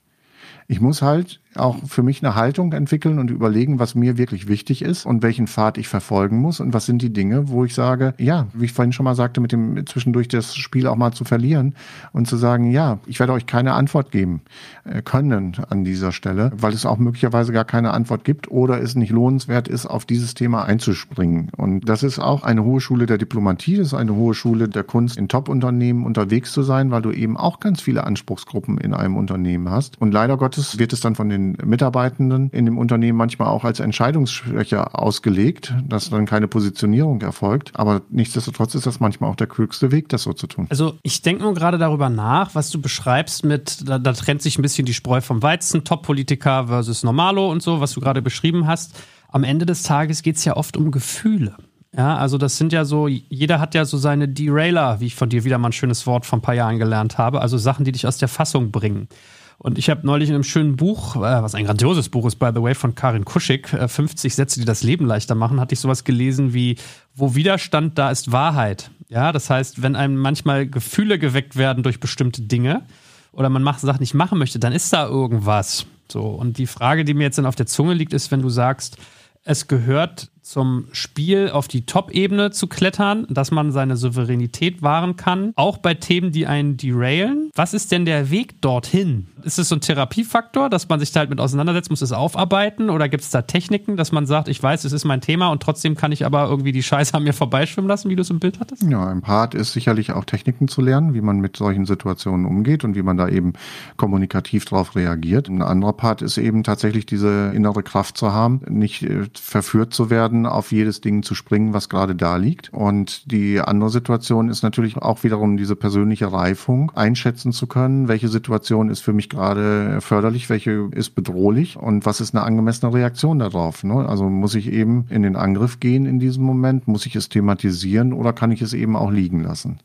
Ich 0.67 0.79
muss 0.79 1.01
halt 1.01 1.41
auch 1.55 1.77
für 1.87 2.03
mich 2.03 2.23
eine 2.23 2.35
Haltung 2.35 2.73
entwickeln 2.73 3.19
und 3.19 3.29
überlegen, 3.29 3.79
was 3.79 3.95
mir 3.95 4.17
wirklich 4.17 4.47
wichtig 4.47 4.81
ist 4.81 5.05
und 5.05 5.23
welchen 5.23 5.47
Pfad 5.47 5.77
ich 5.77 5.87
verfolgen 5.87 6.37
muss 6.37 6.59
und 6.59 6.73
was 6.73 6.85
sind 6.85 7.01
die 7.01 7.13
Dinge, 7.13 7.49
wo 7.49 7.65
ich 7.65 7.73
sage, 7.73 8.13
ja, 8.17 8.47
wie 8.53 8.65
ich 8.65 8.73
vorhin 8.73 8.93
schon 8.93 9.03
mal 9.03 9.15
sagte, 9.15 9.41
mit 9.41 9.51
dem 9.51 9.85
zwischendurch 9.85 10.27
das 10.27 10.55
Spiel 10.55 10.87
auch 10.87 10.95
mal 10.95 11.11
zu 11.11 11.25
verlieren 11.25 11.75
und 12.11 12.27
zu 12.27 12.37
sagen, 12.37 12.71
ja, 12.71 12.99
ich 13.05 13.19
werde 13.19 13.33
euch 13.33 13.45
keine 13.45 13.73
Antwort 13.73 14.11
geben 14.11 14.41
äh, 14.83 15.01
können 15.01 15.55
an 15.69 15.83
dieser 15.83 16.11
Stelle, 16.11 16.51
weil 16.55 16.73
es 16.73 16.85
auch 16.85 16.97
möglicherweise 16.97 17.53
gar 17.53 17.65
keine 17.65 17.91
Antwort 17.91 18.23
gibt 18.23 18.49
oder 18.49 18.81
es 18.81 18.95
nicht 18.95 19.11
lohnenswert 19.11 19.67
ist, 19.67 19.85
auf 19.85 20.05
dieses 20.05 20.33
Thema 20.33 20.65
einzuspringen. 20.65 21.49
Und 21.55 21.87
das 21.87 22.03
ist 22.03 22.19
auch 22.19 22.43
eine 22.43 22.63
hohe 22.63 22.81
Schule 22.81 23.05
der 23.05 23.17
Diplomatie, 23.17 23.77
das 23.77 23.87
ist 23.87 23.93
eine 23.93 24.15
hohe 24.15 24.33
Schule 24.33 24.67
der 24.69 24.83
Kunst, 24.83 25.17
in 25.17 25.27
Top-Unternehmen 25.27 26.05
unterwegs 26.05 26.51
zu 26.51 26.63
sein, 26.63 26.91
weil 26.91 27.01
du 27.01 27.11
eben 27.11 27.37
auch 27.37 27.59
ganz 27.59 27.81
viele 27.81 28.03
Anspruchsgruppen 28.03 28.77
in 28.77 28.93
einem 28.93 29.17
Unternehmen 29.17 29.69
hast. 29.69 29.99
Und 30.01 30.13
leider 30.13 30.37
Gottes 30.37 30.79
wird 30.79 30.93
es 30.93 31.01
dann 31.01 31.15
von 31.15 31.29
den 31.29 31.42
den 31.51 31.69
Mitarbeitenden 31.69 32.49
in 32.49 32.65
dem 32.65 32.77
Unternehmen 32.77 33.17
manchmal 33.17 33.47
auch 33.47 33.63
als 33.63 33.79
Entscheidungsschwäche 33.79 34.93
ausgelegt, 34.93 35.73
dass 35.88 36.10
dann 36.10 36.25
keine 36.25 36.47
Positionierung 36.47 37.21
erfolgt. 37.21 37.71
Aber 37.75 38.01
nichtsdestotrotz 38.10 38.75
ist 38.75 38.86
das 38.86 38.99
manchmal 38.99 39.29
auch 39.29 39.36
der 39.36 39.47
klügste 39.47 39.91
Weg, 39.91 40.10
das 40.10 40.23
so 40.23 40.34
zu 40.34 40.47
tun. 40.47 40.67
Also 40.69 40.97
ich 41.03 41.21
denke 41.21 41.43
nur 41.43 41.53
gerade 41.53 41.77
darüber 41.77 42.10
nach, 42.10 42.56
was 42.56 42.69
du 42.69 42.82
beschreibst 42.82 43.45
mit, 43.45 43.88
da, 43.88 43.99
da 43.99 44.13
trennt 44.13 44.41
sich 44.41 44.58
ein 44.58 44.62
bisschen 44.62 44.86
die 44.86 44.93
Spreu 44.93 45.21
vom 45.21 45.41
Weizen, 45.41 45.84
Top-Politiker 45.84 46.67
versus 46.67 47.03
Normalo 47.03 47.51
und 47.51 47.62
so, 47.62 47.79
was 47.79 47.93
du 47.93 48.01
gerade 48.01 48.21
beschrieben 48.21 48.67
hast. 48.67 48.95
Am 49.29 49.43
Ende 49.43 49.65
des 49.65 49.84
Tages 49.84 50.21
geht 50.21 50.36
es 50.36 50.45
ja 50.45 50.56
oft 50.56 50.77
um 50.77 50.91
Gefühle. 50.91 51.56
Ja, 51.95 52.17
also 52.17 52.39
das 52.39 52.58
sind 52.58 52.73
ja 52.73 52.86
so, 52.86 53.08
jeder 53.08 53.60
hat 53.60 53.75
ja 53.75 53.86
so 53.86 53.97
seine 53.97 54.27
Derailer, 54.27 54.99
wie 54.99 55.06
ich 55.06 55.15
von 55.15 55.29
dir 55.29 55.43
wieder 55.43 55.60
mal 55.60 55.69
ein 55.69 55.73
schönes 55.73 56.08
Wort 56.08 56.25
von 56.25 56.39
ein 56.39 56.41
paar 56.41 56.56
Jahren 56.56 56.79
gelernt 56.79 57.19
habe, 57.19 57.39
also 57.39 57.58
Sachen, 57.58 57.86
die 57.86 57.91
dich 57.91 58.08
aus 58.08 58.17
der 58.17 58.27
Fassung 58.27 58.71
bringen. 58.71 59.08
Und 59.57 59.77
ich 59.77 59.89
habe 59.89 60.05
neulich 60.05 60.29
in 60.29 60.35
einem 60.35 60.43
schönen 60.43 60.75
Buch, 60.75 61.15
äh, 61.15 61.19
was 61.19 61.55
ein 61.55 61.65
grandioses 61.65 62.09
Buch 62.09 62.25
ist, 62.25 62.35
by 62.35 62.51
the 62.53 62.61
way, 62.61 62.75
von 62.75 62.95
Karin 62.95 63.25
Kuschig, 63.25 63.67
50 63.67 64.31
äh, 64.31 64.35
Sätze, 64.35 64.59
die 64.59 64.65
das 64.65 64.83
Leben 64.83 65.05
leichter 65.05 65.35
machen, 65.35 65.59
hatte 65.59 65.73
ich 65.73 65.79
sowas 65.79 66.03
gelesen 66.03 66.53
wie, 66.53 66.77
wo 67.15 67.35
Widerstand 67.35 67.97
da 67.97 68.11
ist 68.11 68.31
Wahrheit. 68.31 68.91
Ja, 69.09 69.31
das 69.31 69.49
heißt, 69.49 69.81
wenn 69.81 69.95
einem 69.95 70.17
manchmal 70.17 70.67
Gefühle 70.67 71.19
geweckt 71.19 71.55
werden 71.55 71.83
durch 71.83 71.99
bestimmte 71.99 72.41
Dinge 72.41 72.83
oder 73.31 73.49
man 73.49 73.63
macht 73.63 73.79
Sachen 73.79 73.99
nicht 73.99 74.13
machen 74.13 74.37
möchte, 74.37 74.59
dann 74.59 74.73
ist 74.73 74.91
da 74.91 75.07
irgendwas. 75.07 75.85
So. 76.11 76.25
Und 76.25 76.57
die 76.57 76.67
Frage, 76.67 77.05
die 77.05 77.13
mir 77.13 77.23
jetzt 77.23 77.37
dann 77.37 77.45
auf 77.45 77.55
der 77.55 77.65
Zunge 77.65 77.93
liegt, 77.93 78.13
ist, 78.13 78.31
wenn 78.31 78.41
du 78.41 78.49
sagst, 78.49 78.97
es 79.43 79.67
gehört 79.67 80.29
zum 80.43 80.86
Spiel 80.91 81.49
auf 81.49 81.67
die 81.67 81.86
Top-Ebene 81.86 82.51
zu 82.51 82.67
klettern, 82.67 83.25
dass 83.29 83.49
man 83.51 83.71
seine 83.71 83.95
Souveränität 83.95 84.82
wahren 84.82 85.15
kann, 85.15 85.53
auch 85.56 85.77
bei 85.77 85.93
Themen, 85.93 86.32
die 86.32 86.45
einen 86.45 86.77
derailen. 86.77 87.49
Was 87.56 87.73
ist 87.73 87.91
denn 87.91 88.06
der 88.06 88.29
Weg 88.29 88.62
dorthin? 88.62 89.27
Ist 89.43 89.58
es 89.58 89.69
so 89.69 89.75
ein 89.75 89.82
Therapiefaktor, 89.82 90.69
dass 90.69 90.89
man 90.89 90.99
sich 90.99 91.12
da 91.12 91.21
halt 91.21 91.29
mit 91.29 91.39
auseinandersetzt, 91.39 91.89
muss 91.89 92.01
es 92.01 92.12
aufarbeiten 92.12 92.89
oder 92.89 93.10
gibt 93.10 93.23
es 93.23 93.29
da 93.29 93.41
Techniken, 93.41 93.97
dass 93.97 94.12
man 94.12 94.25
sagt, 94.25 94.47
ich 94.49 94.62
weiß, 94.62 94.84
es 94.84 94.91
ist 94.91 95.06
mein 95.06 95.21
Thema 95.21 95.49
und 95.49 95.63
trotzdem 95.63 95.95
kann 95.95 96.12
ich 96.12 96.25
aber 96.25 96.47
irgendwie 96.49 96.71
die 96.71 96.84
Scheiße 96.84 97.13
an 97.13 97.23
mir 97.23 97.34
vorbeischwimmen 97.34 97.88
lassen, 97.88 98.10
wie 98.10 98.15
du 98.15 98.21
es 98.21 98.29
im 98.29 98.39
Bild 98.39 98.60
hattest? 98.60 98.84
Ja, 98.84 99.08
ein 99.08 99.21
Part 99.21 99.56
ist 99.56 99.73
sicherlich 99.73 100.12
auch 100.12 100.25
Techniken 100.25 100.67
zu 100.67 100.82
lernen, 100.82 101.13
wie 101.13 101.21
man 101.21 101.39
mit 101.39 101.56
solchen 101.56 101.86
Situationen 101.86 102.45
umgeht 102.45 102.84
und 102.84 102.95
wie 102.95 103.01
man 103.01 103.17
da 103.17 103.29
eben 103.29 103.53
kommunikativ 103.97 104.65
drauf 104.65 104.95
reagiert. 104.95 105.47
Ein 105.47 105.62
anderer 105.62 105.93
Part 105.93 106.21
ist 106.21 106.38
eben 106.38 106.63
tatsächlich 106.63 107.06
diese 107.06 107.51
innere 107.53 107.84
Kraft 107.84 108.17
zu 108.17 108.34
haben, 108.34 108.62
nicht 108.69 109.03
äh, 109.03 109.25
verführt 109.34 109.93
zu 109.93 110.10
werden, 110.10 110.33
werden, 110.34 110.46
auf 110.48 110.72
jedes 110.72 111.00
Ding 111.00 111.22
zu 111.22 111.36
springen, 111.36 111.74
was 111.74 111.89
gerade 111.89 112.15
da 112.15 112.38
liegt. 112.38 112.74
Und 112.74 113.32
die 113.32 113.62
andere 113.62 113.89
Situation 113.89 114.50
ist 114.50 114.63
natürlich 114.63 114.98
auch 114.98 115.24
wiederum 115.24 115.58
diese 115.58 115.76
persönliche 115.76 116.32
Reifung, 116.32 116.91
einschätzen 116.96 117.52
zu 117.52 117.67
können, 117.67 118.08
welche 118.08 118.30
Situation 118.30 118.89
ist 118.89 119.02
für 119.02 119.13
mich 119.13 119.30
gerade 119.30 120.02
förderlich, 120.02 120.50
welche 120.50 120.89
ist 120.91 121.12
bedrohlich 121.12 121.78
und 121.78 122.06
was 122.06 122.19
ist 122.19 122.36
eine 122.36 122.43
angemessene 122.43 122.93
Reaktion 122.93 123.39
darauf. 123.39 123.84
Ne? 123.84 124.08
Also 124.08 124.28
muss 124.30 124.56
ich 124.56 124.72
eben 124.72 125.06
in 125.10 125.22
den 125.22 125.36
Angriff 125.36 125.80
gehen 125.80 126.06
in 126.06 126.19
diesem 126.19 126.43
Moment, 126.43 126.88
muss 126.88 127.06
ich 127.06 127.15
es 127.15 127.30
thematisieren 127.30 128.13
oder 128.13 128.34
kann 128.34 128.52
ich 128.52 128.62
es 128.62 128.74
eben 128.74 128.96
auch 128.96 129.12
liegen 129.12 129.41
lassen. 129.41 129.78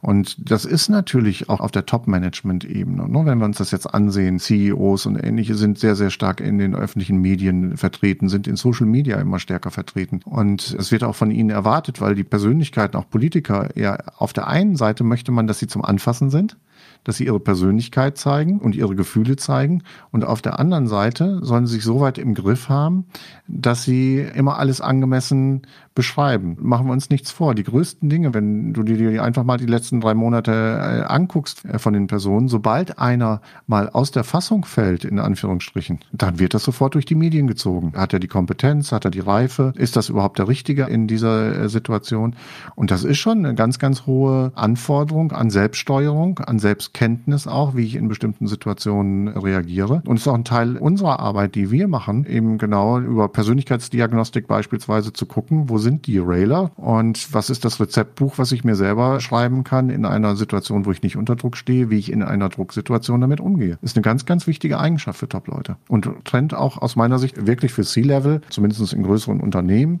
Und 0.00 0.50
das 0.50 0.64
ist 0.64 0.88
natürlich 0.88 1.48
auch 1.48 1.60
auf 1.60 1.70
der 1.70 1.86
Top-Management-Ebene. 1.86 3.08
Ne? 3.08 3.22
Wenn 3.24 3.38
wir 3.38 3.44
uns 3.44 3.58
das 3.58 3.70
jetzt 3.70 3.94
ansehen, 3.94 4.40
CEOs 4.40 5.06
und 5.06 5.16
ähnliche 5.16 5.54
sind 5.54 5.78
sehr, 5.78 5.94
sehr 5.94 6.10
stark 6.10 6.40
in 6.40 6.58
den 6.58 6.74
öffentlichen 6.74 7.20
Medien 7.20 7.76
vertreten, 7.76 8.28
sind 8.28 8.48
in 8.48 8.56
Social 8.56 8.86
Media 8.86 9.20
immer 9.20 9.38
stärker 9.38 9.70
vertreten 9.70 9.91
vertreten. 9.92 10.20
Und 10.24 10.74
es 10.78 10.90
wird 10.90 11.04
auch 11.04 11.14
von 11.14 11.30
ihnen 11.30 11.50
erwartet, 11.50 12.00
weil 12.00 12.14
die 12.14 12.24
Persönlichkeiten, 12.24 12.96
auch 12.96 13.08
Politiker, 13.08 13.68
ja, 13.78 13.98
auf 14.16 14.32
der 14.32 14.48
einen 14.48 14.76
Seite 14.76 15.04
möchte 15.04 15.32
man, 15.32 15.46
dass 15.46 15.58
sie 15.58 15.66
zum 15.66 15.84
Anfassen 15.84 16.30
sind 16.30 16.56
dass 17.04 17.16
sie 17.16 17.26
ihre 17.26 17.40
Persönlichkeit 17.40 18.16
zeigen 18.16 18.60
und 18.60 18.76
ihre 18.76 18.94
Gefühle 18.94 19.36
zeigen. 19.36 19.82
Und 20.10 20.24
auf 20.24 20.42
der 20.42 20.60
anderen 20.60 20.86
Seite 20.86 21.40
sollen 21.42 21.66
sie 21.66 21.74
sich 21.74 21.84
so 21.84 22.00
weit 22.00 22.18
im 22.18 22.34
Griff 22.34 22.68
haben, 22.68 23.06
dass 23.48 23.82
sie 23.82 24.18
immer 24.18 24.58
alles 24.58 24.80
angemessen 24.80 25.62
beschreiben. 25.94 26.56
Machen 26.60 26.86
wir 26.86 26.92
uns 26.92 27.10
nichts 27.10 27.30
vor. 27.30 27.54
Die 27.54 27.64
größten 27.64 28.08
Dinge, 28.08 28.34
wenn 28.34 28.72
du 28.72 28.82
dir 28.82 29.22
einfach 29.22 29.44
mal 29.44 29.58
die 29.58 29.66
letzten 29.66 30.00
drei 30.00 30.14
Monate 30.14 30.52
äh, 30.52 31.12
anguckst 31.12 31.64
äh, 31.64 31.78
von 31.78 31.92
den 31.92 32.06
Personen, 32.06 32.48
sobald 32.48 32.98
einer 32.98 33.40
mal 33.66 33.88
aus 33.88 34.10
der 34.10 34.24
Fassung 34.24 34.64
fällt, 34.64 35.04
in 35.04 35.18
Anführungsstrichen, 35.18 36.00
dann 36.12 36.38
wird 36.38 36.54
das 36.54 36.64
sofort 36.64 36.94
durch 36.94 37.04
die 37.04 37.14
Medien 37.14 37.46
gezogen. 37.46 37.92
Hat 37.94 38.12
er 38.12 38.20
die 38.20 38.28
Kompetenz? 38.28 38.92
Hat 38.92 39.04
er 39.04 39.10
die 39.10 39.20
Reife? 39.20 39.72
Ist 39.76 39.96
das 39.96 40.08
überhaupt 40.08 40.38
der 40.38 40.48
Richtige 40.48 40.84
in 40.84 41.06
dieser 41.06 41.62
äh, 41.62 41.68
Situation? 41.68 42.36
Und 42.74 42.90
das 42.90 43.04
ist 43.04 43.18
schon 43.18 43.38
eine 43.38 43.54
ganz, 43.54 43.78
ganz 43.78 44.06
hohe 44.06 44.52
Anforderung 44.54 45.32
an 45.32 45.50
Selbststeuerung, 45.50 46.38
an 46.38 46.58
Selbstkenntnis 46.58 47.46
auch, 47.46 47.76
wie 47.76 47.84
ich 47.84 47.96
in 47.96 48.08
bestimmten 48.08 48.46
Situationen 48.46 49.28
reagiere. 49.28 50.02
Und 50.06 50.16
es 50.16 50.22
ist 50.22 50.28
auch 50.28 50.34
ein 50.34 50.44
Teil 50.44 50.76
unserer 50.76 51.20
Arbeit, 51.20 51.54
die 51.54 51.70
wir 51.70 51.88
machen, 51.88 52.24
eben 52.26 52.58
genau 52.58 52.98
über 52.98 53.28
Persönlichkeitsdiagnostik 53.28 54.46
beispielsweise 54.46 55.12
zu 55.12 55.26
gucken, 55.26 55.68
wo 55.68 55.78
sind 55.82 56.06
die 56.06 56.18
Railer 56.18 56.70
und 56.76 57.34
was 57.34 57.50
ist 57.50 57.64
das 57.64 57.80
Rezeptbuch, 57.80 58.38
was 58.38 58.52
ich 58.52 58.64
mir 58.64 58.74
selber 58.74 59.20
schreiben 59.20 59.64
kann 59.64 59.90
in 59.90 60.06
einer 60.06 60.36
Situation, 60.36 60.86
wo 60.86 60.92
ich 60.92 61.02
nicht 61.02 61.16
unter 61.16 61.36
Druck 61.36 61.56
stehe, 61.56 61.90
wie 61.90 61.98
ich 61.98 62.10
in 62.10 62.22
einer 62.22 62.48
Drucksituation 62.48 63.20
damit 63.20 63.40
umgehe. 63.40 63.78
Ist 63.82 63.96
eine 63.96 64.02
ganz, 64.02 64.24
ganz 64.24 64.46
wichtige 64.46 64.78
Eigenschaft 64.78 65.18
für 65.18 65.28
Top-Leute 65.28 65.76
und 65.88 66.08
Trend 66.24 66.54
auch 66.54 66.80
aus 66.80 66.96
meiner 66.96 67.18
Sicht 67.18 67.46
wirklich 67.46 67.72
für 67.72 67.82
C-Level, 67.82 68.40
zumindest 68.48 68.92
in 68.92 69.02
größeren 69.02 69.40
Unternehmen, 69.40 70.00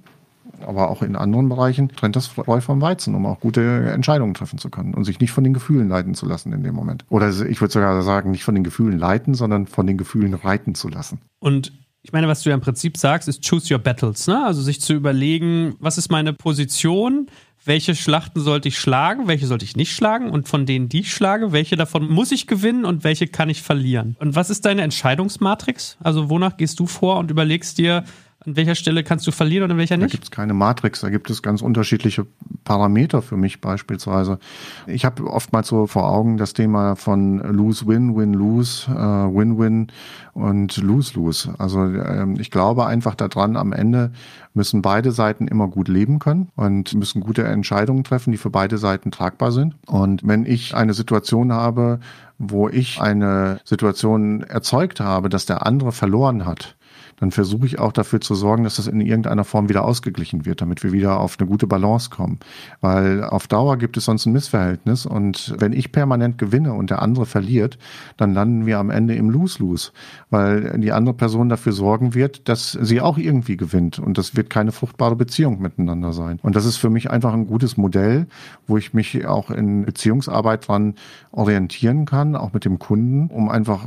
aber 0.66 0.90
auch 0.90 1.02
in 1.02 1.16
anderen 1.16 1.48
Bereichen 1.48 1.88
trennt 1.88 2.16
das 2.16 2.26
Spreu 2.26 2.60
vom 2.60 2.80
Weizen, 2.80 3.14
um 3.14 3.26
auch 3.26 3.40
gute 3.40 3.90
Entscheidungen 3.90 4.34
treffen 4.34 4.58
zu 4.58 4.70
können 4.70 4.94
und 4.94 5.04
sich 5.04 5.20
nicht 5.20 5.32
von 5.32 5.44
den 5.44 5.52
Gefühlen 5.54 5.88
leiten 5.88 6.14
zu 6.14 6.26
lassen 6.26 6.52
in 6.52 6.62
dem 6.62 6.74
Moment. 6.74 7.04
Oder 7.08 7.28
ich 7.28 7.60
würde 7.60 7.72
sogar 7.72 8.02
sagen, 8.02 8.30
nicht 8.30 8.44
von 8.44 8.54
den 8.54 8.64
Gefühlen 8.64 8.98
leiten, 8.98 9.34
sondern 9.34 9.66
von 9.66 9.86
den 9.86 9.98
Gefühlen 9.98 10.34
reiten 10.34 10.74
zu 10.74 10.88
lassen. 10.88 11.20
Und 11.40 11.72
ich 12.02 12.12
meine, 12.12 12.28
was 12.28 12.42
du 12.42 12.50
ja 12.50 12.54
im 12.54 12.60
Prinzip 12.60 12.96
sagst, 12.96 13.28
ist 13.28 13.48
choose 13.48 13.72
your 13.72 13.78
battles, 13.78 14.26
ne? 14.26 14.44
Also 14.44 14.60
sich 14.60 14.80
zu 14.80 14.92
überlegen, 14.92 15.76
was 15.78 15.98
ist 15.98 16.10
meine 16.10 16.32
Position, 16.32 17.28
welche 17.64 17.94
Schlachten 17.94 18.40
sollte 18.40 18.68
ich 18.68 18.78
schlagen, 18.78 19.28
welche 19.28 19.46
sollte 19.46 19.64
ich 19.64 19.76
nicht 19.76 19.92
schlagen 19.92 20.30
und 20.30 20.48
von 20.48 20.66
denen, 20.66 20.88
die 20.88 21.00
ich 21.00 21.12
schlage, 21.12 21.52
welche 21.52 21.76
davon 21.76 22.10
muss 22.10 22.32
ich 22.32 22.48
gewinnen 22.48 22.84
und 22.84 23.04
welche 23.04 23.28
kann 23.28 23.48
ich 23.48 23.62
verlieren. 23.62 24.16
Und 24.18 24.34
was 24.34 24.50
ist 24.50 24.64
deine 24.64 24.82
Entscheidungsmatrix? 24.82 25.96
Also 26.00 26.28
wonach 26.28 26.56
gehst 26.56 26.80
du 26.80 26.86
vor 26.86 27.18
und 27.18 27.30
überlegst 27.30 27.78
dir, 27.78 28.04
an 28.44 28.56
welcher 28.56 28.74
Stelle 28.74 29.04
kannst 29.04 29.26
du 29.26 29.30
verlieren 29.30 29.64
und 29.64 29.72
an 29.72 29.78
welcher 29.78 29.96
nicht? 29.96 30.12
Da 30.12 30.12
gibt 30.12 30.24
es 30.24 30.30
keine 30.30 30.54
Matrix, 30.54 31.00
da 31.00 31.10
gibt 31.10 31.30
es 31.30 31.42
ganz 31.42 31.62
unterschiedliche 31.62 32.26
Parameter 32.64 33.22
für 33.22 33.36
mich 33.36 33.60
beispielsweise. 33.60 34.38
Ich 34.86 35.04
habe 35.04 35.24
oftmals 35.26 35.68
so 35.68 35.86
vor 35.86 36.08
Augen 36.08 36.36
das 36.36 36.52
Thema 36.52 36.96
von 36.96 37.38
Lose-Win, 37.38 38.16
Win-Lose, 38.16 38.90
äh, 38.90 38.94
Win-Win 38.94 39.88
und 40.34 40.76
Lose-Lose. 40.76 41.54
Also 41.58 41.84
ähm, 41.84 42.36
ich 42.38 42.50
glaube 42.50 42.86
einfach 42.86 43.14
daran, 43.14 43.56
am 43.56 43.72
Ende 43.72 44.12
müssen 44.54 44.82
beide 44.82 45.12
Seiten 45.12 45.48
immer 45.48 45.68
gut 45.68 45.88
leben 45.88 46.18
können 46.18 46.48
und 46.56 46.94
müssen 46.94 47.20
gute 47.20 47.44
Entscheidungen 47.44 48.04
treffen, 48.04 48.32
die 48.32 48.38
für 48.38 48.50
beide 48.50 48.78
Seiten 48.78 49.10
tragbar 49.10 49.52
sind. 49.52 49.76
Und 49.86 50.26
wenn 50.26 50.44
ich 50.46 50.74
eine 50.74 50.94
Situation 50.94 51.52
habe, 51.52 52.00
wo 52.38 52.68
ich 52.68 53.00
eine 53.00 53.60
Situation 53.64 54.42
erzeugt 54.42 55.00
habe, 55.00 55.28
dass 55.28 55.46
der 55.46 55.64
andere 55.66 55.92
verloren 55.92 56.44
hat, 56.44 56.76
dann 57.22 57.30
versuche 57.30 57.66
ich 57.66 57.78
auch 57.78 57.92
dafür 57.92 58.20
zu 58.20 58.34
sorgen, 58.34 58.64
dass 58.64 58.76
das 58.76 58.88
in 58.88 59.00
irgendeiner 59.00 59.44
Form 59.44 59.68
wieder 59.68 59.84
ausgeglichen 59.84 60.44
wird, 60.44 60.60
damit 60.60 60.82
wir 60.82 60.90
wieder 60.90 61.20
auf 61.20 61.36
eine 61.38 61.48
gute 61.48 61.68
Balance 61.68 62.10
kommen. 62.10 62.40
Weil 62.80 63.22
auf 63.22 63.46
Dauer 63.46 63.76
gibt 63.76 63.96
es 63.96 64.06
sonst 64.06 64.26
ein 64.26 64.32
Missverhältnis 64.32 65.06
und 65.06 65.54
wenn 65.56 65.72
ich 65.72 65.92
permanent 65.92 66.36
gewinne 66.36 66.72
und 66.72 66.90
der 66.90 67.00
andere 67.00 67.24
verliert, 67.24 67.78
dann 68.16 68.34
landen 68.34 68.66
wir 68.66 68.80
am 68.80 68.90
Ende 68.90 69.14
im 69.14 69.30
Lose-Lose, 69.30 69.92
weil 70.30 70.76
die 70.80 70.90
andere 70.90 71.14
Person 71.14 71.48
dafür 71.48 71.70
sorgen 71.70 72.14
wird, 72.16 72.48
dass 72.48 72.72
sie 72.72 73.00
auch 73.00 73.18
irgendwie 73.18 73.56
gewinnt 73.56 74.00
und 74.00 74.18
das 74.18 74.34
wird 74.34 74.50
keine 74.50 74.72
fruchtbare 74.72 75.14
Beziehung 75.14 75.62
miteinander 75.62 76.12
sein. 76.12 76.40
Und 76.42 76.56
das 76.56 76.64
ist 76.64 76.78
für 76.78 76.90
mich 76.90 77.08
einfach 77.08 77.34
ein 77.34 77.46
gutes 77.46 77.76
Modell, 77.76 78.26
wo 78.66 78.78
ich 78.78 78.94
mich 78.94 79.24
auch 79.26 79.52
in 79.52 79.84
Beziehungsarbeit 79.84 80.66
dran 80.66 80.96
orientieren 81.30 82.04
kann, 82.04 82.34
auch 82.34 82.52
mit 82.52 82.64
dem 82.64 82.80
Kunden, 82.80 83.28
um 83.28 83.48
einfach 83.48 83.86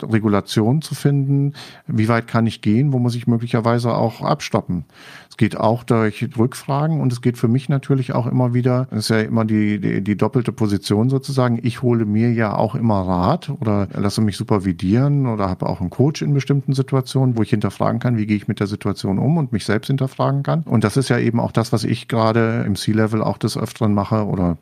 Regulation 0.00 0.80
zu 0.80 0.94
finden. 0.94 1.54
Wie 1.88 2.06
weit 2.06 2.28
kann 2.28 2.46
ich 2.46 2.60
gehen? 2.60 2.67
Gehen, 2.68 2.92
wo 2.92 2.98
muss 2.98 3.14
ich 3.14 3.26
möglicherweise 3.26 3.94
auch 3.94 4.20
abstoppen. 4.20 4.84
Es 5.30 5.38
geht 5.38 5.56
auch 5.56 5.84
durch 5.84 6.28
Rückfragen 6.36 7.00
und 7.00 7.12
es 7.12 7.22
geht 7.22 7.38
für 7.38 7.48
mich 7.48 7.70
natürlich 7.70 8.12
auch 8.12 8.26
immer 8.26 8.52
wieder, 8.52 8.88
das 8.90 8.98
ist 9.04 9.08
ja 9.08 9.20
immer 9.20 9.46
die, 9.46 9.80
die, 9.80 10.02
die 10.02 10.16
doppelte 10.16 10.52
Position 10.52 11.08
sozusagen. 11.08 11.60
Ich 11.62 11.80
hole 11.80 12.04
mir 12.04 12.30
ja 12.32 12.54
auch 12.54 12.74
immer 12.74 13.00
Rat 13.00 13.48
oder 13.48 13.88
lasse 13.94 14.20
mich 14.20 14.36
supervidieren 14.36 15.26
oder 15.26 15.48
habe 15.48 15.66
auch 15.66 15.80
einen 15.80 15.88
Coach 15.88 16.20
in 16.20 16.34
bestimmten 16.34 16.74
Situationen, 16.74 17.38
wo 17.38 17.42
ich 17.42 17.48
hinterfragen 17.48 18.00
kann, 18.00 18.18
wie 18.18 18.26
gehe 18.26 18.36
ich 18.36 18.48
mit 18.48 18.60
der 18.60 18.66
Situation 18.66 19.18
um 19.18 19.38
und 19.38 19.50
mich 19.52 19.64
selbst 19.64 19.86
hinterfragen 19.86 20.42
kann. 20.42 20.62
Und 20.64 20.84
das 20.84 20.98
ist 20.98 21.08
ja 21.08 21.18
eben 21.18 21.40
auch 21.40 21.52
das, 21.52 21.72
was 21.72 21.84
ich 21.84 22.06
gerade 22.06 22.64
im 22.66 22.76
C-Level 22.76 23.22
auch 23.22 23.38
des 23.38 23.56
Öfteren 23.56 23.94
mache 23.94 24.26
oder 24.26 24.58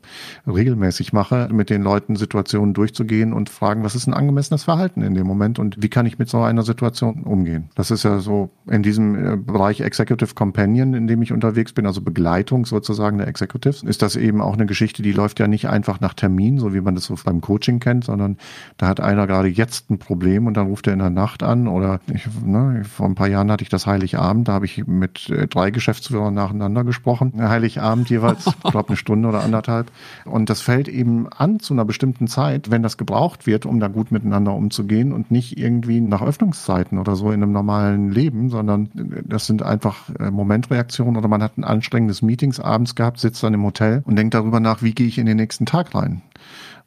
regelmäßig 0.47 1.13
mache, 1.13 1.49
mit 1.51 1.71
den 1.71 1.83
Leuten 1.83 2.15
Situationen 2.15 2.73
durchzugehen 2.73 3.33
und 3.33 3.51
fragen, 3.51 3.83
was 3.83 3.97
ist 3.97 4.07
ein 4.07 4.15
angemessenes 4.15 4.63
Verhalten 4.63 5.03
in 5.03 5.15
dem 5.15 5.27
Moment 5.27 5.59
und 5.59 5.83
wie 5.83 5.89
kann 5.89 6.07
ich 6.07 6.21
mit 6.21 6.29
so 6.29 6.43
einer 6.43 6.63
Situation 6.63 7.25
umgehen. 7.25 7.71
Das 7.75 7.91
ist 7.91 7.96
ist 7.97 8.05
ja 8.05 8.19
so 8.19 8.51
in 8.71 8.83
diesem 8.83 9.15
äh, 9.15 9.37
Bereich 9.37 9.81
Executive 9.81 10.35
Companion, 10.35 10.95
in 10.95 11.07
dem 11.07 11.23
ich 11.23 11.33
unterwegs 11.33 11.73
bin, 11.73 11.87
also 11.87 12.01
Begleitung 12.01 12.67
sozusagen 12.67 13.19
der 13.19 13.29
Executives, 13.29 13.83
ist 13.83 14.03
das 14.03 14.17
eben 14.17 14.41
auch 14.41 14.55
eine 14.55 14.67
Geschichte, 14.67 15.03
die 15.03 15.13
läuft 15.13 15.41
ja 15.41 15.49
nicht 15.49 15.69
einfach 15.69 16.01
nach 16.01 16.15
Termin, 16.15 16.59
so 16.59 16.75
wie 16.75 16.81
man 16.81 16.95
das 16.95 17.05
so 17.05 17.17
beim 17.25 17.41
Coaching 17.41 17.81
kennt, 17.81 18.05
sondern 18.05 18.37
da 18.77 18.87
hat 18.87 19.01
einer 19.01 19.27
gerade 19.27 19.49
jetzt 19.49 19.91
ein 19.91 19.99
Problem 19.99 20.47
und 20.47 20.57
dann 20.57 20.67
ruft 20.67 20.87
er 20.87 20.93
in 20.93 20.99
der 20.99 21.11
Nacht 21.11 21.43
an 21.43 21.69
oder 21.69 22.01
ich, 22.13 22.29
ne, 22.45 22.83
vor 22.85 23.07
ein 23.07 23.15
paar 23.15 23.29
Jahren 23.29 23.51
hatte 23.51 23.63
ich 23.63 23.69
das 23.71 23.87
Heiligabend, 23.87 24.49
da 24.49 24.53
habe 24.53 24.67
ich 24.67 24.87
mit 24.87 25.31
äh, 25.31 25.47
drei 25.47 25.71
Geschäftsführern 25.71 26.35
nacheinander 26.35 26.85
gesprochen, 26.85 27.33
Heiligabend 27.37 28.11
jeweils, 28.11 28.47
ich 28.65 28.71
glaube 28.71 28.89
eine 28.89 28.97
Stunde 28.97 29.29
oder 29.29 29.43
anderthalb. 29.43 29.91
Und 30.25 30.51
das 30.51 30.61
fällt 30.61 30.89
eben 30.89 31.29
an 31.29 31.61
zu 31.61 31.75
einer 31.75 31.85
bestimmten 31.85 32.27
Zeit, 32.27 32.71
wenn 32.71 32.83
das 32.83 32.97
gebraucht 32.97 33.47
wird, 33.47 33.67
um 33.67 33.81
da 33.81 33.89
gut 33.89 34.11
miteinander 34.11 34.55
umzugehen 34.55 35.13
und 35.13 35.31
nicht 35.31 35.59
irgendwie 35.59 36.01
nach 36.01 36.23
Öffnungszeiten 36.23 36.99
oder 36.99 37.17
so 37.17 37.31
in 37.31 37.43
einem 37.43 37.53
normalen 37.53 37.76
Leben, 38.11 38.51
sondern 38.51 38.89
das 39.25 39.47
sind 39.47 39.63
einfach 39.63 40.11
äh, 40.19 40.31
Momentreaktionen 40.31 41.17
oder 41.17 41.29
man 41.29 41.43
hat 41.43 41.59
ein 41.59 41.65
anstrengendes 41.65 42.23
Meetings 42.23 42.61
abends 42.61 42.95
gehabt, 42.95 43.19
sitzt 43.19 43.43
dann 43.43 43.55
im 43.55 43.65
Hotel 43.65 44.03
und 44.07 44.17
denkt 44.17 44.35
darüber 44.35 44.61
nach, 44.61 44.83
wie 44.83 44.93
gehe 44.93 45.07
ich 45.07 45.19
in 45.19 45.27
den 45.27 45.37
nächsten 45.37 45.67
Tag 45.67 45.95
rein. 45.95 46.23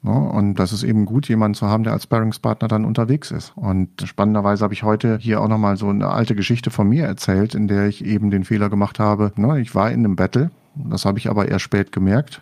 Und 0.02 0.56
das 0.56 0.72
ist 0.72 0.84
eben 0.84 1.06
gut, 1.06 1.28
jemanden 1.28 1.56
zu 1.56 1.68
haben, 1.68 1.84
der 1.84 1.92
als 1.92 2.04
Sparringspartner 2.04 2.70
dann 2.70 2.86
unterwegs 2.86 3.32
ist. 3.32 3.52
Und 3.58 3.90
spannenderweise 4.06 4.64
habe 4.64 4.74
ich 4.74 4.84
heute 4.84 5.18
hier 5.18 5.42
auch 5.42 5.50
nochmal 5.50 5.76
so 5.76 5.90
eine 5.90 6.08
alte 6.08 6.36
Geschichte 6.36 6.72
von 6.72 6.88
mir 6.88 7.06
erzählt, 7.06 7.54
in 7.54 7.68
der 7.68 7.88
ich 7.88 8.06
eben 8.06 8.32
den 8.32 8.46
Fehler 8.46 8.70
gemacht 8.70 8.98
habe. 8.98 9.34
Ich 9.60 9.76
war 9.76 9.92
in 9.92 10.00
einem 10.00 10.16
Battle, 10.16 10.52
das 10.76 11.04
habe 11.04 11.20
ich 11.20 11.30
aber 11.30 11.50
eher 11.50 11.60
spät 11.60 11.92
gemerkt 11.92 12.42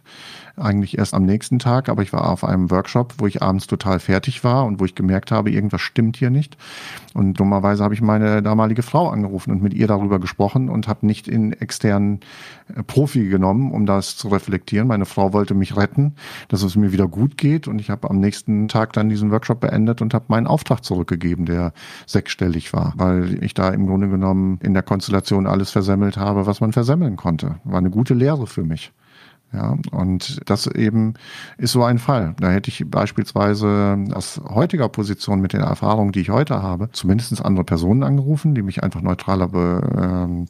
eigentlich 0.58 0.98
erst 0.98 1.14
am 1.14 1.24
nächsten 1.24 1.60
Tag, 1.60 1.90
aber 1.90 2.02
ich 2.02 2.12
war 2.14 2.30
auf 2.30 2.44
einem 2.44 2.72
Workshop, 2.72 3.16
wo 3.18 3.28
ich 3.28 3.42
abends 3.42 3.68
total 3.68 4.00
fertig 4.00 4.44
war 4.44 4.66
und 4.66 4.80
wo 4.80 4.86
ich 4.86 4.96
gemerkt 4.96 5.32
habe, 5.32 5.52
irgendwas 5.52 5.82
stimmt 5.82 6.18
hier 6.18 6.30
nicht. 6.30 6.58
Und 7.14 7.40
dummerweise 7.40 7.84
habe 7.84 7.94
ich 7.94 8.02
meine 8.02 8.42
damalige 8.42 8.84
Frau 8.84 9.10
angerufen 9.10 9.52
und 9.52 9.62
mit 9.62 9.74
ihr 9.74 9.88
darüber 9.88 10.20
gesprochen 10.20 10.70
und 10.70 10.88
habe 10.88 11.06
nicht 11.06 11.28
in 11.28 11.54
externen 11.54 12.20
äh, 12.76 12.84
Profi 12.84 13.28
genommen, 13.28 13.72
um 13.72 13.86
das 13.86 14.18
zu 14.18 14.28
reflektieren. 14.30 14.88
Meine 14.88 15.06
Frau 15.06 15.34
wollte 15.34 15.54
mich 15.54 15.78
retten, 15.78 16.16
dass 16.48 16.64
es 16.64 16.76
mir 16.76 16.92
wieder 16.92 17.08
gut 17.08 17.38
geht 17.38 17.68
und 17.68 17.80
ich 17.80 17.90
habe 17.90 18.10
am 18.10 18.20
nächsten 18.20 18.68
Tag 18.68 18.94
dann 18.94 19.10
diesen 19.10 19.32
Workshop 19.32 19.60
beendet 19.60 20.02
und 20.02 20.14
habe 20.14 20.26
meinen 20.28 20.48
Auftrag 20.48 20.84
zurückgegeben, 20.84 21.46
der 21.46 21.74
sechsstellig 22.06 22.74
war, 22.74 22.94
weil 22.98 23.44
ich 23.44 23.54
da 23.54 23.70
im 23.70 23.88
Grunde 23.88 24.10
genommen 24.10 24.60
in 24.62 24.74
der 24.74 24.84
Konstellation 24.84 25.48
alles 25.48 25.72
versemmelt 25.72 26.18
habe, 26.18 26.46
was 26.46 26.62
man 26.62 26.74
versemmeln 26.74 27.16
konnte. 27.16 27.56
War 27.64 27.78
eine 27.78 27.90
gute 27.90 28.14
Lehre 28.14 28.48
für 28.48 28.64
mich. 28.64 28.92
Ja, 29.54 29.78
und 29.92 30.42
das 30.46 30.68
eben 30.68 31.14
ist 31.58 31.72
so 31.72 31.84
ein 31.84 32.00
Fall. 32.00 32.36
Da 32.40 32.52
hätte 32.52 32.70
ich 32.70 32.84
beispielsweise 32.86 33.98
aus 34.14 34.42
heutiger 34.44 34.90
Position 34.90 35.40
mit 35.40 35.54
den 35.54 35.62
Erfahrungen, 35.62 36.12
die 36.12 36.20
ich 36.20 36.30
heute 36.30 36.62
habe, 36.62 36.90
zumindest 36.92 37.44
andere 37.44 37.64
Personen 37.64 38.04
angerufen, 38.04 38.56
die 38.56 38.62
mich 38.62 38.84
einfach 38.84 39.02
neutraler 39.02 39.48
be, 39.48 39.82
ähm, 39.98 40.48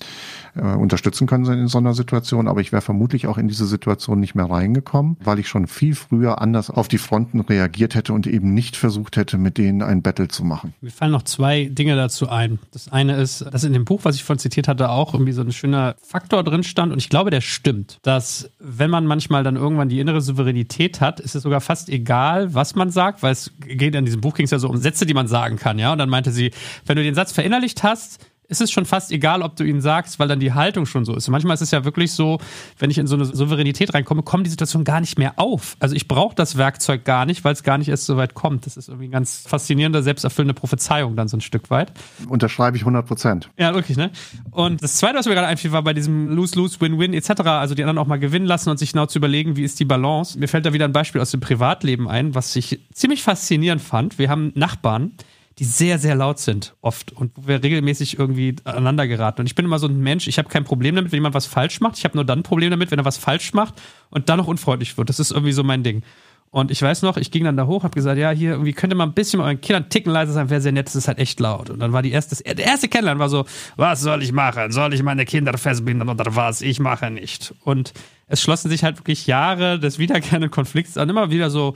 äh, 0.55 0.75
unterstützen 0.75 1.27
können 1.27 1.45
in 1.45 1.67
so 1.67 1.77
einer 1.77 1.93
Situation. 1.93 2.47
Aber 2.47 2.61
ich 2.61 2.71
wäre 2.71 2.81
vermutlich 2.81 3.27
auch 3.27 3.37
in 3.37 3.47
diese 3.47 3.67
Situation 3.67 4.19
nicht 4.19 4.33
mehr 4.33 4.49
reingekommen, 4.49 5.17
weil 5.23 5.37
ich 5.39 5.47
schon 5.47 5.67
viel 5.67 5.93
früher 5.93 6.41
anders 6.41 6.71
auf 6.71 6.87
die 6.87 6.97
Fronten 6.97 7.41
reagiert 7.41 7.93
hätte 7.93 8.13
und 8.13 8.25
eben 8.25 8.53
nicht 8.53 8.75
versucht 8.75 9.15
hätte, 9.15 9.37
mit 9.37 9.59
denen 9.59 9.83
ein 9.83 10.01
Battle 10.01 10.27
zu 10.27 10.43
machen. 10.43 10.73
Mir 10.81 10.91
fallen 10.91 11.11
noch 11.11 11.23
zwei 11.23 11.65
Dinge 11.65 11.95
dazu 11.95 12.29
ein. 12.29 12.59
Das 12.71 12.91
eine 12.91 13.17
ist, 13.17 13.45
dass 13.51 13.63
in 13.63 13.73
dem 13.73 13.85
Buch, 13.85 14.01
was 14.03 14.15
ich 14.15 14.23
vorhin 14.23 14.39
zitiert 14.39 14.67
hatte, 14.67 14.89
auch 14.89 15.13
irgendwie 15.13 15.33
so 15.33 15.41
ein 15.41 15.51
schöner 15.51 15.95
Faktor 16.01 16.43
drin 16.43 16.63
stand 16.63 16.91
und 16.91 16.97
ich 16.97 17.09
glaube, 17.09 17.29
der 17.29 17.41
stimmt, 17.41 17.99
dass 18.01 18.49
wenn 18.59 18.86
wenn 18.87 18.91
man 18.91 19.05
manchmal 19.05 19.43
dann 19.43 19.57
irgendwann 19.57 19.89
die 19.89 19.99
innere 19.99 20.21
Souveränität 20.21 21.01
hat, 21.01 21.19
ist 21.19 21.35
es 21.35 21.43
sogar 21.43 21.59
fast 21.59 21.89
egal, 21.89 22.53
was 22.53 22.73
man 22.73 22.89
sagt, 22.89 23.21
weil 23.21 23.33
es 23.33 23.51
geht 23.59 23.93
in 23.95 24.05
diesem 24.05 24.21
Buch 24.21 24.33
ging 24.33 24.45
es 24.45 24.51
ja 24.51 24.59
so 24.59 24.69
um 24.69 24.77
Sätze, 24.77 25.05
die 25.05 25.13
man 25.13 25.27
sagen 25.27 25.57
kann, 25.57 25.77
ja. 25.77 25.91
Und 25.91 25.97
dann 25.97 26.07
meinte 26.07 26.31
sie, 26.31 26.51
wenn 26.85 26.95
du 26.95 27.03
den 27.03 27.13
Satz 27.13 27.33
verinnerlicht 27.33 27.83
hast, 27.83 28.25
ist 28.47 28.61
es 28.61 28.71
schon 28.71 28.85
fast 28.85 29.11
egal, 29.11 29.41
ob 29.41 29.55
du 29.55 29.63
ihn 29.63 29.81
sagst, 29.81 30.19
weil 30.19 30.27
dann 30.27 30.39
die 30.39 30.53
Haltung 30.53 30.85
schon 30.85 31.05
so 31.05 31.15
ist. 31.15 31.27
manchmal 31.27 31.55
ist 31.55 31.61
es 31.61 31.71
ja 31.71 31.83
wirklich 31.83 32.13
so, 32.13 32.39
wenn 32.79 32.89
ich 32.89 32.97
in 32.97 33.07
so 33.07 33.15
eine 33.15 33.25
Souveränität 33.25 33.93
reinkomme, 33.93 34.23
kommen 34.23 34.43
die 34.43 34.49
Situationen 34.49 34.85
gar 34.85 35.01
nicht 35.01 35.17
mehr 35.17 35.33
auf. 35.37 35.75
Also 35.79 35.95
ich 35.95 36.07
brauche 36.07 36.35
das 36.35 36.57
Werkzeug 36.57 37.03
gar 37.03 37.25
nicht, 37.25 37.43
weil 37.43 37.53
es 37.53 37.63
gar 37.63 37.77
nicht 37.77 37.89
erst 37.89 38.05
so 38.05 38.15
weit 38.17 38.33
kommt. 38.33 38.65
Das 38.65 38.77
ist 38.77 38.87
irgendwie 38.87 39.05
eine 39.05 39.11
ganz 39.13 39.43
faszinierende, 39.47 40.01
selbsterfüllende 40.01 40.53
Prophezeiung 40.53 41.15
dann 41.15 41.27
so 41.27 41.37
ein 41.37 41.41
Stück 41.41 41.69
weit. 41.69 41.91
Unterschreibe 42.29 42.77
ich 42.77 42.83
100 42.83 43.05
Prozent. 43.05 43.49
Ja, 43.57 43.73
wirklich, 43.73 43.97
ne? 43.97 44.11
Und 44.51 44.81
das 44.81 44.95
Zweite, 44.95 45.17
was 45.17 45.25
mir 45.25 45.33
gerade 45.33 45.47
einfiel, 45.47 45.71
war 45.71 45.83
bei 45.83 45.93
diesem 45.93 46.29
Lose-Lose, 46.29 46.79
Win-Win 46.79 47.13
etc., 47.13 47.41
also 47.41 47.75
die 47.75 47.83
anderen 47.83 47.97
auch 47.97 48.07
mal 48.07 48.19
gewinnen 48.19 48.45
lassen 48.45 48.69
und 48.69 48.79
sich 48.79 48.93
genau 48.93 49.07
zu 49.07 49.19
überlegen, 49.19 49.57
wie 49.57 49.63
ist 49.63 49.79
die 49.79 49.85
Balance. 49.85 50.39
Mir 50.39 50.47
fällt 50.47 50.65
da 50.65 50.73
wieder 50.73 50.85
ein 50.85 50.93
Beispiel 50.93 51.19
aus 51.19 51.31
dem 51.31 51.41
Privatleben 51.41 52.07
ein, 52.07 52.33
was 52.33 52.55
ich 52.55 52.79
ziemlich 52.93 53.23
faszinierend 53.23 53.81
fand. 53.81 54.17
Wir 54.19 54.29
haben 54.29 54.51
Nachbarn, 54.55 55.11
die 55.59 55.65
sehr, 55.65 55.97
sehr 55.97 56.15
laut 56.15 56.39
sind, 56.39 56.75
oft 56.81 57.11
und 57.11 57.31
wo 57.35 57.47
wir 57.47 57.63
regelmäßig 57.63 58.19
irgendwie 58.19 58.55
aneinander 58.63 59.07
geraten. 59.07 59.41
Und 59.41 59.47
ich 59.47 59.55
bin 59.55 59.65
immer 59.65 59.79
so 59.79 59.87
ein 59.87 59.99
Mensch, 59.99 60.27
ich 60.27 60.37
habe 60.37 60.49
kein 60.49 60.63
Problem 60.63 60.95
damit, 60.95 61.11
wenn 61.11 61.17
jemand 61.17 61.33
was 61.33 61.47
falsch 61.47 61.81
macht. 61.81 61.97
Ich 61.97 62.03
habe 62.03 62.15
nur 62.15 62.25
dann 62.25 62.39
ein 62.39 62.43
Problem 62.43 62.69
damit, 62.69 62.91
wenn 62.91 62.99
er 62.99 63.05
was 63.05 63.17
falsch 63.17 63.53
macht 63.53 63.81
und 64.09 64.29
dann 64.29 64.37
noch 64.37 64.47
unfreundlich 64.47 64.97
wird. 64.97 65.09
Das 65.09 65.19
ist 65.19 65.31
irgendwie 65.31 65.53
so 65.53 65.63
mein 65.63 65.83
Ding. 65.83 66.03
Und 66.49 66.71
ich 66.71 66.81
weiß 66.81 67.01
noch, 67.01 67.17
ich 67.17 67.31
ging 67.31 67.43
dann 67.43 67.57
da 67.57 67.65
hoch, 67.67 67.83
habe 67.83 67.93
gesagt, 67.93 68.17
ja, 68.17 68.31
hier 68.31 68.51
irgendwie 68.51 68.71
könnte 68.71 68.95
man 68.95 69.09
ein 69.09 69.13
bisschen 69.13 69.39
mit 69.39 69.45
euren 69.45 69.59
Kindern 69.61 69.89
ticken 69.89 70.13
leiser 70.13 70.31
sein, 70.31 70.49
wäre 70.49 70.61
sehr 70.61 70.71
nett, 70.71 70.87
das 70.87 70.95
ist 70.95 71.07
halt 71.07 71.19
echt 71.19 71.39
laut. 71.39 71.69
Und 71.69 71.79
dann 71.79 71.91
war 71.91 72.01
die 72.01 72.11
erste, 72.11 72.41
der 72.41 72.65
erste 72.65 72.87
Kennenlernen 72.87 73.19
war 73.19 73.29
so, 73.29 73.45
was 73.75 74.01
soll 74.01 74.23
ich 74.23 74.31
machen? 74.31 74.71
Soll 74.71 74.93
ich 74.93 75.03
meine 75.03 75.25
Kinder 75.25 75.57
festbinden 75.57 76.07
oder 76.07 76.35
was? 76.35 76.61
Ich 76.61 76.79
mache 76.79 77.11
nicht. 77.11 77.53
Und 77.63 77.93
es 78.27 78.41
schlossen 78.41 78.69
sich 78.69 78.83
halt 78.83 78.97
wirklich 78.97 79.27
Jahre 79.27 79.77
des 79.77 79.99
wiederkehrenden 79.99 80.49
Konflikts 80.49 80.97
an, 80.97 81.09
immer 81.09 81.31
wieder 81.31 81.49
so 81.49 81.75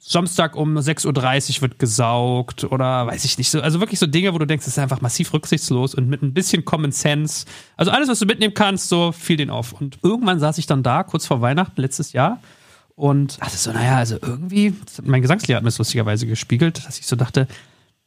Samstag 0.00 0.56
um 0.56 0.78
6.30 0.78 1.56
Uhr 1.56 1.62
wird 1.62 1.78
gesaugt 1.78 2.64
oder 2.64 3.06
weiß 3.06 3.24
ich 3.24 3.36
nicht 3.36 3.50
so. 3.50 3.60
Also 3.60 3.80
wirklich 3.80 3.98
so 3.98 4.06
Dinge, 4.06 4.32
wo 4.32 4.38
du 4.38 4.46
denkst, 4.46 4.64
das 4.64 4.74
ist 4.74 4.78
einfach 4.78 5.00
massiv 5.00 5.32
rücksichtslos 5.32 5.94
und 5.94 6.08
mit 6.08 6.22
ein 6.22 6.32
bisschen 6.32 6.64
Common 6.64 6.92
Sense. 6.92 7.46
Also 7.76 7.90
alles, 7.90 8.08
was 8.08 8.20
du 8.20 8.26
mitnehmen 8.26 8.54
kannst, 8.54 8.88
so 8.88 9.12
fiel 9.12 9.36
den 9.36 9.50
auf. 9.50 9.72
Und 9.72 9.98
irgendwann 10.02 10.38
saß 10.38 10.58
ich 10.58 10.66
dann 10.66 10.82
da, 10.82 11.02
kurz 11.02 11.26
vor 11.26 11.40
Weihnachten 11.40 11.80
letztes 11.80 12.12
Jahr 12.12 12.40
und 12.94 13.40
dachte 13.40 13.56
so, 13.56 13.72
naja, 13.72 13.96
also 13.96 14.18
irgendwie, 14.22 14.74
mein 15.02 15.22
Gesangslehrer 15.22 15.58
hat 15.58 15.64
mir 15.64 15.70
das 15.70 15.78
lustigerweise 15.78 16.26
gespiegelt, 16.26 16.86
dass 16.86 16.98
ich 16.98 17.06
so 17.06 17.16
dachte, 17.16 17.48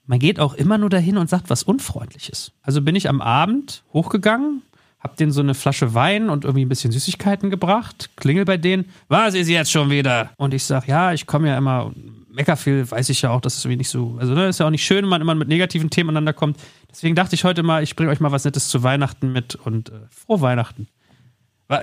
man 0.05 0.19
geht 0.19 0.39
auch 0.39 0.53
immer 0.53 0.77
nur 0.77 0.89
dahin 0.89 1.17
und 1.17 1.29
sagt 1.29 1.49
was 1.49 1.63
Unfreundliches. 1.63 2.51
Also 2.61 2.81
bin 2.81 2.95
ich 2.95 3.07
am 3.09 3.21
Abend 3.21 3.83
hochgegangen, 3.93 4.61
hab 5.01 5.17
denen 5.17 5.31
so 5.31 5.41
eine 5.41 5.53
Flasche 5.55 5.93
Wein 5.93 6.29
und 6.29 6.45
irgendwie 6.45 6.63
ein 6.63 6.69
bisschen 6.69 6.91
Süßigkeiten 6.91 7.49
gebracht, 7.49 8.11
klingel 8.15 8.45
bei 8.45 8.57
denen, 8.57 8.85
was 9.07 9.33
ist 9.33 9.49
jetzt 9.49 9.71
schon 9.71 9.89
wieder? 9.89 10.31
Und 10.37 10.53
ich 10.53 10.63
sag, 10.63 10.87
ja, 10.87 11.11
ich 11.11 11.25
komme 11.25 11.47
ja 11.47 11.57
immer, 11.57 11.91
mecker 12.31 12.55
viel, 12.55 12.89
weiß 12.89 13.09
ich 13.09 13.23
ja 13.23 13.31
auch, 13.31 13.41
dass 13.41 13.57
es 13.57 13.65
irgendwie 13.65 13.77
nicht 13.77 13.89
so, 13.89 14.17
also 14.19 14.33
ne, 14.33 14.47
ist 14.47 14.59
ja 14.59 14.67
auch 14.67 14.71
nicht 14.71 14.85
schön, 14.85 15.03
wenn 15.03 15.09
man 15.09 15.21
immer 15.21 15.35
mit 15.35 15.47
negativen 15.47 15.89
Themen 15.89 16.09
aneinander 16.11 16.33
kommt. 16.33 16.57
Deswegen 16.89 17.15
dachte 17.15 17.35
ich 17.35 17.43
heute 17.43 17.63
mal, 17.63 17.83
ich 17.83 17.95
bringe 17.95 18.11
euch 18.11 18.19
mal 18.19 18.31
was 18.31 18.45
Nettes 18.45 18.69
zu 18.69 18.83
Weihnachten 18.83 19.31
mit 19.31 19.55
und 19.55 19.89
äh, 19.89 19.93
frohe 20.09 20.41
Weihnachten. 20.41 20.87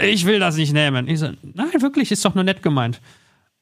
Ich 0.03 0.27
will 0.27 0.39
das 0.39 0.57
nicht 0.57 0.73
nehmen. 0.73 1.09
Ich 1.09 1.19
so, 1.19 1.31
nein, 1.55 1.81
wirklich, 1.81 2.13
ist 2.13 2.25
doch 2.25 2.35
nur 2.35 2.45
nett 2.45 2.63
gemeint. 2.63 3.01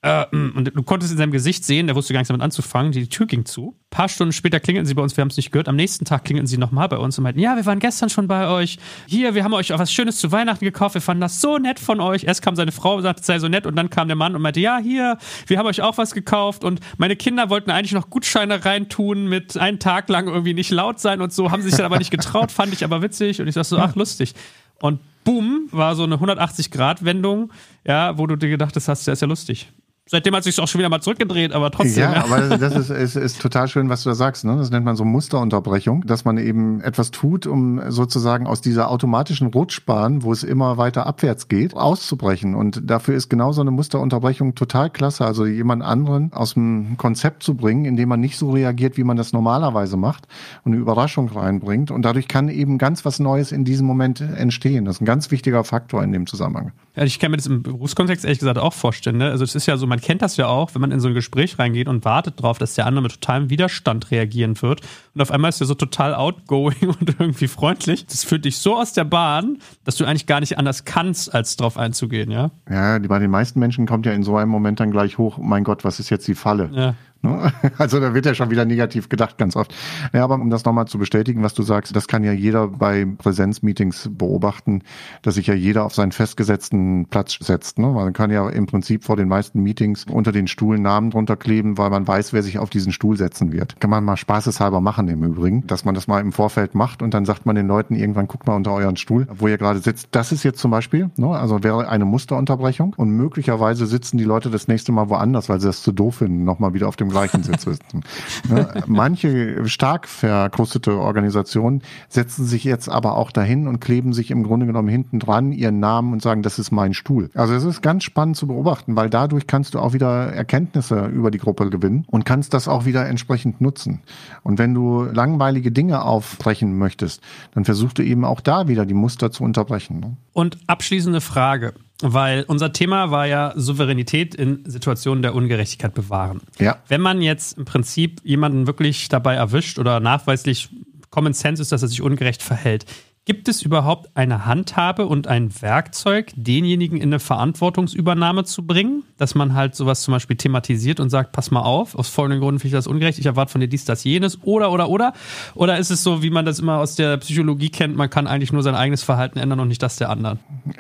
Äh, 0.06 0.24
mm, 0.30 0.52
und 0.54 0.76
du 0.76 0.82
konntest 0.84 1.10
in 1.10 1.18
seinem 1.18 1.32
Gesicht 1.32 1.64
sehen, 1.64 1.88
der 1.88 1.96
wusste 1.96 2.12
gar 2.12 2.20
nichts 2.20 2.28
damit 2.28 2.40
anzufangen. 2.40 2.92
Die 2.92 3.08
Tür 3.08 3.26
ging 3.26 3.44
zu. 3.44 3.74
Ein 3.76 3.90
paar 3.90 4.08
Stunden 4.08 4.32
später 4.32 4.60
klingelten 4.60 4.86
sie 4.86 4.94
bei 4.94 5.02
uns, 5.02 5.16
wir 5.16 5.22
haben 5.22 5.30
es 5.30 5.36
nicht 5.36 5.50
gehört. 5.50 5.66
Am 5.66 5.74
nächsten 5.74 6.04
Tag 6.04 6.24
klingelten 6.24 6.46
sie 6.46 6.58
nochmal 6.58 6.88
bei 6.88 6.96
uns 6.96 7.18
und 7.18 7.24
meinten, 7.24 7.40
ja, 7.40 7.56
wir 7.56 7.66
waren 7.66 7.80
gestern 7.80 8.08
schon 8.08 8.28
bei 8.28 8.46
euch. 8.46 8.78
Hier, 9.08 9.34
wir 9.34 9.42
haben 9.42 9.52
euch 9.52 9.72
auch 9.72 9.80
was 9.80 9.92
Schönes 9.92 10.18
zu 10.20 10.30
Weihnachten 10.30 10.64
gekauft. 10.64 10.94
Wir 10.94 11.00
fanden 11.00 11.22
das 11.22 11.40
so 11.40 11.58
nett 11.58 11.80
von 11.80 12.00
euch. 12.00 12.22
Erst 12.22 12.40
kam 12.40 12.54
seine 12.54 12.70
Frau 12.70 12.94
und 12.94 13.02
sagte, 13.02 13.24
sei 13.24 13.40
so 13.40 13.48
nett. 13.48 13.66
Und 13.66 13.74
dann 13.74 13.90
kam 13.90 14.06
der 14.06 14.16
Mann 14.16 14.36
und 14.36 14.42
meinte, 14.42 14.60
ja, 14.60 14.78
hier, 14.78 15.18
wir 15.48 15.58
haben 15.58 15.66
euch 15.66 15.82
auch 15.82 15.98
was 15.98 16.14
gekauft. 16.14 16.62
Und 16.62 16.78
meine 16.98 17.16
Kinder 17.16 17.50
wollten 17.50 17.72
eigentlich 17.72 17.92
noch 17.92 18.08
Gutscheine 18.08 18.64
reintun 18.64 19.26
mit 19.26 19.56
einen 19.56 19.80
Tag 19.80 20.08
lang 20.08 20.28
irgendwie 20.28 20.54
nicht 20.54 20.70
laut 20.70 21.00
sein 21.00 21.20
und 21.20 21.32
so. 21.32 21.50
Haben 21.50 21.62
sich 21.62 21.74
dann 21.74 21.84
aber 21.86 21.98
nicht 21.98 22.12
getraut, 22.12 22.52
fand 22.52 22.72
ich 22.72 22.84
aber 22.84 23.02
witzig. 23.02 23.40
Und 23.40 23.48
ich 23.48 23.56
dachte 23.56 23.70
so, 23.70 23.78
ach, 23.78 23.96
lustig. 23.96 24.34
Und 24.80 25.00
boom, 25.24 25.68
war 25.72 25.96
so 25.96 26.04
eine 26.04 26.14
180-Grad-Wendung, 26.16 27.52
ja, 27.84 28.16
wo 28.16 28.28
du 28.28 28.36
dir 28.36 28.48
gedacht 28.48 28.76
hast, 28.76 28.86
das 28.86 29.08
ist 29.08 29.20
ja 29.20 29.26
lustig. 29.26 29.72
Seitdem 30.08 30.36
hat 30.36 30.44
sich 30.44 30.60
auch 30.60 30.68
schon 30.68 30.78
wieder 30.78 30.88
mal 30.88 31.00
zurückgedreht, 31.00 31.52
aber 31.52 31.72
trotzdem. 31.72 32.04
Ja, 32.04 32.12
ja. 32.12 32.24
aber 32.24 32.58
das 32.58 32.76
ist, 32.76 32.90
ist, 32.90 33.16
ist 33.16 33.42
total 33.42 33.66
schön, 33.66 33.88
was 33.88 34.04
du 34.04 34.10
da 34.10 34.14
sagst. 34.14 34.44
Ne? 34.44 34.56
Das 34.56 34.70
nennt 34.70 34.84
man 34.84 34.94
so 34.94 35.04
Musterunterbrechung, 35.04 36.06
dass 36.06 36.24
man 36.24 36.38
eben 36.38 36.80
etwas 36.80 37.10
tut, 37.10 37.48
um 37.48 37.80
sozusagen 37.90 38.46
aus 38.46 38.60
dieser 38.60 38.88
automatischen 38.88 39.48
Rutschbahn, 39.48 40.22
wo 40.22 40.30
es 40.30 40.44
immer 40.44 40.76
weiter 40.76 41.06
abwärts 41.06 41.48
geht, 41.48 41.74
auszubrechen. 41.74 42.54
Und 42.54 42.88
dafür 42.88 43.16
ist 43.16 43.28
genau 43.28 43.50
so 43.50 43.62
eine 43.62 43.72
Musterunterbrechung 43.72 44.54
total 44.54 44.90
klasse. 44.90 45.24
Also 45.24 45.44
jemand 45.44 45.82
anderen 45.82 46.32
aus 46.32 46.54
dem 46.54 46.96
Konzept 46.98 47.42
zu 47.42 47.56
bringen, 47.56 47.84
indem 47.84 48.08
man 48.08 48.20
nicht 48.20 48.38
so 48.38 48.52
reagiert, 48.52 48.96
wie 48.96 49.04
man 49.04 49.16
das 49.16 49.32
normalerweise 49.32 49.96
macht 49.96 50.28
und 50.62 50.70
eine 50.70 50.80
Überraschung 50.80 51.28
reinbringt. 51.30 51.90
Und 51.90 52.02
dadurch 52.02 52.28
kann 52.28 52.48
eben 52.48 52.78
ganz 52.78 53.04
was 53.04 53.18
Neues 53.18 53.50
in 53.50 53.64
diesem 53.64 53.88
Moment 53.88 54.20
entstehen. 54.20 54.84
Das 54.84 54.96
ist 54.96 55.00
ein 55.02 55.06
ganz 55.06 55.32
wichtiger 55.32 55.64
Faktor 55.64 56.04
in 56.04 56.12
dem 56.12 56.28
Zusammenhang. 56.28 56.70
Ja, 56.94 57.02
ich 57.02 57.18
kann 57.18 57.32
mir 57.32 57.38
das 57.38 57.46
im 57.46 57.64
Berufskontext 57.64 58.24
ehrlich 58.24 58.38
gesagt 58.38 58.58
auch 58.58 58.72
vorstellen. 58.72 59.18
Ne? 59.18 59.30
Also 59.30 59.42
es 59.42 59.56
ist 59.56 59.66
ja 59.66 59.76
so, 59.76 59.86
man 59.86 59.95
kennt 60.00 60.22
das 60.22 60.37
ja 60.37 60.46
auch, 60.46 60.74
wenn 60.74 60.80
man 60.80 60.90
in 60.90 61.00
so 61.00 61.09
ein 61.09 61.14
Gespräch 61.14 61.59
reingeht 61.59 61.88
und 61.88 62.04
wartet 62.04 62.40
darauf, 62.40 62.59
dass 62.59 62.74
der 62.74 62.87
andere 62.87 63.02
mit 63.02 63.12
totalem 63.12 63.50
Widerstand 63.50 64.11
reagieren 64.11 64.61
wird. 64.62 64.80
Und 65.14 65.20
auf 65.20 65.30
einmal 65.30 65.48
ist 65.48 65.61
er 65.61 65.66
so 65.66 65.74
total 65.74 66.14
outgoing 66.14 66.88
und 67.00 67.16
irgendwie 67.18 67.48
freundlich. 67.48 68.06
Das 68.06 68.24
führt 68.24 68.44
dich 68.44 68.59
so 68.59 68.76
aus 68.76 68.92
der 68.92 69.04
Bahn, 69.04 69.59
dass 69.85 69.96
du 69.96 70.04
eigentlich 70.04 70.26
gar 70.26 70.40
nicht 70.40 70.59
anders 70.59 70.85
kannst, 70.85 71.35
als 71.35 71.56
drauf 71.56 71.76
einzugehen, 71.78 72.30
ja? 72.30 72.50
Ja, 72.70 72.98
bei 72.98 73.18
den 73.18 73.30
meisten 73.30 73.61
Menschen 73.61 73.87
kommt 73.87 74.06
ja 74.06 74.12
in 74.12 74.22
so 74.22 74.37
einem 74.37 74.50
Moment 74.50 74.80
dann 74.80 74.90
gleich 74.90 75.18
hoch, 75.18 75.38
mein 75.38 75.64
Gott, 75.64 75.85
was 75.85 76.00
ist 76.00 76.11
jetzt 76.11 76.26
die 76.28 76.35
Falle? 76.35 76.70
Ja. 76.72 76.94
Ne? 77.26 77.52
Also 77.78 78.00
da 78.00 78.14
wird 78.14 78.26
ja 78.26 78.34
schon 78.34 78.50
wieder 78.50 78.64
negativ 78.64 79.08
gedacht, 79.08 79.38
ganz 79.38 79.54
oft. 79.54 79.74
Ja, 80.12 80.24
aber 80.24 80.36
um 80.36 80.50
das 80.50 80.64
nochmal 80.64 80.86
zu 80.86 80.98
bestätigen, 80.98 81.42
was 81.42 81.54
du 81.54 81.62
sagst, 81.62 81.94
das 81.94 82.08
kann 82.08 82.24
ja 82.24 82.32
jeder 82.32 82.68
bei 82.68 83.06
Präsenzmeetings 83.18 84.10
beobachten, 84.12 84.82
dass 85.22 85.34
sich 85.34 85.46
ja 85.46 85.54
jeder 85.54 85.84
auf 85.84 85.94
seinen 85.94 86.12
festgesetzten 86.12 87.06
Platz 87.06 87.36
setzt. 87.40 87.78
Ne? 87.78 87.88
Man 87.88 88.12
kann 88.12 88.30
ja 88.30 88.48
im 88.48 88.66
Prinzip 88.66 89.04
vor 89.04 89.16
den 89.16 89.28
meisten 89.28 89.62
Meetings 89.62 90.06
unter 90.10 90.32
den 90.32 90.46
Stuhlen 90.46 90.82
Namen 90.82 91.10
drunter 91.10 91.36
kleben, 91.36 91.78
weil 91.78 91.90
man 91.90 92.06
weiß, 92.06 92.32
wer 92.32 92.42
sich 92.42 92.58
auf 92.58 92.70
diesen 92.70 92.92
Stuhl 92.92 93.16
setzen 93.16 93.52
wird. 93.52 93.78
Kann 93.80 93.90
man 93.90 94.04
mal 94.04 94.16
spaßeshalber 94.16 94.80
machen 94.80 95.08
im 95.08 95.22
Übrigen, 95.22 95.66
dass 95.66 95.84
man 95.84 95.94
das 95.94 96.06
mal 96.06 96.20
im 96.20 96.32
Vorfeld 96.32 96.74
macht 96.74 97.02
und 97.02 97.14
dann 97.14 97.24
sagt 97.24 97.46
man 97.46 97.56
den 97.56 97.66
Leuten 97.66 97.94
irgendwann, 97.94 98.28
guckt 98.28 98.46
mal 98.46 98.56
unter 98.56 98.72
euren 98.72 98.96
Stuhl, 98.96 99.26
wo 99.34 99.48
ihr 99.48 99.58
gerade 99.58 99.80
sitzt. 99.80 100.08
Das 100.12 100.32
ist 100.32 100.42
jetzt 100.42 100.58
zum 100.58 100.70
Beispiel, 100.70 101.10
ne? 101.16 101.28
also 101.28 101.62
wäre 101.62 101.88
eine 101.88 102.04
Musterunterbrechung 102.04 102.94
und 102.96 103.10
möglicherweise 103.10 103.86
sitzen 103.86 104.18
die 104.18 104.24
Leute 104.24 104.50
das 104.50 104.68
nächste 104.68 104.92
Mal 104.92 105.08
woanders, 105.08 105.48
weil 105.48 105.60
sie 105.60 105.66
das 105.66 105.82
zu 105.82 105.92
doof 105.92 106.16
finden, 106.16 106.44
nochmal 106.44 106.74
wieder 106.74 106.88
auf 106.88 106.96
dem 106.96 107.10
gleichen 107.16 107.42
Sitz 107.42 107.62
sitzen. 107.62 108.02
ne? 108.48 108.85
Manche 108.87 109.66
stark 109.68 110.07
verkrustete 110.07 110.99
Organisationen 110.99 111.82
setzen 112.09 112.45
sich 112.45 112.64
jetzt 112.64 112.88
aber 112.88 113.16
auch 113.16 113.30
dahin 113.30 113.66
und 113.68 113.80
kleben 113.80 114.12
sich 114.12 114.30
im 114.30 114.43
Grunde 114.43 114.66
genommen 114.66 114.88
hinten 114.88 115.18
dran 115.18 115.53
ihren 115.53 115.80
Namen 115.80 116.12
und 116.12 116.20
sagen, 116.20 116.43
das 116.43 116.59
ist 116.59 116.72
mein 116.72 116.93
Stuhl. 116.93 117.30
Also 117.34 117.55
es 117.55 117.64
ist 117.64 117.82
ganz 117.82 118.05
spannend 118.05 118.36
zu 118.36 118.47
beobachten, 118.47 118.97
weil 118.97 119.09
dadurch 119.09 119.47
kannst 119.47 119.74
du 119.74 119.78
auch 119.78 119.95
wieder 119.95 120.32
Erkenntnisse 120.32 121.07
über 121.07 121.30
die 121.30 121.38
Gruppe 121.38 121.70
gewinnen 121.70 122.05
und 122.09 122.24
kannst 122.24 122.53
das 122.53 122.68
auch 122.68 122.84
wieder 122.84 123.07
entsprechend 123.07 123.61
nutzen. 123.61 124.03
Und 124.43 124.59
wenn 124.59 124.74
du 124.74 125.05
langweilige 125.05 125.72
Dinge 125.72 126.03
aufbrechen 126.03 126.76
möchtest, 126.76 127.22
dann 127.55 127.64
versuchst 127.64 127.99
du 127.99 128.03
eben 128.03 128.24
auch 128.24 128.40
da 128.43 128.68
wieder 128.68 128.84
die 128.84 128.95
Muster 128.95 129.30
zu 129.30 129.43
unterbrechen. 129.43 130.01
Ne? 130.01 130.16
Und 130.34 130.59
abschließende 130.66 131.22
Frage. 131.22 131.72
Weil 132.03 132.44
unser 132.47 132.72
Thema 132.72 133.11
war 133.11 133.26
ja 133.26 133.55
Souveränität 133.57 134.34
in 134.34 134.62
Situationen 134.66 135.22
der 135.22 135.34
Ungerechtigkeit 135.34 135.94
bewahren. 135.94 136.42
Ja. 136.59 136.78
Wenn 136.88 137.01
man 137.01 137.22
jetzt 137.22 137.57
im 137.57 137.64
Prinzip 137.64 138.20
jemanden 138.22 138.66
wirklich 138.66 139.09
dabei 139.09 139.34
erwischt 139.34 139.78
oder 139.78 140.01
nachweislich 140.01 140.68
Common 141.11 141.32
Sense 141.32 141.62
ist, 141.62 141.72
dass 141.72 141.80
er 141.80 141.88
sich 141.88 142.03
ungerecht 142.03 142.42
verhält, 142.42 142.84
Gibt 143.29 143.49
es 143.49 143.62
überhaupt 143.62 144.09
eine 144.14 144.47
Handhabe 144.47 145.07
und 145.07 145.27
ein 145.27 145.51
Werkzeug, 145.61 146.31
denjenigen 146.37 146.97
in 146.97 147.09
eine 147.09 147.18
Verantwortungsübernahme 147.18 148.45
zu 148.45 148.64
bringen? 148.64 149.03
Dass 149.18 149.35
man 149.35 149.55
halt 149.55 149.74
sowas 149.74 150.03
zum 150.03 150.12
Beispiel 150.12 150.37
thematisiert 150.37 151.01
und 151.01 151.11
sagt, 151.11 151.33
pass 151.33 151.51
mal 151.51 151.62
auf, 151.62 151.97
aus 151.97 152.09
folgenden 152.09 152.41
Gründen 152.41 152.61
finde 152.61 152.68
ich 152.68 152.79
das 152.79 152.87
ungerecht, 152.87 153.18
ich 153.18 153.27
erwarte 153.27 153.51
von 153.51 153.61
dir 153.61 153.66
dies, 153.66 153.85
das, 153.85 154.05
jenes, 154.05 154.45
oder, 154.45 154.70
oder, 154.70 154.89
oder? 154.89 155.12
Oder 155.57 155.77
ist 155.79 155.91
es 155.91 156.05
so, 156.05 156.22
wie 156.22 156.31
man 156.31 156.45
das 156.45 156.61
immer 156.61 156.79
aus 156.79 156.95
der 156.95 157.16
Psychologie 157.16 157.68
kennt, 157.68 157.97
man 157.97 158.09
kann 158.09 158.29
eigentlich 158.29 158.53
nur 158.53 158.62
sein 158.62 158.77
eigenes 158.77 159.03
Verhalten 159.03 159.41
ändern 159.41 159.59
und 159.59 159.66
nicht 159.66 159.83
das 159.83 159.97
der 159.97 160.09
anderen? 160.09 160.39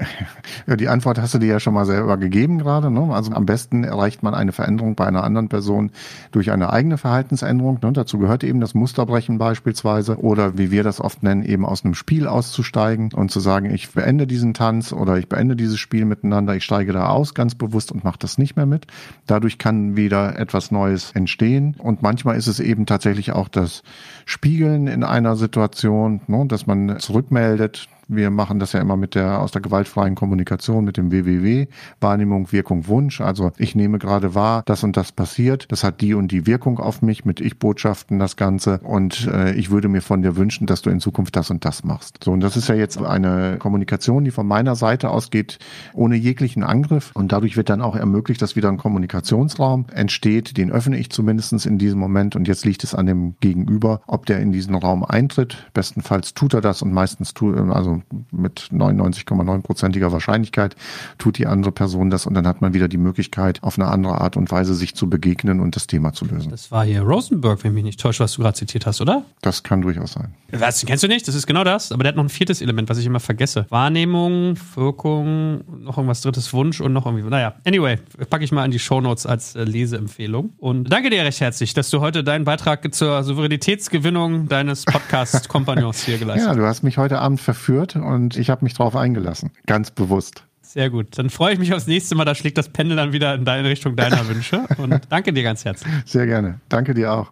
Ja, 0.66 0.74
die 0.74 0.88
Antwort 0.88 1.18
hast 1.18 1.34
du 1.34 1.38
dir 1.38 1.46
ja 1.46 1.60
schon 1.60 1.74
mal 1.74 1.84
selber 1.84 2.16
gegeben 2.16 2.58
gerade. 2.58 2.90
Ne? 2.90 3.14
Also 3.14 3.32
am 3.32 3.46
besten 3.46 3.84
erreicht 3.84 4.22
man 4.24 4.34
eine 4.34 4.50
Veränderung 4.50 4.96
bei 4.96 5.06
einer 5.06 5.22
anderen 5.22 5.48
Person 5.48 5.92
durch 6.32 6.50
eine 6.50 6.72
eigene 6.72 6.98
Verhaltensänderung. 6.98 7.78
Ne? 7.82 7.92
Dazu 7.92 8.18
gehört 8.18 8.42
eben 8.42 8.60
das 8.60 8.74
Musterbrechen 8.74 9.38
beispielsweise 9.38 10.18
oder 10.18 10.58
wie 10.58 10.72
wir 10.72 10.82
das 10.82 11.00
oft 11.00 11.22
nennen, 11.22 11.44
eben 11.44 11.64
aus 11.64 11.84
einem 11.84 11.94
Spiel 11.94 12.26
auszusteigen 12.36 13.12
und 13.14 13.30
zu 13.30 13.40
sagen, 13.40 13.72
ich 13.72 13.90
beende 13.92 14.26
diesen 14.26 14.52
Tanz 14.52 14.92
oder 14.92 15.16
ich 15.16 15.28
beende 15.28 15.56
dieses 15.56 15.78
Spiel 15.78 16.04
miteinander, 16.04 16.54
ich 16.54 16.64
steige 16.64 16.92
da 16.92 17.08
aus 17.08 17.32
ganz 17.32 17.54
bewusst 17.54 17.90
und 17.90 18.04
mache 18.04 18.18
das 18.18 18.36
nicht 18.36 18.56
mehr 18.56 18.66
mit. 18.66 18.86
Dadurch 19.26 19.56
kann 19.56 19.96
wieder 19.96 20.38
etwas 20.38 20.70
Neues 20.70 21.12
entstehen 21.12 21.74
und 21.78 22.02
manchmal 22.02 22.36
ist 22.36 22.46
es 22.46 22.60
eben 22.60 22.84
tatsächlich 22.84 23.32
auch 23.32 23.48
das 23.48 23.82
Spiegeln 24.26 24.86
in 24.86 25.02
einer 25.02 25.36
Situation, 25.36 26.20
ne, 26.26 26.44
dass 26.46 26.66
man 26.66 26.98
zurückmeldet, 26.98 27.88
wir 28.08 28.30
machen 28.30 28.58
das 28.58 28.72
ja 28.72 28.80
immer 28.80 28.96
mit 28.96 29.14
der, 29.14 29.40
aus 29.40 29.50
der 29.50 29.60
gewaltfreien 29.60 30.14
Kommunikation 30.14 30.84
mit 30.84 30.96
dem 30.96 31.10
WWW, 31.10 31.66
Wahrnehmung, 32.00 32.52
Wirkung, 32.52 32.86
Wunsch. 32.86 33.20
Also 33.20 33.52
ich 33.58 33.74
nehme 33.74 33.98
gerade 33.98 34.34
wahr, 34.34 34.62
das 34.66 34.84
und 34.84 34.96
das 34.96 35.12
passiert. 35.12 35.66
Das 35.70 35.82
hat 35.82 36.00
die 36.00 36.14
und 36.14 36.30
die 36.30 36.46
Wirkung 36.46 36.78
auf 36.78 37.02
mich 37.02 37.24
mit 37.24 37.40
Ich-Botschaften, 37.40 38.18
das 38.18 38.36
Ganze. 38.36 38.78
Und 38.82 39.26
äh, 39.26 39.52
ich 39.54 39.70
würde 39.70 39.88
mir 39.88 40.02
von 40.02 40.22
dir 40.22 40.36
wünschen, 40.36 40.66
dass 40.66 40.82
du 40.82 40.90
in 40.90 41.00
Zukunft 41.00 41.36
das 41.36 41.50
und 41.50 41.64
das 41.64 41.84
machst. 41.84 42.22
So, 42.24 42.32
und 42.32 42.40
das 42.40 42.56
ist 42.56 42.68
ja 42.68 42.74
jetzt 42.74 42.98
eine 43.02 43.56
Kommunikation, 43.58 44.24
die 44.24 44.30
von 44.30 44.46
meiner 44.46 44.76
Seite 44.76 45.10
ausgeht, 45.10 45.58
ohne 45.92 46.16
jeglichen 46.16 46.62
Angriff. 46.62 47.10
Und 47.14 47.32
dadurch 47.32 47.56
wird 47.56 47.68
dann 47.68 47.82
auch 47.82 47.96
ermöglicht, 47.96 48.40
dass 48.40 48.56
wieder 48.56 48.68
ein 48.68 48.78
Kommunikationsraum 48.78 49.86
entsteht. 49.92 50.56
Den 50.56 50.70
öffne 50.70 50.96
ich 50.98 51.10
zumindestens 51.10 51.66
in 51.66 51.78
diesem 51.78 51.98
Moment. 51.98 52.36
Und 52.36 52.46
jetzt 52.46 52.64
liegt 52.64 52.84
es 52.84 52.94
an 52.94 53.06
dem 53.06 53.34
Gegenüber, 53.40 54.00
ob 54.06 54.26
der 54.26 54.40
in 54.40 54.52
diesen 54.52 54.74
Raum 54.74 55.04
eintritt. 55.04 55.68
Bestenfalls 55.74 56.34
tut 56.34 56.54
er 56.54 56.60
das 56.60 56.82
und 56.82 56.92
meistens 56.92 57.34
tut, 57.34 57.56
also 57.56 57.95
mit 58.30 58.68
99,9%iger 58.72 60.12
Wahrscheinlichkeit 60.12 60.76
tut 61.18 61.38
die 61.38 61.46
andere 61.46 61.72
Person 61.72 62.10
das 62.10 62.26
und 62.26 62.34
dann 62.34 62.46
hat 62.46 62.60
man 62.60 62.74
wieder 62.74 62.88
die 62.88 62.98
Möglichkeit, 62.98 63.62
auf 63.62 63.78
eine 63.78 63.88
andere 63.88 64.20
Art 64.20 64.36
und 64.36 64.50
Weise 64.50 64.74
sich 64.74 64.94
zu 64.94 65.08
begegnen 65.08 65.60
und 65.60 65.76
das 65.76 65.86
Thema 65.86 66.12
zu 66.12 66.24
lösen. 66.24 66.50
Das 66.50 66.70
war 66.70 66.84
hier 66.84 67.02
Rosenberg, 67.02 67.62
wenn 67.64 67.74
mich 67.74 67.84
nicht 67.84 68.00
täuscht, 68.00 68.20
was 68.20 68.32
du 68.32 68.42
gerade 68.42 68.56
zitiert 68.56 68.86
hast, 68.86 69.00
oder? 69.00 69.24
Das 69.42 69.62
kann 69.62 69.82
durchaus 69.82 70.12
sein. 70.12 70.34
Was, 70.52 70.84
kennst 70.84 71.02
du 71.02 71.08
nicht? 71.08 71.26
Das 71.26 71.34
ist 71.34 71.46
genau 71.46 71.64
das. 71.64 71.92
Aber 71.92 72.02
der 72.02 72.10
hat 72.10 72.16
noch 72.16 72.24
ein 72.24 72.28
viertes 72.28 72.60
Element, 72.62 72.88
was 72.88 72.98
ich 72.98 73.06
immer 73.06 73.20
vergesse. 73.20 73.66
Wahrnehmung, 73.68 74.56
Wirkung, 74.74 75.62
noch 75.82 75.96
irgendwas 75.98 76.20
drittes 76.20 76.52
Wunsch 76.52 76.80
und 76.80 76.92
noch 76.92 77.06
irgendwie. 77.06 77.28
Naja, 77.28 77.54
anyway, 77.64 77.98
packe 78.30 78.44
ich 78.44 78.52
mal 78.52 78.64
in 78.64 78.70
die 78.70 78.78
Shownotes 78.78 79.26
als 79.26 79.54
äh, 79.54 79.64
Leseempfehlung. 79.64 80.52
Und 80.58 80.90
danke 80.90 81.10
dir 81.10 81.22
recht 81.22 81.40
herzlich, 81.40 81.74
dass 81.74 81.90
du 81.90 82.00
heute 82.00 82.24
deinen 82.24 82.44
Beitrag 82.44 82.94
zur 82.94 83.22
Souveränitätsgewinnung 83.22 84.48
deines 84.48 84.84
Podcast-Kompagnons 84.84 86.04
hier 86.04 86.18
geleistet 86.18 86.48
hast. 86.48 86.56
Ja, 86.56 86.60
du 86.60 86.66
hast 86.66 86.82
mich 86.82 86.98
heute 86.98 87.18
Abend 87.18 87.40
verführt 87.40 87.85
und 87.94 88.36
ich 88.36 88.50
habe 88.50 88.64
mich 88.64 88.74
darauf 88.74 88.96
eingelassen. 88.96 89.52
Ganz 89.66 89.92
bewusst. 89.92 90.42
Sehr 90.62 90.90
gut. 90.90 91.16
Dann 91.16 91.30
freue 91.30 91.52
ich 91.52 91.58
mich 91.60 91.72
aufs 91.72 91.86
nächste 91.86 92.16
Mal. 92.16 92.24
Da 92.24 92.34
schlägt 92.34 92.58
das 92.58 92.68
Pendel 92.68 92.96
dann 92.96 93.12
wieder 93.12 93.34
in 93.34 93.44
deine 93.44 93.68
Richtung 93.68 93.94
deiner 93.94 94.26
Wünsche. 94.28 94.64
Und 94.78 95.00
danke 95.08 95.32
dir 95.32 95.42
ganz 95.44 95.64
herzlich. 95.64 95.92
Sehr 96.04 96.26
gerne. 96.26 96.60
Danke 96.68 96.92
dir 96.92 97.12
auch. 97.12 97.30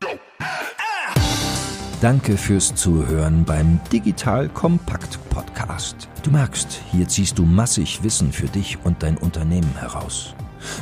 Danke 2.00 2.36
fürs 2.36 2.74
Zuhören 2.74 3.44
beim 3.44 3.80
Digital 3.92 4.48
Kompakt 4.50 5.18
Podcast. 5.30 6.08
Du 6.22 6.30
merkst, 6.30 6.80
hier 6.92 7.08
ziehst 7.08 7.38
du 7.38 7.44
massig 7.44 8.02
Wissen 8.02 8.30
für 8.30 8.46
dich 8.46 8.78
und 8.84 9.02
dein 9.02 9.16
Unternehmen 9.16 9.74
heraus. 9.78 10.34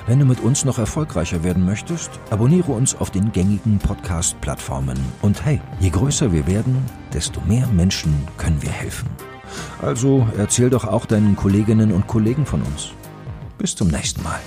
Wenn 0.07 0.19
du 0.19 0.25
mit 0.25 0.41
uns 0.41 0.65
noch 0.65 0.79
erfolgreicher 0.79 1.43
werden 1.45 1.65
möchtest, 1.65 2.11
abonniere 2.31 2.73
uns 2.73 2.95
auf 2.95 3.11
den 3.11 3.33
gängigen 3.33 3.79
Podcast-Plattformen. 3.79 4.99
Und 5.23 5.45
hey, 5.45 5.61
je 5.81 5.91
größer 5.91 6.33
wir 6.33 6.47
werden, 6.47 6.77
desto 7.13 7.41
mehr 7.43 7.67
Menschen 7.69 8.15
können 8.37 8.61
wir 8.63 8.71
helfen. 8.71 9.09
Also 9.81 10.27
erzähl 10.37 10.71
doch 10.71 10.85
auch 10.85 11.07
deinen 11.07 11.37
Kolleginnen 11.37 11.93
und 11.93 12.07
Kollegen 12.07 12.47
von 12.47 12.63
uns. 12.63 12.91
Bis 13.59 13.75
zum 13.75 13.89
nächsten 13.89 14.23
Mal. 14.23 14.41